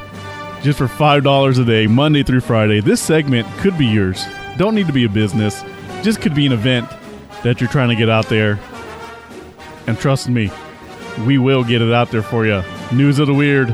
just 0.63 0.77
for 0.77 0.87
$5 0.87 1.61
a 1.61 1.65
day, 1.65 1.85
Monday 1.85 2.23
through 2.23 2.39
Friday. 2.39 2.79
This 2.79 3.01
segment 3.01 3.45
could 3.57 3.77
be 3.77 3.85
yours. 3.85 4.23
Don't 4.57 4.73
need 4.73 4.87
to 4.87 4.93
be 4.93 5.03
a 5.03 5.09
business, 5.09 5.63
just 6.01 6.21
could 6.21 6.33
be 6.33 6.45
an 6.45 6.53
event 6.53 6.89
that 7.43 7.59
you're 7.59 7.69
trying 7.69 7.89
to 7.89 7.95
get 7.95 8.07
out 8.09 8.29
there. 8.29 8.57
And 9.85 9.99
trust 9.99 10.29
me, 10.29 10.49
we 11.25 11.37
will 11.37 11.65
get 11.65 11.81
it 11.81 11.91
out 11.91 12.09
there 12.09 12.21
for 12.21 12.45
you. 12.45 12.63
News 12.93 13.19
of 13.19 13.27
the 13.27 13.33
Weird 13.33 13.69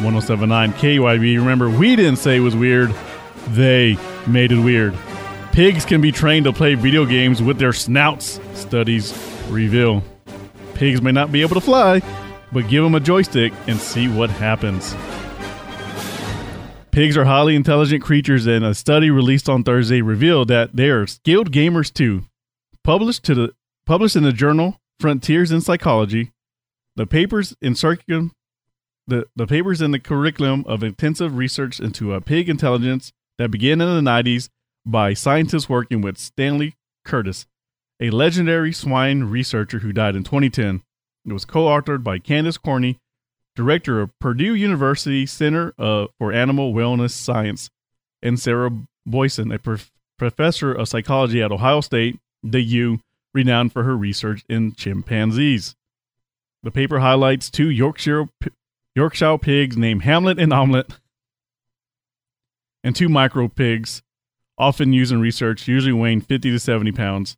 1079 0.00 0.72
KYB. 0.72 1.36
Remember, 1.36 1.68
we 1.68 1.94
didn't 1.94 2.16
say 2.16 2.36
it 2.36 2.40
was 2.40 2.56
weird, 2.56 2.90
they 3.48 3.98
made 4.26 4.50
it 4.50 4.60
weird. 4.60 4.94
Pigs 5.52 5.84
can 5.84 6.00
be 6.00 6.10
trained 6.10 6.44
to 6.46 6.54
play 6.54 6.74
video 6.74 7.04
games 7.04 7.42
with 7.42 7.58
their 7.58 7.74
snouts, 7.74 8.40
studies 8.54 9.12
reveal. 9.50 10.02
Pigs 10.74 11.02
may 11.02 11.12
not 11.12 11.30
be 11.30 11.42
able 11.42 11.54
to 11.54 11.60
fly, 11.60 12.00
but 12.52 12.68
give 12.68 12.82
them 12.84 12.94
a 12.94 13.00
joystick 13.00 13.52
and 13.66 13.78
see 13.78 14.08
what 14.08 14.30
happens. 14.30 14.94
Pigs 16.90 17.16
are 17.16 17.24
highly 17.24 17.54
intelligent 17.54 18.02
creatures, 18.02 18.46
and 18.46 18.64
a 18.64 18.74
study 18.74 19.10
released 19.10 19.48
on 19.48 19.62
Thursday 19.62 20.00
revealed 20.00 20.48
that 20.48 20.76
they 20.76 20.88
are 20.88 21.06
skilled 21.06 21.52
gamers 21.52 21.92
too. 21.92 22.24
Published 22.82 23.24
to 23.24 23.34
the 23.34 23.52
published 23.84 24.16
in 24.16 24.22
the 24.22 24.32
journal 24.32 24.80
Frontiers 24.98 25.52
in 25.52 25.60
Psychology, 25.60 26.32
the 26.96 27.06
papers 27.06 27.54
in 27.60 27.74
circulum 27.74 28.32
the, 29.06 29.26
the 29.36 29.46
papers 29.46 29.80
in 29.80 29.92
the 29.92 30.00
curriculum 30.00 30.64
of 30.66 30.82
intensive 30.82 31.36
research 31.36 31.78
into 31.78 32.12
a 32.12 32.20
pig 32.20 32.48
intelligence 32.48 33.12
that 33.38 33.50
began 33.50 33.80
in 33.80 34.04
the 34.04 34.10
90s 34.10 34.48
by 34.84 35.14
scientists 35.14 35.68
working 35.68 36.00
with 36.00 36.18
Stanley 36.18 36.74
Curtis, 37.04 37.46
a 38.00 38.10
legendary 38.10 38.72
swine 38.72 39.24
researcher 39.24 39.80
who 39.80 39.92
died 39.92 40.16
in 40.16 40.24
2010. 40.24 40.82
It 41.26 41.32
was 41.32 41.44
co-authored 41.44 42.04
by 42.04 42.18
Candace 42.18 42.56
Croney, 42.56 42.98
director 43.56 44.00
of 44.00 44.16
Purdue 44.20 44.54
University 44.54 45.26
Center 45.26 45.74
uh, 45.78 46.06
for 46.18 46.32
Animal 46.32 46.72
Wellness 46.72 47.10
Science, 47.10 47.68
and 48.22 48.38
Sarah 48.38 48.70
Boysen, 49.08 49.52
a 49.52 49.58
prof- 49.58 49.90
professor 50.18 50.72
of 50.72 50.88
psychology 50.88 51.42
at 51.42 51.50
Ohio 51.50 51.80
State, 51.80 52.20
the 52.42 52.60
U, 52.60 53.00
renowned 53.34 53.72
for 53.72 53.82
her 53.82 53.96
research 53.96 54.44
in 54.48 54.72
chimpanzees. 54.72 55.74
The 56.62 56.70
paper 56.70 57.00
highlights 57.00 57.50
two 57.50 57.70
Yorkshire 57.70 58.28
Yorkshire 58.94 59.38
pigs 59.38 59.76
named 59.76 60.02
Hamlet 60.02 60.38
and 60.38 60.52
Omelette, 60.52 60.98
and 62.84 62.94
two 62.94 63.08
micro 63.08 63.48
pigs, 63.48 64.02
often 64.56 64.92
used 64.92 65.12
in 65.12 65.20
research, 65.20 65.66
usually 65.66 65.92
weighing 65.92 66.20
50 66.20 66.50
to 66.52 66.58
70 66.58 66.92
pounds, 66.92 67.36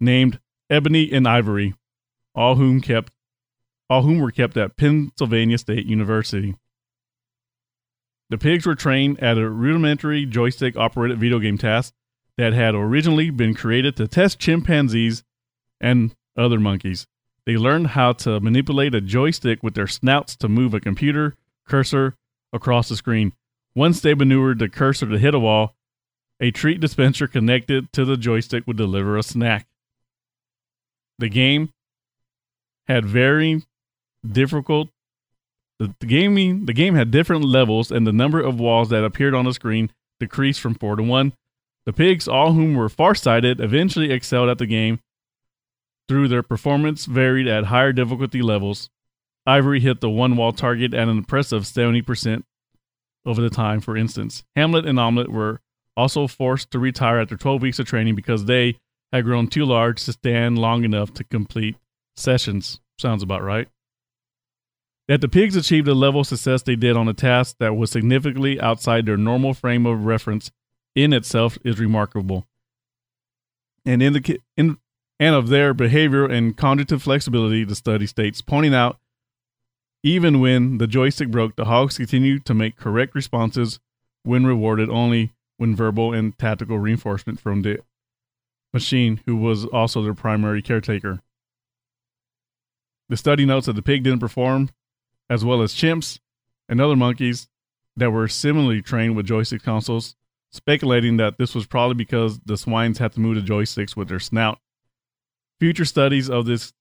named 0.00 0.38
Ebony 0.70 1.10
and 1.10 1.26
Ivory. 1.26 1.74
all 2.34 2.54
whom 2.54 2.80
kept 2.80 3.12
all 3.92 4.02
whom 4.02 4.20
were 4.20 4.30
kept 4.30 4.56
at 4.56 4.78
Pennsylvania 4.78 5.58
State 5.58 5.84
University. 5.84 6.54
The 8.30 8.38
pigs 8.38 8.64
were 8.64 8.74
trained 8.74 9.22
at 9.22 9.36
a 9.36 9.50
rudimentary 9.50 10.24
joystick 10.24 10.78
operated 10.78 11.20
video 11.20 11.38
game 11.38 11.58
task 11.58 11.92
that 12.38 12.54
had 12.54 12.74
originally 12.74 13.28
been 13.28 13.52
created 13.52 13.94
to 13.96 14.08
test 14.08 14.38
chimpanzees 14.38 15.24
and 15.78 16.14
other 16.38 16.58
monkeys. 16.58 17.06
They 17.44 17.58
learned 17.58 17.88
how 17.88 18.14
to 18.24 18.40
manipulate 18.40 18.94
a 18.94 19.02
joystick 19.02 19.62
with 19.62 19.74
their 19.74 19.86
snouts 19.86 20.36
to 20.36 20.48
move 20.48 20.72
a 20.72 20.80
computer 20.80 21.36
cursor 21.68 22.14
across 22.50 22.88
the 22.88 22.96
screen. 22.96 23.34
Once 23.74 24.00
they 24.00 24.14
maneuvered 24.14 24.58
the 24.58 24.70
cursor 24.70 25.06
to 25.06 25.18
hit 25.18 25.34
a 25.34 25.38
wall, 25.38 25.74
a 26.40 26.50
treat 26.50 26.80
dispenser 26.80 27.26
connected 27.26 27.92
to 27.92 28.06
the 28.06 28.16
joystick 28.16 28.66
would 28.66 28.78
deliver 28.78 29.18
a 29.18 29.22
snack. 29.22 29.66
The 31.18 31.28
game 31.28 31.74
had 32.86 33.04
varying 33.04 33.64
difficult 34.30 34.88
the, 35.82 35.94
the 35.98 36.06
gaming 36.06 36.66
the 36.66 36.72
game 36.72 36.94
had 36.94 37.10
different 37.10 37.44
levels 37.44 37.90
and 37.90 38.06
the 38.06 38.12
number 38.12 38.40
of 38.40 38.60
walls 38.60 38.90
that 38.90 39.04
appeared 39.04 39.34
on 39.34 39.44
the 39.44 39.52
screen 39.52 39.90
decreased 40.20 40.60
from 40.60 40.74
4 40.74 40.96
to 40.96 41.02
1. 41.02 41.32
The 41.86 41.92
pigs, 41.92 42.28
all 42.28 42.52
whom 42.52 42.74
were 42.74 42.88
farsighted, 42.88 43.60
eventually 43.60 44.12
excelled 44.12 44.48
at 44.48 44.58
the 44.58 44.66
game 44.66 45.00
through 46.08 46.28
their 46.28 46.44
performance 46.44 47.06
varied 47.06 47.48
at 47.48 47.64
higher 47.64 47.92
difficulty 47.92 48.42
levels. 48.42 48.88
Ivory 49.44 49.80
hit 49.80 50.00
the 50.00 50.08
one 50.08 50.36
wall 50.36 50.52
target 50.52 50.94
at 50.94 51.08
an 51.08 51.18
impressive 51.18 51.64
70% 51.64 52.44
over 53.26 53.42
the 53.42 53.50
time, 53.50 53.80
for 53.80 53.96
instance. 53.96 54.44
Hamlet 54.54 54.86
and 54.86 55.00
Omelette 55.00 55.30
were 55.30 55.60
also 55.96 56.28
forced 56.28 56.70
to 56.70 56.78
retire 56.78 57.18
after 57.18 57.36
12 57.36 57.60
weeks 57.60 57.80
of 57.80 57.86
training 57.86 58.14
because 58.14 58.44
they 58.44 58.76
had 59.12 59.24
grown 59.24 59.48
too 59.48 59.64
large 59.64 60.04
to 60.04 60.12
stand 60.12 60.58
long 60.58 60.84
enough 60.84 61.12
to 61.14 61.24
complete 61.24 61.74
sessions. 62.14 62.80
Sounds 63.00 63.24
about 63.24 63.42
right. 63.42 63.66
That 65.08 65.20
the 65.20 65.28
pigs 65.28 65.56
achieved 65.56 65.86
the 65.86 65.94
level 65.94 66.20
of 66.20 66.26
success 66.26 66.62
they 66.62 66.76
did 66.76 66.96
on 66.96 67.08
a 67.08 67.14
task 67.14 67.56
that 67.58 67.76
was 67.76 67.90
significantly 67.90 68.60
outside 68.60 69.04
their 69.04 69.16
normal 69.16 69.52
frame 69.52 69.84
of 69.84 70.04
reference 70.04 70.50
in 70.94 71.12
itself 71.12 71.58
is 71.64 71.80
remarkable. 71.80 72.46
And 73.84 74.02
in 74.02 74.12
the 74.12 74.40
in 74.56 74.78
and 75.18 75.34
of 75.34 75.48
their 75.48 75.74
behavior 75.74 76.24
and 76.24 76.56
cognitive 76.56 77.02
flexibility, 77.02 77.64
the 77.64 77.74
study 77.74 78.06
states, 78.06 78.40
pointing 78.40 78.74
out 78.74 78.98
even 80.02 80.40
when 80.40 80.78
the 80.78 80.86
joystick 80.86 81.30
broke, 81.30 81.54
the 81.54 81.66
hogs 81.66 81.96
continued 81.96 82.44
to 82.44 82.54
make 82.54 82.76
correct 82.76 83.14
responses 83.14 83.78
when 84.24 84.46
rewarded 84.46 84.90
only 84.90 85.32
when 85.58 85.76
verbal 85.76 86.12
and 86.12 86.36
tactical 86.38 86.78
reinforcement 86.78 87.38
from 87.38 87.62
the 87.62 87.78
machine, 88.72 89.20
who 89.26 89.36
was 89.36 89.64
also 89.66 90.02
their 90.02 90.14
primary 90.14 90.62
caretaker. 90.62 91.20
The 93.08 93.16
study 93.16 93.44
notes 93.44 93.66
that 93.66 93.74
the 93.74 93.82
pig 93.82 94.02
didn't 94.02 94.20
perform 94.20 94.70
as 95.32 95.42
well 95.46 95.62
as 95.62 95.72
chimps 95.72 96.18
and 96.68 96.78
other 96.78 96.94
monkeys 96.94 97.48
that 97.96 98.10
were 98.10 98.28
similarly 98.28 98.82
trained 98.82 99.16
with 99.16 99.24
joystick 99.24 99.62
consoles, 99.62 100.14
speculating 100.50 101.16
that 101.16 101.38
this 101.38 101.54
was 101.54 101.66
probably 101.66 101.94
because 101.94 102.38
the 102.40 102.58
swines 102.58 102.98
had 102.98 103.12
to 103.12 103.20
move 103.20 103.36
the 103.36 103.40
joysticks 103.40 103.96
with 103.96 104.08
their 104.08 104.20
snout. 104.20 104.58
Future 105.58 105.86
studies 105.86 106.28
of 106.28 106.44
this 106.44 106.74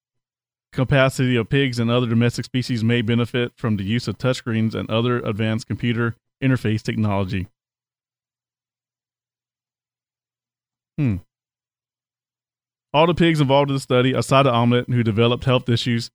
capacity 0.74 1.38
of 1.38 1.50
pigs 1.50 1.80
and 1.80 1.90
other 1.90 2.08
domestic 2.08 2.44
species 2.44 2.84
may 2.84 3.02
benefit 3.02 3.54
from 3.56 3.78
the 3.78 3.86
use 3.86 4.10
of 4.10 4.18
touchscreens 4.18 4.76
and 4.76 4.90
other 4.90 5.20
advanced 5.20 5.68
computer 5.68 6.16
interface 6.44 6.82
technology. 6.82 7.48
Hmm. 10.98 11.18
All 12.94 13.08
the 13.08 13.14
pigs 13.14 13.40
involved 13.40 13.70
in 13.70 13.76
the 13.76 13.80
study, 13.80 14.12
aside 14.12 14.44
the 14.44 14.52
omelet, 14.52 14.90
who 14.90 15.04
developed 15.04 15.46
health 15.46 15.70
issues 15.70 16.12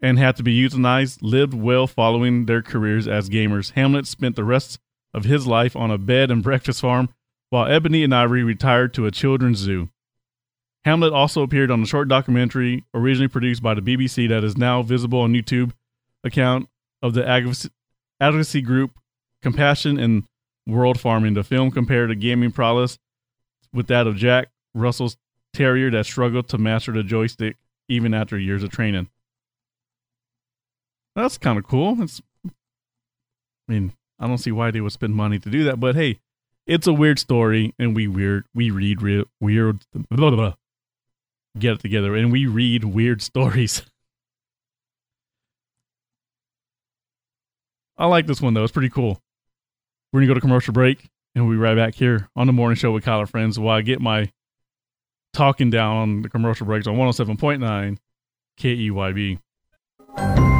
and 0.00 0.18
had 0.18 0.36
to 0.36 0.42
be 0.42 0.58
euthanized, 0.58 1.18
lived 1.22 1.54
well 1.54 1.86
following 1.86 2.46
their 2.46 2.62
careers 2.62 3.08
as 3.08 3.30
gamers. 3.30 3.72
Hamlet 3.72 4.06
spent 4.06 4.36
the 4.36 4.44
rest 4.44 4.78
of 5.14 5.24
his 5.24 5.46
life 5.46 5.74
on 5.74 5.90
a 5.90 5.98
bed 5.98 6.30
and 6.30 6.42
breakfast 6.44 6.80
farm, 6.80 7.08
while 7.50 7.66
Ebony 7.66 8.04
and 8.04 8.14
Ivory 8.14 8.42
retired 8.42 8.92
to 8.94 9.06
a 9.06 9.10
children's 9.10 9.58
zoo. 9.58 9.88
Hamlet 10.84 11.12
also 11.12 11.42
appeared 11.42 11.70
on 11.70 11.82
a 11.82 11.86
short 11.86 12.06
documentary 12.08 12.84
originally 12.94 13.28
produced 13.28 13.62
by 13.62 13.74
the 13.74 13.80
BBC 13.80 14.28
that 14.28 14.44
is 14.44 14.56
now 14.56 14.82
visible 14.82 15.20
on 15.20 15.32
YouTube 15.32 15.72
account 16.22 16.68
of 17.02 17.14
the 17.14 17.26
advocacy 18.20 18.62
group 18.62 18.92
Compassion 19.42 19.98
in 19.98 20.26
World 20.66 21.00
Farming. 21.00 21.34
The 21.34 21.44
film 21.44 21.70
compared 21.70 22.10
the 22.10 22.14
gaming 22.14 22.52
prowess 22.52 22.98
with 23.72 23.88
that 23.88 24.06
of 24.06 24.16
Jack 24.16 24.48
Russell's 24.74 25.16
terrier 25.52 25.90
that 25.90 26.06
struggled 26.06 26.48
to 26.48 26.58
master 26.58 26.92
the 26.92 27.02
joystick 27.02 27.56
even 27.88 28.14
after 28.14 28.38
years 28.38 28.62
of 28.62 28.70
training. 28.70 29.08
That's 31.16 31.38
kind 31.38 31.58
of 31.58 31.66
cool. 31.66 32.00
It's, 32.02 32.20
I 32.46 32.52
mean, 33.72 33.94
I 34.20 34.28
don't 34.28 34.38
see 34.38 34.52
why 34.52 34.70
they 34.70 34.82
would 34.82 34.92
spend 34.92 35.14
money 35.14 35.38
to 35.38 35.48
do 35.50 35.64
that, 35.64 35.80
but 35.80 35.96
hey, 35.96 36.20
it's 36.66 36.86
a 36.86 36.92
weird 36.92 37.18
story, 37.18 37.74
and 37.78 37.96
we 37.96 38.06
weird 38.06 38.44
we 38.54 38.70
read 38.70 39.00
re- 39.00 39.24
weird 39.40 39.84
blah, 39.92 40.30
blah, 40.30 40.30
blah. 40.30 40.54
get 41.58 41.74
it 41.74 41.80
together, 41.80 42.14
and 42.14 42.30
we 42.30 42.46
read 42.46 42.84
weird 42.84 43.22
stories. 43.30 43.82
I 47.96 48.06
like 48.06 48.26
this 48.26 48.42
one 48.42 48.52
though; 48.54 48.64
it's 48.64 48.72
pretty 48.72 48.90
cool. 48.90 49.18
We're 50.12 50.20
gonna 50.20 50.28
go 50.28 50.34
to 50.34 50.40
commercial 50.40 50.74
break, 50.74 51.08
and 51.34 51.46
we'll 51.46 51.56
be 51.56 51.60
right 51.60 51.76
back 51.76 51.94
here 51.94 52.28
on 52.36 52.46
the 52.46 52.52
morning 52.52 52.76
show 52.76 52.92
with 52.92 53.04
Kyle 53.04 53.20
and 53.20 53.30
Friends 53.30 53.58
while 53.58 53.76
I 53.76 53.80
get 53.80 54.00
my 54.00 54.30
talking 55.32 55.70
down 55.70 55.96
on 55.96 56.22
the 56.22 56.28
commercial 56.28 56.66
breaks 56.66 56.86
on 56.86 56.96
107.9 56.96 57.98
KEYB. 58.58 60.55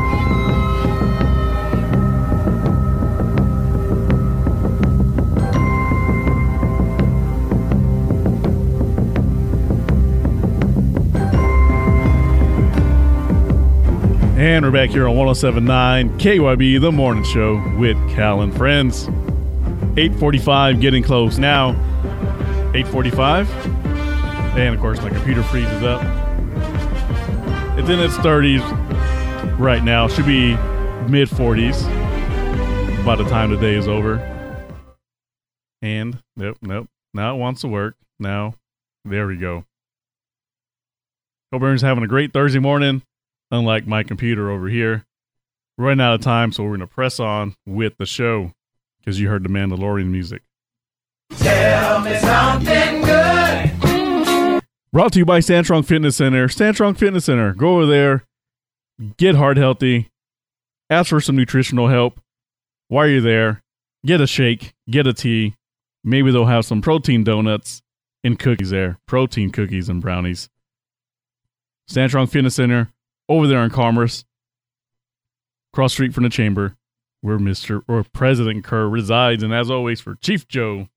And 14.46 14.64
we're 14.64 14.70
back 14.70 14.90
here 14.90 15.08
on 15.08 15.16
1079 15.16 16.20
KYB, 16.20 16.80
the 16.80 16.92
morning 16.92 17.24
show 17.24 17.60
with 17.76 17.96
Cal 18.10 18.42
and 18.42 18.56
Friends. 18.56 19.08
845 19.98 20.80
getting 20.80 21.02
close 21.02 21.36
now. 21.36 21.70
845. 22.72 23.50
And 24.56 24.72
of 24.72 24.80
course, 24.80 25.00
my 25.02 25.08
computer 25.08 25.42
freezes 25.42 25.82
up. 25.82 26.00
It's 27.76 27.88
in 27.88 27.98
its 27.98 28.16
30s 28.18 28.62
right 29.58 29.82
now. 29.82 30.06
Should 30.06 30.26
be 30.26 30.50
mid 31.08 31.28
40s 31.28 31.84
by 33.04 33.16
the 33.16 33.24
time 33.24 33.50
the 33.50 33.56
day 33.56 33.74
is 33.74 33.88
over. 33.88 34.18
And 35.82 36.22
nope, 36.36 36.58
nope. 36.62 36.86
Now 37.12 37.34
it 37.34 37.38
wants 37.40 37.62
to 37.62 37.68
work. 37.68 37.96
Now, 38.20 38.54
there 39.04 39.26
we 39.26 39.38
go. 39.38 39.64
Everyone's 41.52 41.82
having 41.82 42.04
a 42.04 42.08
great 42.08 42.32
Thursday 42.32 42.60
morning 42.60 43.02
unlike 43.50 43.86
my 43.86 44.02
computer 44.02 44.50
over 44.50 44.68
here. 44.68 45.04
We're 45.78 45.86
running 45.86 46.04
out 46.04 46.14
of 46.14 46.20
time, 46.22 46.52
so 46.52 46.62
we're 46.62 46.70
going 46.70 46.80
to 46.80 46.86
press 46.86 47.20
on 47.20 47.54
with 47.66 47.98
the 47.98 48.06
show 48.06 48.52
because 48.98 49.20
you 49.20 49.28
heard 49.28 49.44
the 49.44 49.48
Mandalorian 49.48 50.06
music. 50.06 50.42
Tell 51.36 52.00
me 52.00 52.16
something 52.18 53.02
good. 53.02 54.62
Brought 54.92 55.12
to 55.12 55.18
you 55.18 55.26
by 55.26 55.40
Sandstrong 55.40 55.84
Fitness 55.84 56.16
Center. 56.16 56.48
Sandstrong 56.48 56.96
Fitness 56.96 57.26
Center. 57.26 57.52
Go 57.52 57.74
over 57.76 57.86
there, 57.86 58.24
get 59.18 59.34
heart 59.34 59.58
healthy, 59.58 60.10
ask 60.88 61.10
for 61.10 61.20
some 61.20 61.36
nutritional 61.36 61.88
help. 61.88 62.20
While 62.88 63.08
you're 63.08 63.20
there, 63.20 63.62
get 64.06 64.22
a 64.22 64.26
shake, 64.26 64.72
get 64.88 65.06
a 65.06 65.12
tea. 65.12 65.56
Maybe 66.02 66.30
they'll 66.30 66.46
have 66.46 66.64
some 66.64 66.80
protein 66.80 67.24
donuts 67.24 67.82
and 68.24 68.38
cookies 68.38 68.70
there. 68.70 68.98
Protein 69.06 69.50
cookies 69.50 69.88
and 69.88 70.00
brownies. 70.00 70.48
Sandstrong 71.90 72.28
Fitness 72.30 72.54
Center, 72.54 72.88
over 73.28 73.46
there 73.46 73.62
in 73.62 73.70
Commerce, 73.70 74.24
cross 75.72 75.92
street 75.92 76.14
from 76.14 76.24
the 76.24 76.30
chamber, 76.30 76.76
where 77.20 77.38
Mr. 77.38 77.82
or 77.88 78.04
President 78.04 78.64
Kerr 78.64 78.88
resides. 78.88 79.42
And 79.42 79.52
as 79.52 79.70
always, 79.70 80.00
for 80.00 80.16
Chief 80.16 80.46
Joe. 80.48 80.88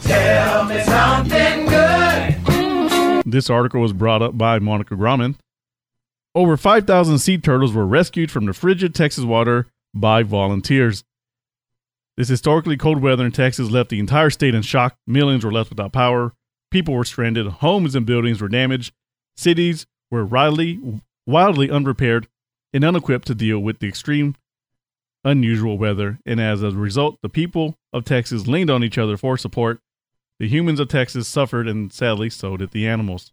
Tell 0.00 0.64
me 0.64 0.82
something 0.82 1.66
good. 1.66 3.22
This 3.24 3.48
article 3.48 3.80
was 3.80 3.92
brought 3.92 4.22
up 4.22 4.36
by 4.36 4.58
Monica 4.58 4.94
Grauman. 4.94 5.36
Over 6.34 6.56
5,000 6.56 7.18
sea 7.18 7.38
turtles 7.38 7.72
were 7.72 7.86
rescued 7.86 8.30
from 8.30 8.46
the 8.46 8.52
frigid 8.52 8.94
Texas 8.94 9.24
water 9.24 9.66
by 9.94 10.22
volunteers. 10.22 11.04
This 12.16 12.28
historically 12.28 12.76
cold 12.76 13.02
weather 13.02 13.24
in 13.24 13.32
Texas 13.32 13.70
left 13.70 13.90
the 13.90 13.98
entire 13.98 14.30
state 14.30 14.54
in 14.54 14.62
shock. 14.62 14.96
Millions 15.06 15.44
were 15.44 15.52
left 15.52 15.70
without 15.70 15.92
power. 15.92 16.32
People 16.70 16.94
were 16.94 17.04
stranded. 17.04 17.46
Homes 17.46 17.94
and 17.94 18.06
buildings 18.06 18.40
were 18.40 18.48
damaged. 18.48 18.92
Cities 19.36 19.86
were 20.10 20.24
wildly, 20.24 20.80
wildly 21.26 21.70
unprepared 21.70 22.28
and 22.72 22.84
unequipped 22.84 23.26
to 23.26 23.34
deal 23.34 23.58
with 23.58 23.78
the 23.78 23.88
extreme, 23.88 24.34
unusual 25.24 25.78
weather, 25.78 26.18
and 26.26 26.40
as 26.40 26.62
a 26.62 26.70
result, 26.70 27.18
the 27.22 27.28
people 27.28 27.76
of 27.92 28.04
Texas 28.04 28.46
leaned 28.46 28.70
on 28.70 28.82
each 28.82 28.98
other 28.98 29.16
for 29.16 29.36
support. 29.36 29.80
The 30.38 30.48
humans 30.48 30.80
of 30.80 30.88
Texas 30.88 31.28
suffered, 31.28 31.68
and 31.68 31.92
sadly, 31.92 32.30
so 32.30 32.56
did 32.56 32.72
the 32.72 32.86
animals. 32.86 33.32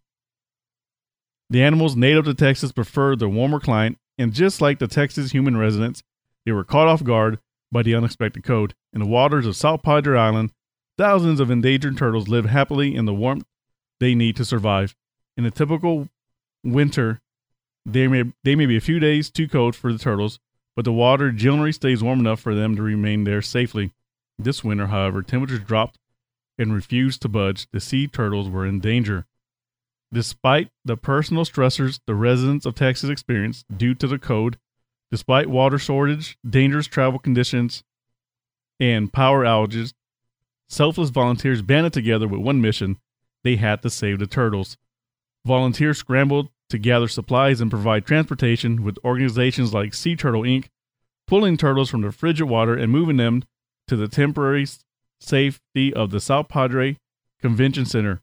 The 1.50 1.64
animals 1.64 1.96
native 1.96 2.26
to 2.26 2.36
Texas 2.36 2.72
preferred 2.72 3.20
the 3.20 3.30
warmer 3.30 3.60
climate, 3.60 3.98
and 4.18 4.34
just 4.34 4.62
like 4.62 4.78
the 4.80 4.88
Texas 4.88 5.32
human 5.32 5.58
residents, 5.58 6.04
they 6.46 6.52
were 6.52 6.64
caught 6.64 6.88
off 6.88 7.04
guard 7.04 7.40
by 7.72 7.82
the 7.82 7.96
unexpected 7.96 8.44
cold. 8.44 8.76
In 8.94 9.00
the 9.00 9.08
waters 9.08 9.46
of 9.46 9.56
South 9.56 9.82
Padre 9.82 10.20
Island, 10.20 10.52
thousands 10.98 11.40
of 11.40 11.50
endangered 11.50 11.98
turtles 11.98 12.28
live 12.28 12.46
happily 12.46 12.96
in 12.96 13.06
the 13.06 13.14
warmth 13.14 13.46
they 14.00 14.14
need 14.14 14.36
to 14.36 14.46
survive. 14.46 14.96
In 15.38 15.46
a 15.46 15.52
typical 15.52 16.10
winter, 16.64 17.22
they 17.86 18.07
may, 18.07 18.23
they 18.43 18.55
may 18.55 18.65
be 18.65 18.77
a 18.77 18.82
few 18.82 18.99
days 18.99 19.30
too 19.30 19.47
cold 19.47 19.75
for 19.75 19.91
the 19.91 19.99
turtles, 19.99 20.39
but 20.75 20.86
the 20.86 20.93
water 20.93 21.32
generally 21.32 21.71
stays 21.71 22.03
warm 22.03 22.19
enough 22.19 22.39
for 22.39 22.55
them 22.55 22.75
to 22.75 22.82
remain 22.82 23.23
there 23.23 23.41
safely. 23.41 23.91
This 24.38 24.63
winter, 24.63 24.88
however, 24.88 25.21
temperatures 25.21 25.59
dropped 25.59 25.97
and 26.57 26.73
refused 26.73 27.21
to 27.21 27.30
budge. 27.30 27.67
The 27.71 27.80
sea 27.80 28.07
turtles 28.07 28.49
were 28.49 28.65
in 28.65 28.80
danger. 28.80 29.25
Despite 30.11 30.69
the 30.84 30.97
personal 30.97 31.45
stressors 31.45 31.99
the 32.05 32.15
residents 32.15 32.65
of 32.65 32.75
Texas 32.75 33.09
experienced 33.09 33.65
due 33.75 33.93
to 33.95 34.07
the 34.07 34.17
cold, 34.17 34.57
despite 35.11 35.49
water 35.49 35.77
shortage, 35.77 36.38
dangerous 36.47 36.88
travel 36.88 37.19
conditions, 37.19 37.84
and 38.80 39.13
power 39.13 39.43
outages, 39.43 39.93
selfless 40.67 41.09
volunteers 41.09 41.61
banded 41.61 41.93
together 41.93 42.27
with 42.27 42.41
one 42.41 42.61
mission 42.61 42.97
they 43.43 43.55
had 43.55 43.82
to 43.82 43.89
save 43.89 44.19
the 44.19 44.27
turtles. 44.27 44.77
Volunteers 45.45 45.97
scrambled 45.97 46.49
to 46.70 46.78
gather 46.78 47.07
supplies 47.07 47.61
and 47.61 47.72
provide 47.72 48.05
transportation 48.05 48.84
with 48.84 48.97
organizations 49.03 49.74
like 49.74 49.93
Sea 49.93 50.15
Turtle 50.15 50.43
Inc., 50.43 50.67
pulling 51.28 51.57
turtles 51.57 51.89
from 51.89 52.01
the 52.01 52.11
frigid 52.11 52.47
water 52.47 52.76
and 52.76 52.91
moving 52.91 53.17
them 53.17 53.43
to 53.88 53.95
the 53.95 54.07
temporary 54.07 54.67
safety 55.20 55.93
of 55.93 56.11
the 56.11 56.20
South 56.20 56.47
Padre 56.47 56.97
Convention 57.41 57.86
Center. 57.86 58.22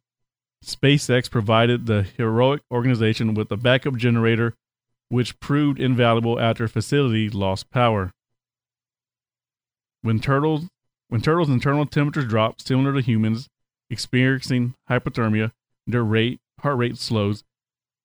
SpaceX 0.64 1.30
provided 1.30 1.86
the 1.86 2.02
heroic 2.16 2.62
organization 2.72 3.34
with 3.34 3.50
a 3.52 3.56
backup 3.56 3.96
generator, 3.96 4.54
which 5.08 5.38
proved 5.40 5.80
invaluable 5.80 6.40
after 6.40 6.66
facility 6.66 7.28
lost 7.28 7.70
power. 7.70 8.10
When 10.02 10.20
turtles 10.20 10.66
when 11.08 11.20
turtles' 11.20 11.48
internal 11.48 11.86
temperatures 11.86 12.28
drop, 12.28 12.60
similar 12.60 12.92
to 12.92 13.00
humans 13.00 13.48
experiencing 13.88 14.74
hypothermia, 14.90 15.52
their 15.86 16.02
rate 16.02 16.40
heart 16.60 16.78
rate 16.78 16.98
slows. 16.98 17.44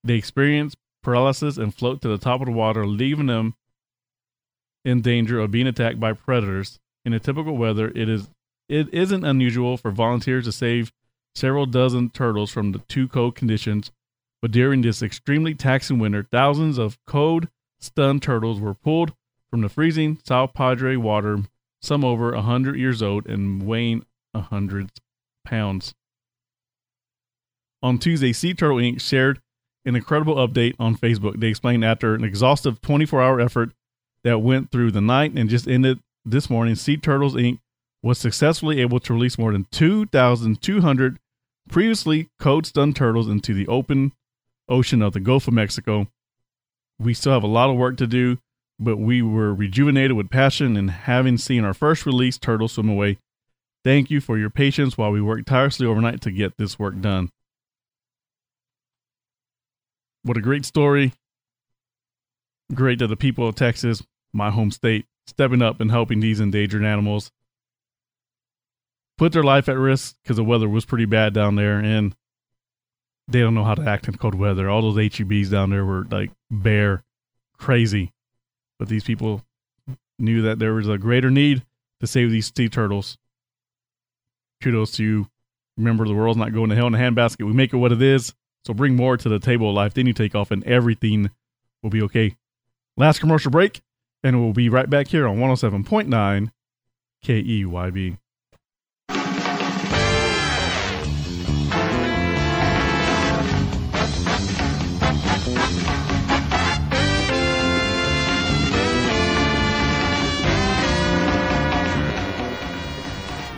They 0.04 0.16
experience 0.16 0.76
paralysis 1.04 1.58
and 1.58 1.74
float 1.74 2.02
to 2.02 2.08
the 2.08 2.18
top 2.18 2.42
of 2.42 2.48
the 2.48 2.54
water, 2.54 2.86
leaving 2.86 3.28
them 3.28 3.56
in 4.84 5.02
danger 5.02 5.40
of 5.40 5.52
being 5.52 5.68
attacked 5.68 6.00
by 6.00 6.14
predators. 6.14 6.80
In 7.06 7.14
a 7.14 7.20
typical 7.20 7.58
weather, 7.58 7.92
it 7.96 8.10
is 8.10 8.30
it 8.70 8.94
isn't 8.94 9.26
unusual 9.26 9.78
for 9.78 9.92
volunteers 9.92 10.46
to 10.46 10.52
save 10.52 10.92
several 11.36 11.66
dozen 11.66 12.10
turtles 12.10 12.52
from 12.52 12.72
the 12.72 12.80
too 12.80 13.08
cold 13.08 13.36
conditions, 13.36 13.92
but 14.42 14.52
during 14.52 14.82
this 14.82 15.02
extremely 15.02 15.54
taxing 15.54 16.00
winter, 16.00 16.28
thousands 16.32 16.78
of 16.78 16.98
cold, 17.06 17.48
stunned 17.80 18.22
turtles 18.22 18.60
were 18.60 18.74
pulled 18.74 19.14
from 19.50 19.62
the 19.62 19.70
freezing 19.70 20.20
South 20.24 20.54
Padre 20.54 20.96
water, 20.96 21.40
some 21.82 22.06
over 22.06 22.34
a 22.34 22.42
hundred 22.42 22.78
years 22.78 23.02
old 23.02 23.28
and 23.28 23.66
weighing 23.66 24.06
a 24.34 24.42
hundred 24.42 24.92
pounds. 25.44 25.94
On 27.84 27.98
Tuesday, 27.98 28.32
Sea 28.32 28.54
Turtle 28.54 28.78
Inc. 28.78 29.02
shared 29.02 29.42
an 29.86 29.96
incredible 29.96 30.36
update 30.36 30.76
on 30.80 30.96
Facebook. 30.96 31.40
They 31.40 31.48
explained 31.48 31.84
after 31.84 32.14
an 32.14 32.24
exhaustive 32.24 32.82
24 32.82 33.22
hour 33.22 33.40
effort 33.40 33.72
that 34.24 34.40
went 34.40 34.72
through 34.72 34.92
the 34.92 35.02
night 35.02 35.34
and 35.36 35.50
just 35.50 35.68
ended 35.68 36.00
this 36.26 36.50
morning, 36.50 36.76
Sea 36.76 36.98
Turtles 36.98 37.36
Inc. 37.36 37.60
was 38.04 38.20
successfully 38.20 38.80
able 38.80 39.00
to 39.00 39.14
release 39.14 39.38
more 39.38 39.52
than 39.52 39.66
2,200 39.72 41.18
previously 41.70 42.30
cold 42.40 42.66
stunned 42.66 42.96
turtles 42.96 43.28
into 43.28 43.54
the 43.54 43.68
open 43.68 44.12
ocean 44.70 45.02
of 45.02 45.14
the 45.14 45.20
Gulf 45.20 45.48
of 45.48 45.54
Mexico. 45.54 46.08
We 47.00 47.14
still 47.14 47.34
have 47.34 47.44
a 47.44 47.48
lot 47.48 47.70
of 47.70 47.78
work 47.78 47.98
to 47.98 48.08
do, 48.08 48.38
but 48.80 48.98
we 48.98 49.22
were 49.22 49.54
rejuvenated 49.54 50.14
with 50.14 50.30
passion 50.30 50.78
and 50.78 50.92
having 50.92 51.38
seen 51.38 51.64
our 51.64 51.74
first 51.74 52.06
release 52.06 52.38
turtle 52.38 52.68
swim 52.68 52.90
away. 52.90 53.18
Thank 53.84 54.12
you 54.12 54.22
for 54.22 54.38
your 54.38 54.52
patience 54.52 54.98
while 54.98 55.12
we 55.12 55.22
worked 55.22 55.48
tirelessly 55.48 55.88
overnight 55.88 56.22
to 56.22 56.32
get 56.32 56.58
this 56.58 56.78
work 56.78 57.00
done. 57.02 57.32
What 60.24 60.38
a 60.38 60.42
great 60.42 60.66
story. 60.66 61.14
Great 62.74 63.00
that 63.00 63.08
the 63.08 63.16
people 63.16 63.48
of 63.48 63.56
Texas, 63.56 64.04
my 64.34 64.50
home 64.52 64.72
state, 64.72 65.06
stepping 65.26 65.62
up 65.62 65.82
and 65.82 65.92
helping 65.92 66.20
these 66.20 66.40
endangered 66.40 66.84
animals. 66.84 67.32
Put 69.18 69.34
their 69.34 69.44
life 69.44 69.68
at 69.68 69.78
risk 69.78 70.16
because 70.24 70.38
the 70.38 70.44
weather 70.44 70.70
was 70.70 70.86
pretty 70.86 71.06
bad 71.06 71.34
down 71.34 71.56
there 71.56 71.80
and 71.80 72.16
they 73.28 73.40
don't 73.40 73.54
know 73.54 73.64
how 73.64 73.76
to 73.76 73.88
act 73.88 74.08
in 74.08 74.16
cold 74.16 74.36
weather. 74.36 74.70
All 74.70 74.82
those 74.82 74.96
HEBs 74.96 75.50
down 75.50 75.70
there 75.70 75.86
were 75.86 76.06
like 76.10 76.32
bare, 76.50 77.04
crazy. 77.58 78.14
But 78.80 78.90
these 78.90 79.04
people 79.04 79.44
knew 80.18 80.42
that 80.44 80.60
there 80.60 80.74
was 80.74 80.88
a 80.88 80.98
greater 80.98 81.30
need 81.30 81.64
to 82.00 82.08
save 82.08 82.32
these 82.32 82.52
sea 82.56 82.70
turtles. 82.70 83.18
Kudos 84.62 84.92
to 84.94 85.04
you. 85.04 85.28
Remember, 85.78 86.06
the 86.06 86.14
world's 86.14 86.38
not 86.38 86.54
going 86.54 86.70
to 86.70 86.76
hell 86.76 86.88
in 86.88 86.96
a 86.96 86.98
handbasket. 86.98 87.46
We 87.46 87.54
make 87.54 87.74
it 87.74 87.78
what 87.78 87.92
it 87.92 88.02
is. 88.02 88.34
So 88.66 88.74
bring 88.74 88.96
more 88.96 89.18
to 89.18 89.30
the 89.30 89.40
table 89.40 89.70
of 89.70 89.76
life. 89.76 89.94
Then 89.94 90.06
you 90.06 90.14
take 90.14 90.36
off 90.36 90.52
and 90.52 90.64
everything 90.66 91.32
will 91.82 91.90
be 91.90 92.02
okay. 92.04 92.36
Last 92.96 93.20
commercial 93.20 93.52
break, 93.52 93.82
and 94.24 94.40
we'll 94.42 94.54
be 94.54 94.70
right 94.70 94.90
back 94.90 95.08
here 95.08 95.28
on 95.28 95.38
107.9 95.38 96.52
KEYB. 97.26 98.18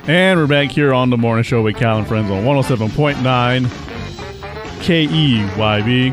And 0.05 0.37
we're 0.37 0.47
back 0.47 0.69
here 0.69 0.93
on 0.93 1.09
the 1.09 1.17
morning 1.17 1.43
show 1.43 1.61
with 1.61 1.77
Cal 1.77 1.97
and 1.97 2.05
Friends 2.05 2.29
on 2.29 2.43
107.9 2.43 3.82
KEYB. 4.83 6.11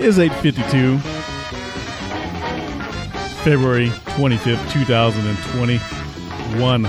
is 0.00 0.18
852. 0.18 0.98
February 3.44 3.90
25th, 4.16 4.72
2021. 4.72 6.86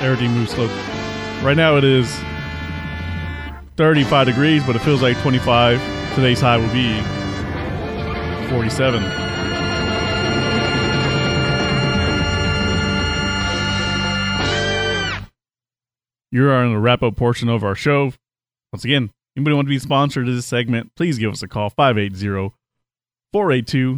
Everything 0.00 0.30
moves 0.30 0.52
slow. 0.52 0.68
Right 1.42 1.56
now 1.56 1.76
it 1.76 1.82
is 1.82 2.16
35 3.76 4.28
degrees, 4.28 4.62
but 4.62 4.76
it 4.76 4.82
feels 4.82 5.02
like 5.02 5.18
25. 5.22 5.80
Today's 6.14 6.40
high 6.40 6.56
will 6.56 6.72
be 6.72 7.02
47. 8.48 9.27
You 16.30 16.48
are 16.50 16.64
in 16.64 16.72
the 16.72 16.78
wrap 16.78 17.02
up 17.02 17.16
portion 17.16 17.48
of 17.48 17.64
our 17.64 17.74
show. 17.74 18.12
Once 18.72 18.84
again, 18.84 19.10
anybody 19.36 19.54
want 19.54 19.66
to 19.66 19.70
be 19.70 19.78
sponsored 19.78 20.26
to 20.26 20.34
this 20.34 20.46
segment, 20.46 20.94
please 20.94 21.18
give 21.18 21.32
us 21.32 21.42
a 21.42 21.48
call 21.48 21.70
580 21.70 22.54
482 23.32 23.92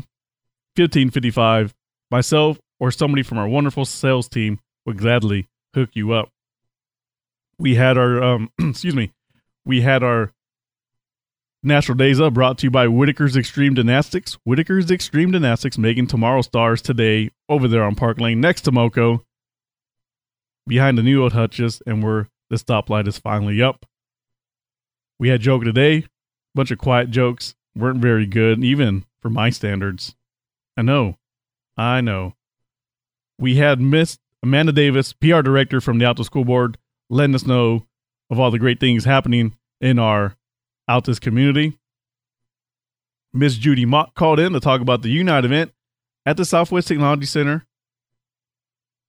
1555. 0.77 1.75
Myself 2.11 2.59
or 2.79 2.91
somebody 2.91 3.23
from 3.23 3.39
our 3.39 3.49
wonderful 3.49 3.85
sales 3.85 4.29
team 4.29 4.61
would 4.87 4.99
gladly 4.99 5.49
hook 5.75 5.91
you 5.95 6.13
up. 6.13 6.31
We 7.59 7.75
had 7.75 7.99
our, 7.99 8.23
um, 8.23 8.51
excuse 8.59 8.95
me, 8.95 9.13
we 9.65 9.83
had 9.83 10.03
our 10.03 10.33
National 11.63 11.97
Days 11.97 12.21
Up 12.21 12.33
brought 12.33 12.59
to 12.59 12.67
you 12.67 12.71
by 12.71 12.87
Whitaker's 12.87 13.37
Extreme 13.37 13.75
Gymnastics. 13.75 14.39
Whitaker's 14.45 14.91
Extreme 14.91 15.33
Gymnastics 15.33 15.77
making 15.77 16.07
tomorrow 16.07 16.41
stars 16.41 16.81
today 16.81 17.31
over 17.49 17.69
there 17.69 17.85
on 17.85 17.95
Park 17.97 18.19
Lane 18.19 18.41
next 18.41 18.63
to 18.63 18.73
Moco 18.73 19.25
behind 20.67 20.99
the 20.99 21.03
new 21.03 21.23
old 21.23 21.33
hutches 21.33 21.83
and 21.87 22.03
where 22.03 22.29
the 22.49 22.57
stoplight 22.57 23.07
is 23.07 23.19
finally 23.19 23.63
up. 23.63 23.87
We 25.19 25.29
had 25.29 25.41
joke 25.41 25.65
today, 25.65 26.07
bunch 26.55 26.71
of 26.71 26.79
quiet 26.79 27.11
jokes, 27.11 27.55
weren't 27.75 28.01
very 28.01 28.27
good, 28.27 28.65
even 28.65 29.05
for 29.21 29.31
my 29.31 29.51
standards. 29.51 30.17
I 30.77 30.83
know, 30.83 31.17
I 31.77 32.01
know. 32.01 32.35
We 33.39 33.57
had 33.57 33.81
Miss 33.81 34.19
Amanda 34.43 34.73
Davis, 34.73 35.13
PR 35.13 35.43
director 35.43 35.81
from 35.81 35.99
the 35.99 36.07
Alto 36.07 36.23
School 36.23 36.45
Board, 36.45 36.79
letting 37.09 37.35
us 37.35 37.47
know 37.47 37.87
of 38.31 38.39
all 38.39 38.51
the 38.51 38.59
great 38.59 38.81
things 38.81 39.05
happening 39.05 39.57
in 39.81 39.99
our 39.99 40.37
Altus 40.89 41.21
community. 41.21 41.79
Miss 43.33 43.57
Judy 43.57 43.85
Mott 43.85 44.15
called 44.15 44.41
in 44.41 44.53
to 44.53 44.61
talk 44.61 44.81
about 44.81 45.03
the 45.03 45.11
Unite 45.11 45.45
event 45.45 45.73
at 46.27 46.37
the 46.37 46.45
Southwest 46.45 46.89
Technology 46.89 47.27
Center 47.27 47.67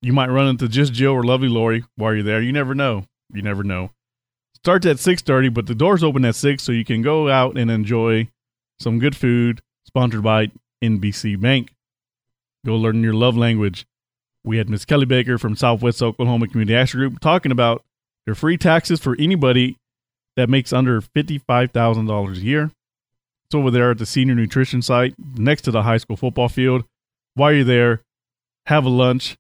you 0.02 0.14
might 0.14 0.30
run 0.30 0.48
into 0.48 0.68
just 0.68 0.94
Jill 0.94 1.12
or 1.12 1.24
Lovely 1.24 1.48
Lori 1.48 1.84
while 1.96 2.14
you're 2.14 2.24
there. 2.24 2.42
You 2.42 2.52
never 2.52 2.74
know. 2.74 3.06
You 3.34 3.42
never 3.42 3.64
know. 3.64 3.92
Starts 4.56 4.86
at 4.86 4.98
6:30, 4.98 5.54
but 5.54 5.66
the 5.68 5.76
doors 5.76 6.04
open 6.04 6.26
at 6.26 6.36
6 6.36 6.62
so 6.62 6.72
you 6.72 6.86
can 6.86 7.02
go 7.02 7.30
out 7.30 7.58
and 7.58 7.72
enjoy 7.72 8.28
some 8.80 9.00
good 9.00 9.16
food 9.16 9.62
sponsored 9.86 10.24
by 10.24 10.52
NBC 10.84 11.36
Bank. 11.36 11.74
Go 12.66 12.76
learn 12.76 13.04
your 13.04 13.14
love 13.14 13.36
language. 13.38 13.86
We 14.44 14.58
had 14.58 14.70
Miss 14.70 14.86
Kelly 14.86 15.06
Baker 15.06 15.38
from 15.38 15.56
Southwest 15.56 16.02
Oklahoma 16.02 16.48
Community 16.48 16.76
Action 16.76 17.00
Group 17.00 17.20
talking 17.20 17.52
about 17.52 17.84
They're 18.26 18.36
free 18.36 18.58
taxes 18.58 19.00
for 19.00 19.16
anybody 19.18 19.78
that 20.36 20.50
makes 20.50 20.72
under 20.72 21.02
$55,000 21.02 22.38
a 22.38 22.40
year. 22.40 22.72
It's 23.46 23.56
over 23.56 23.72
there 23.72 23.92
at 23.92 23.98
the 23.98 24.06
senior 24.06 24.36
nutrition 24.36 24.82
site 24.82 25.16
next 25.36 25.64
to 25.64 25.72
the 25.72 25.84
high 25.84 25.98
school 25.98 26.16
football 26.16 26.50
field. 26.50 26.86
While 27.34 27.54
you're 27.54 27.64
there, 27.64 28.02
have 28.68 28.86
a 28.86 28.90
lunch, 28.90 29.36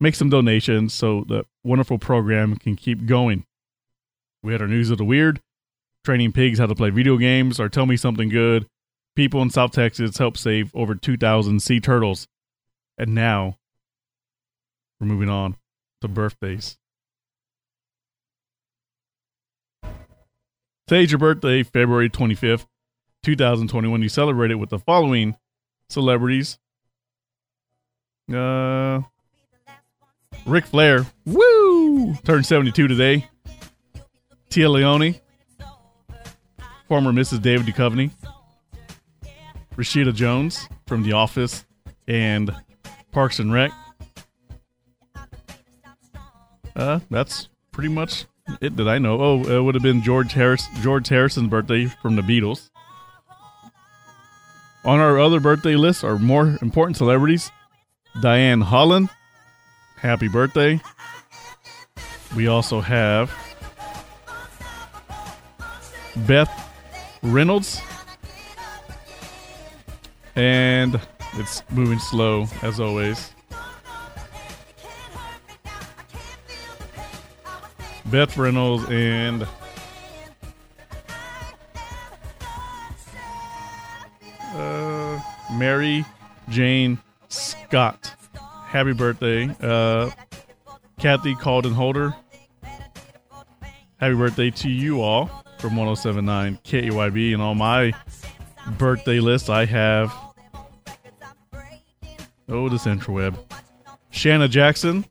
make 0.00 0.14
some 0.14 0.30
donations 0.30 0.94
so 0.94 1.24
the 1.26 1.44
wonderful 1.64 1.98
program 1.98 2.56
can 2.56 2.76
keep 2.76 3.06
going. 3.06 3.44
We 4.42 4.52
had 4.52 4.62
our 4.62 4.68
news 4.68 4.90
of 4.90 4.98
the 4.98 5.04
weird, 5.04 5.40
training 6.04 6.32
pigs 6.32 6.58
how 6.58 6.66
to 6.66 6.74
play 6.74 6.90
video 6.90 7.16
games, 7.16 7.58
or 7.58 7.68
tell 7.68 7.86
me 7.86 7.96
something 7.96 8.28
good. 8.28 8.66
People 9.16 9.42
in 9.42 9.50
South 9.50 9.72
Texas 9.72 10.16
helped 10.16 10.38
save 10.38 10.74
over 10.74 10.94
2,000 10.94 11.60
sea 11.60 11.80
turtles. 11.80 12.28
And 12.96 13.14
now, 13.14 13.58
we're 15.00 15.06
moving 15.06 15.28
on 15.28 15.56
to 16.00 16.08
birthdays. 16.08 16.78
Today's 20.86 21.10
your 21.10 21.18
birthday, 21.18 21.62
February 21.62 22.08
25th, 22.08 22.66
2021. 23.22 24.00
You 24.00 24.08
celebrate 24.08 24.50
it 24.50 24.54
with 24.54 24.70
the 24.70 24.78
following 24.78 25.36
celebrities. 25.90 26.58
Uh, 28.32 29.02
Ric 30.46 30.66
Flair, 30.66 31.06
woo, 31.26 32.14
turned 32.24 32.46
72 32.46 32.88
today. 32.88 33.28
Téa 34.50 34.70
Leoni, 34.70 35.20
former 36.88 37.12
Mrs. 37.12 37.42
David 37.42 37.66
Duchovny. 37.66 38.10
Rashida 39.76 40.12
Jones 40.12 40.68
from 40.86 41.04
The 41.04 41.12
Office 41.12 41.64
and 42.08 42.50
Parks 43.12 43.38
and 43.38 43.52
Rec. 43.52 43.70
Uh, 46.74 47.00
that's 47.10 47.48
pretty 47.70 47.88
much 47.88 48.24
it 48.60 48.76
that 48.76 48.88
I 48.88 48.98
know. 48.98 49.20
Oh, 49.20 49.42
it 49.44 49.62
would 49.62 49.74
have 49.74 49.82
been 49.82 50.02
George 50.02 50.32
Harris, 50.32 50.66
George 50.80 51.08
Harrison's 51.08 51.48
birthday 51.48 51.86
from 51.86 52.16
the 52.16 52.22
Beatles. 52.22 52.70
On 54.84 54.98
our 54.98 55.18
other 55.18 55.38
birthday 55.38 55.76
list 55.76 56.02
are 56.02 56.18
more 56.18 56.58
important 56.62 56.96
celebrities. 56.96 57.50
Diane 58.20 58.62
Holland, 58.62 59.10
happy 60.00 60.28
birthday. 60.28 60.80
We 62.36 62.46
also 62.46 62.80
have 62.80 63.32
Beth 66.26 66.50
Reynolds. 67.22 67.80
And 70.34 71.00
it's 71.34 71.62
moving 71.70 71.98
slow 71.98 72.46
as 72.62 72.78
always. 72.80 73.32
Beth 78.06 78.36
Reynolds 78.36 78.84
and 78.88 79.46
uh, 84.54 85.20
Mary 85.52 86.04
Jane 86.48 86.98
Scott. 87.28 88.17
Happy 88.68 88.92
birthday. 88.92 89.48
Uh, 89.62 90.10
Kathy 90.98 91.34
Calden 91.34 91.72
Holder. 91.72 92.14
Happy 93.96 94.14
birthday 94.14 94.50
to 94.50 94.68
you 94.68 95.00
all 95.00 95.26
from 95.58 95.74
1079 95.74 96.58
KEYB. 96.64 97.32
And 97.32 97.40
on 97.40 97.56
my 97.56 97.94
birthday 98.76 99.20
list, 99.20 99.48
I 99.48 99.64
have. 99.64 100.14
Oh, 102.50 102.68
this 102.68 102.84
interweb. 102.84 103.38
Shanna 104.10 104.48
Jackson, 104.48 105.06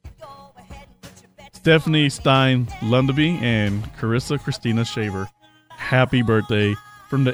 Stephanie 1.51 2.09
Stein 2.09 2.67
Lundaby, 2.81 3.41
and 3.41 3.83
Carissa 3.95 4.39
Christina 4.39 4.85
Shaver. 4.85 5.27
Happy 5.71 6.21
birthday 6.21 6.75
from 7.09 7.23
the 7.23 7.31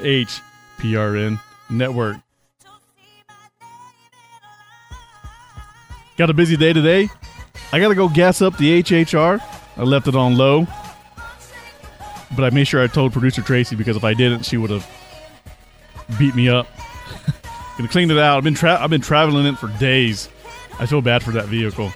HPRN 0.78 1.38
Network. 1.68 2.16
Got 6.16 6.30
a 6.30 6.34
busy 6.34 6.56
day 6.56 6.72
today. 6.72 7.08
I 7.72 7.80
got 7.80 7.88
to 7.88 7.94
go 7.94 8.08
gas 8.08 8.40
up 8.40 8.56
the 8.56 8.82
HHR. 8.82 9.42
I 9.76 9.82
left 9.82 10.06
it 10.06 10.14
on 10.14 10.36
low. 10.36 10.66
But 12.36 12.44
I 12.44 12.50
made 12.50 12.66
sure 12.66 12.82
I 12.82 12.86
told 12.86 13.12
producer 13.12 13.42
Tracy 13.42 13.76
because 13.76 13.96
if 13.96 14.04
I 14.04 14.14
didn't, 14.14 14.44
she 14.44 14.56
would 14.56 14.70
have 14.70 14.88
beat 16.18 16.34
me 16.34 16.48
up. 16.48 16.66
Gonna 17.76 17.88
clean 17.88 18.10
it 18.10 18.18
out. 18.18 18.38
I've 18.38 18.44
been 18.44 18.54
tra- 18.54 18.78
I've 18.80 18.90
been 18.90 19.00
traveling 19.00 19.46
it 19.46 19.58
for 19.58 19.68
days. 19.78 20.28
I 20.78 20.86
feel 20.86 21.02
bad 21.02 21.22
for 21.22 21.32
that 21.32 21.46
vehicle. 21.46 21.92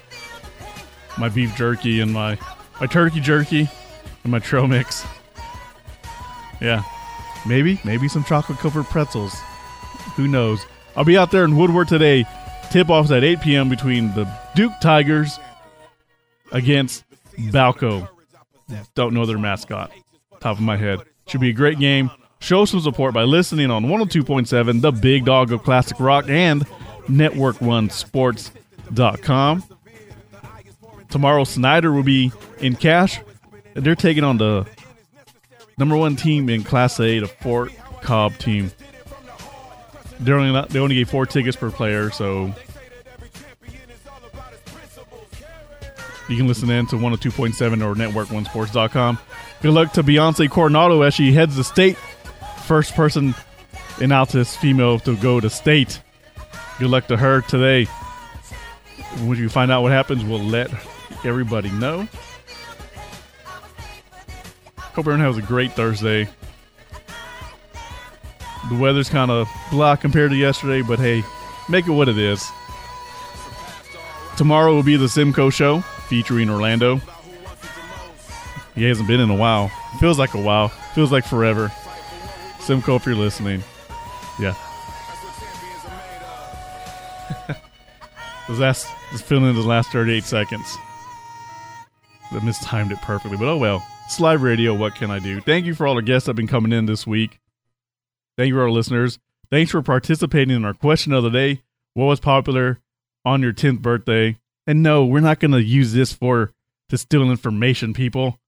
My 1.17 1.29
beef 1.29 1.55
jerky 1.55 2.01
and 2.01 2.11
my 2.11 2.37
my 2.79 2.87
turkey 2.87 3.21
jerky 3.21 3.69
and 4.23 4.31
my 4.31 4.39
trail 4.39 4.67
mix. 4.67 5.05
Yeah, 6.61 6.83
maybe 7.47 7.79
maybe 7.85 8.09
some 8.09 8.23
chocolate 8.25 8.59
covered 8.59 8.85
pretzels. 8.85 9.33
Who 10.15 10.27
knows? 10.27 10.65
I'll 10.97 11.05
be 11.05 11.17
out 11.17 11.31
there 11.31 11.45
in 11.45 11.55
Woodward 11.55 11.87
today. 11.87 12.25
Tip 12.71 12.89
offs 12.89 13.11
at 13.11 13.23
8 13.23 13.41
p.m. 13.41 13.69
between 13.69 14.13
the 14.13 14.27
Duke 14.55 14.73
Tigers 14.81 15.39
against 16.51 17.03
Balko. 17.37 18.09
Don't 18.93 19.13
know 19.13 19.25
their 19.25 19.39
mascot. 19.39 19.91
Top 20.39 20.57
of 20.57 20.61
my 20.61 20.77
head. 20.77 20.99
Should 21.27 21.41
be 21.41 21.49
a 21.49 21.53
great 21.53 21.79
game. 21.79 22.09
Show 22.39 22.63
some 22.65 22.79
support 22.79 23.13
by 23.13 23.23
listening 23.23 23.69
on 23.71 23.85
102.7, 23.85 24.81
the 24.81 24.91
big 24.91 25.25
dog 25.25 25.51
of 25.51 25.63
classic 25.63 25.99
rock, 25.99 26.29
and 26.29 26.65
network1sports.com. 27.07 29.63
Tomorrow, 31.09 31.43
Snyder 31.43 31.91
will 31.91 32.03
be 32.03 32.31
in 32.59 32.75
cash. 32.75 33.19
They're 33.73 33.95
taking 33.95 34.23
on 34.23 34.37
the 34.37 34.67
number 35.77 35.97
one 35.97 36.15
team 36.15 36.49
in 36.49 36.63
Class 36.63 36.99
A, 36.99 37.19
the 37.19 37.27
Fort 37.27 37.71
Cobb 38.01 38.37
team. 38.37 38.71
They're 40.19 40.35
only 40.35 40.51
not, 40.51 40.69
they 40.69 40.79
only 40.79 40.95
gave 40.95 41.09
four 41.09 41.25
tickets 41.25 41.55
per 41.55 41.71
player, 41.71 42.11
so 42.11 42.53
you 46.27 46.37
can 46.37 46.47
listen 46.47 46.69
in 46.69 46.85
to 46.87 46.95
102.7 46.95 47.53
or 47.83 47.95
network1sports.com. 47.95 49.17
Good 49.61 49.73
luck 49.73 49.93
to 49.93 50.03
Beyonce 50.03 50.49
Coronado 50.49 51.01
as 51.01 51.13
she 51.13 51.31
heads 51.31 51.55
the 51.55 51.63
state. 51.63 51.97
First 52.65 52.95
person 52.95 53.33
in 53.99 54.11
Altus 54.11 54.55
female 54.57 54.99
to 54.99 55.15
go 55.17 55.39
to 55.39 55.49
state. 55.49 56.01
Good 56.77 56.89
luck 56.89 57.07
to 57.07 57.17
her 57.17 57.41
today. 57.41 57.85
When 59.25 59.37
you 59.37 59.49
find 59.49 59.71
out 59.71 59.81
what 59.81 59.91
happens, 59.91 60.23
we'll 60.23 60.39
let 60.39 60.71
everybody 61.25 61.71
know. 61.71 62.07
Hope 64.77 64.99
everyone 64.99 65.21
has 65.21 65.37
a 65.37 65.41
great 65.41 65.73
Thursday. 65.73 66.27
The 68.67 68.75
weather's 68.75 69.09
kind 69.09 69.31
of 69.31 69.49
blah 69.71 69.95
compared 69.95 70.31
to 70.31 70.37
yesterday, 70.37 70.81
but 70.81 70.99
hey, 70.99 71.23
make 71.69 71.87
it 71.87 71.91
what 71.91 72.09
it 72.09 72.17
is. 72.17 72.45
Tomorrow 74.35 74.73
will 74.73 74.83
be 74.83 74.97
the 74.97 75.07
Simcoe 75.07 75.49
Show 75.49 75.81
featuring 76.07 76.49
Orlando. 76.49 77.01
He 78.75 78.83
hasn't 78.83 79.07
been 79.07 79.19
in 79.19 79.29
a 79.29 79.35
while. 79.35 79.69
Feels 79.99 80.19
like 80.19 80.33
a 80.33 80.41
while. 80.41 80.69
Feels 80.69 81.11
like 81.11 81.25
forever. 81.25 81.71
Simcoe, 82.59 82.95
if 82.95 83.05
you're 83.05 83.15
listening. 83.15 83.63
Yeah. 84.39 84.55
was 88.49 88.59
last 88.59 88.87
filling 89.25 89.49
in 89.49 89.55
the 89.55 89.61
last 89.61 89.91
38 89.91 90.23
seconds. 90.23 90.77
I 92.31 92.39
mistimed 92.43 92.91
it 92.91 93.01
perfectly, 93.01 93.37
but 93.37 93.47
oh 93.47 93.57
well. 93.57 93.85
It's 94.05 94.19
live 94.19 94.41
radio. 94.41 94.73
What 94.73 94.95
can 94.95 95.11
I 95.11 95.19
do? 95.19 95.39
Thank 95.41 95.65
you 95.65 95.75
for 95.75 95.85
all 95.85 95.95
the 95.95 96.01
guests 96.01 96.25
that 96.25 96.31
have 96.31 96.35
been 96.35 96.47
coming 96.47 96.71
in 96.71 96.85
this 96.85 97.05
week. 97.05 97.39
Thank 98.39 98.53
you 98.53 98.59
our 98.61 98.71
listeners. 98.71 99.19
Thanks 99.51 99.69
for 99.69 99.81
participating 99.81 100.55
in 100.55 100.63
our 100.63 100.73
question 100.73 101.11
of 101.11 101.23
the 101.23 101.29
day. 101.29 101.61
What 101.93 102.05
was 102.05 102.21
popular 102.21 102.79
on 103.25 103.41
your 103.41 103.51
10th 103.51 103.81
birthday? 103.81 104.37
And 104.65 104.81
no, 104.81 105.05
we're 105.05 105.19
not 105.19 105.41
going 105.41 105.51
to 105.51 105.61
use 105.61 105.91
this 105.91 106.13
for 106.13 106.53
to 106.87 106.97
steal 106.97 107.29
information, 107.31 107.93
people. 107.93 108.39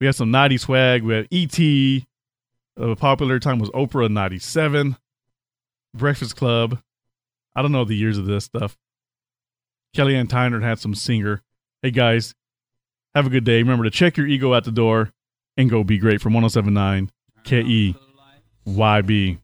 We 0.00 0.06
have 0.06 0.14
some 0.14 0.30
90 0.30 0.58
swag. 0.58 1.02
We 1.02 1.14
have 1.14 1.26
ET. 1.32 1.58
Uh, 2.80 2.90
a 2.90 2.94
popular 2.94 3.40
time 3.40 3.58
was 3.58 3.70
Oprah 3.70 4.08
97. 4.08 4.96
Breakfast 5.92 6.36
Club. 6.36 6.80
I 7.56 7.62
don't 7.62 7.72
know 7.72 7.84
the 7.84 7.96
years 7.96 8.18
of 8.18 8.26
this 8.26 8.44
stuff. 8.44 8.78
Kellyanne 9.96 10.28
Tyner 10.28 10.62
had 10.62 10.78
some 10.78 10.94
singer. 10.94 11.42
Hey 11.82 11.90
guys, 11.90 12.36
have 13.16 13.26
a 13.26 13.30
good 13.30 13.42
day. 13.42 13.58
Remember 13.58 13.82
to 13.82 13.90
check 13.90 14.16
your 14.16 14.28
ego 14.28 14.54
at 14.54 14.62
the 14.62 14.70
door 14.70 15.12
and 15.56 15.68
go 15.68 15.82
be 15.82 15.98
great 15.98 16.20
from 16.20 16.34
1079 16.34 17.10
KEYB. 18.66 19.41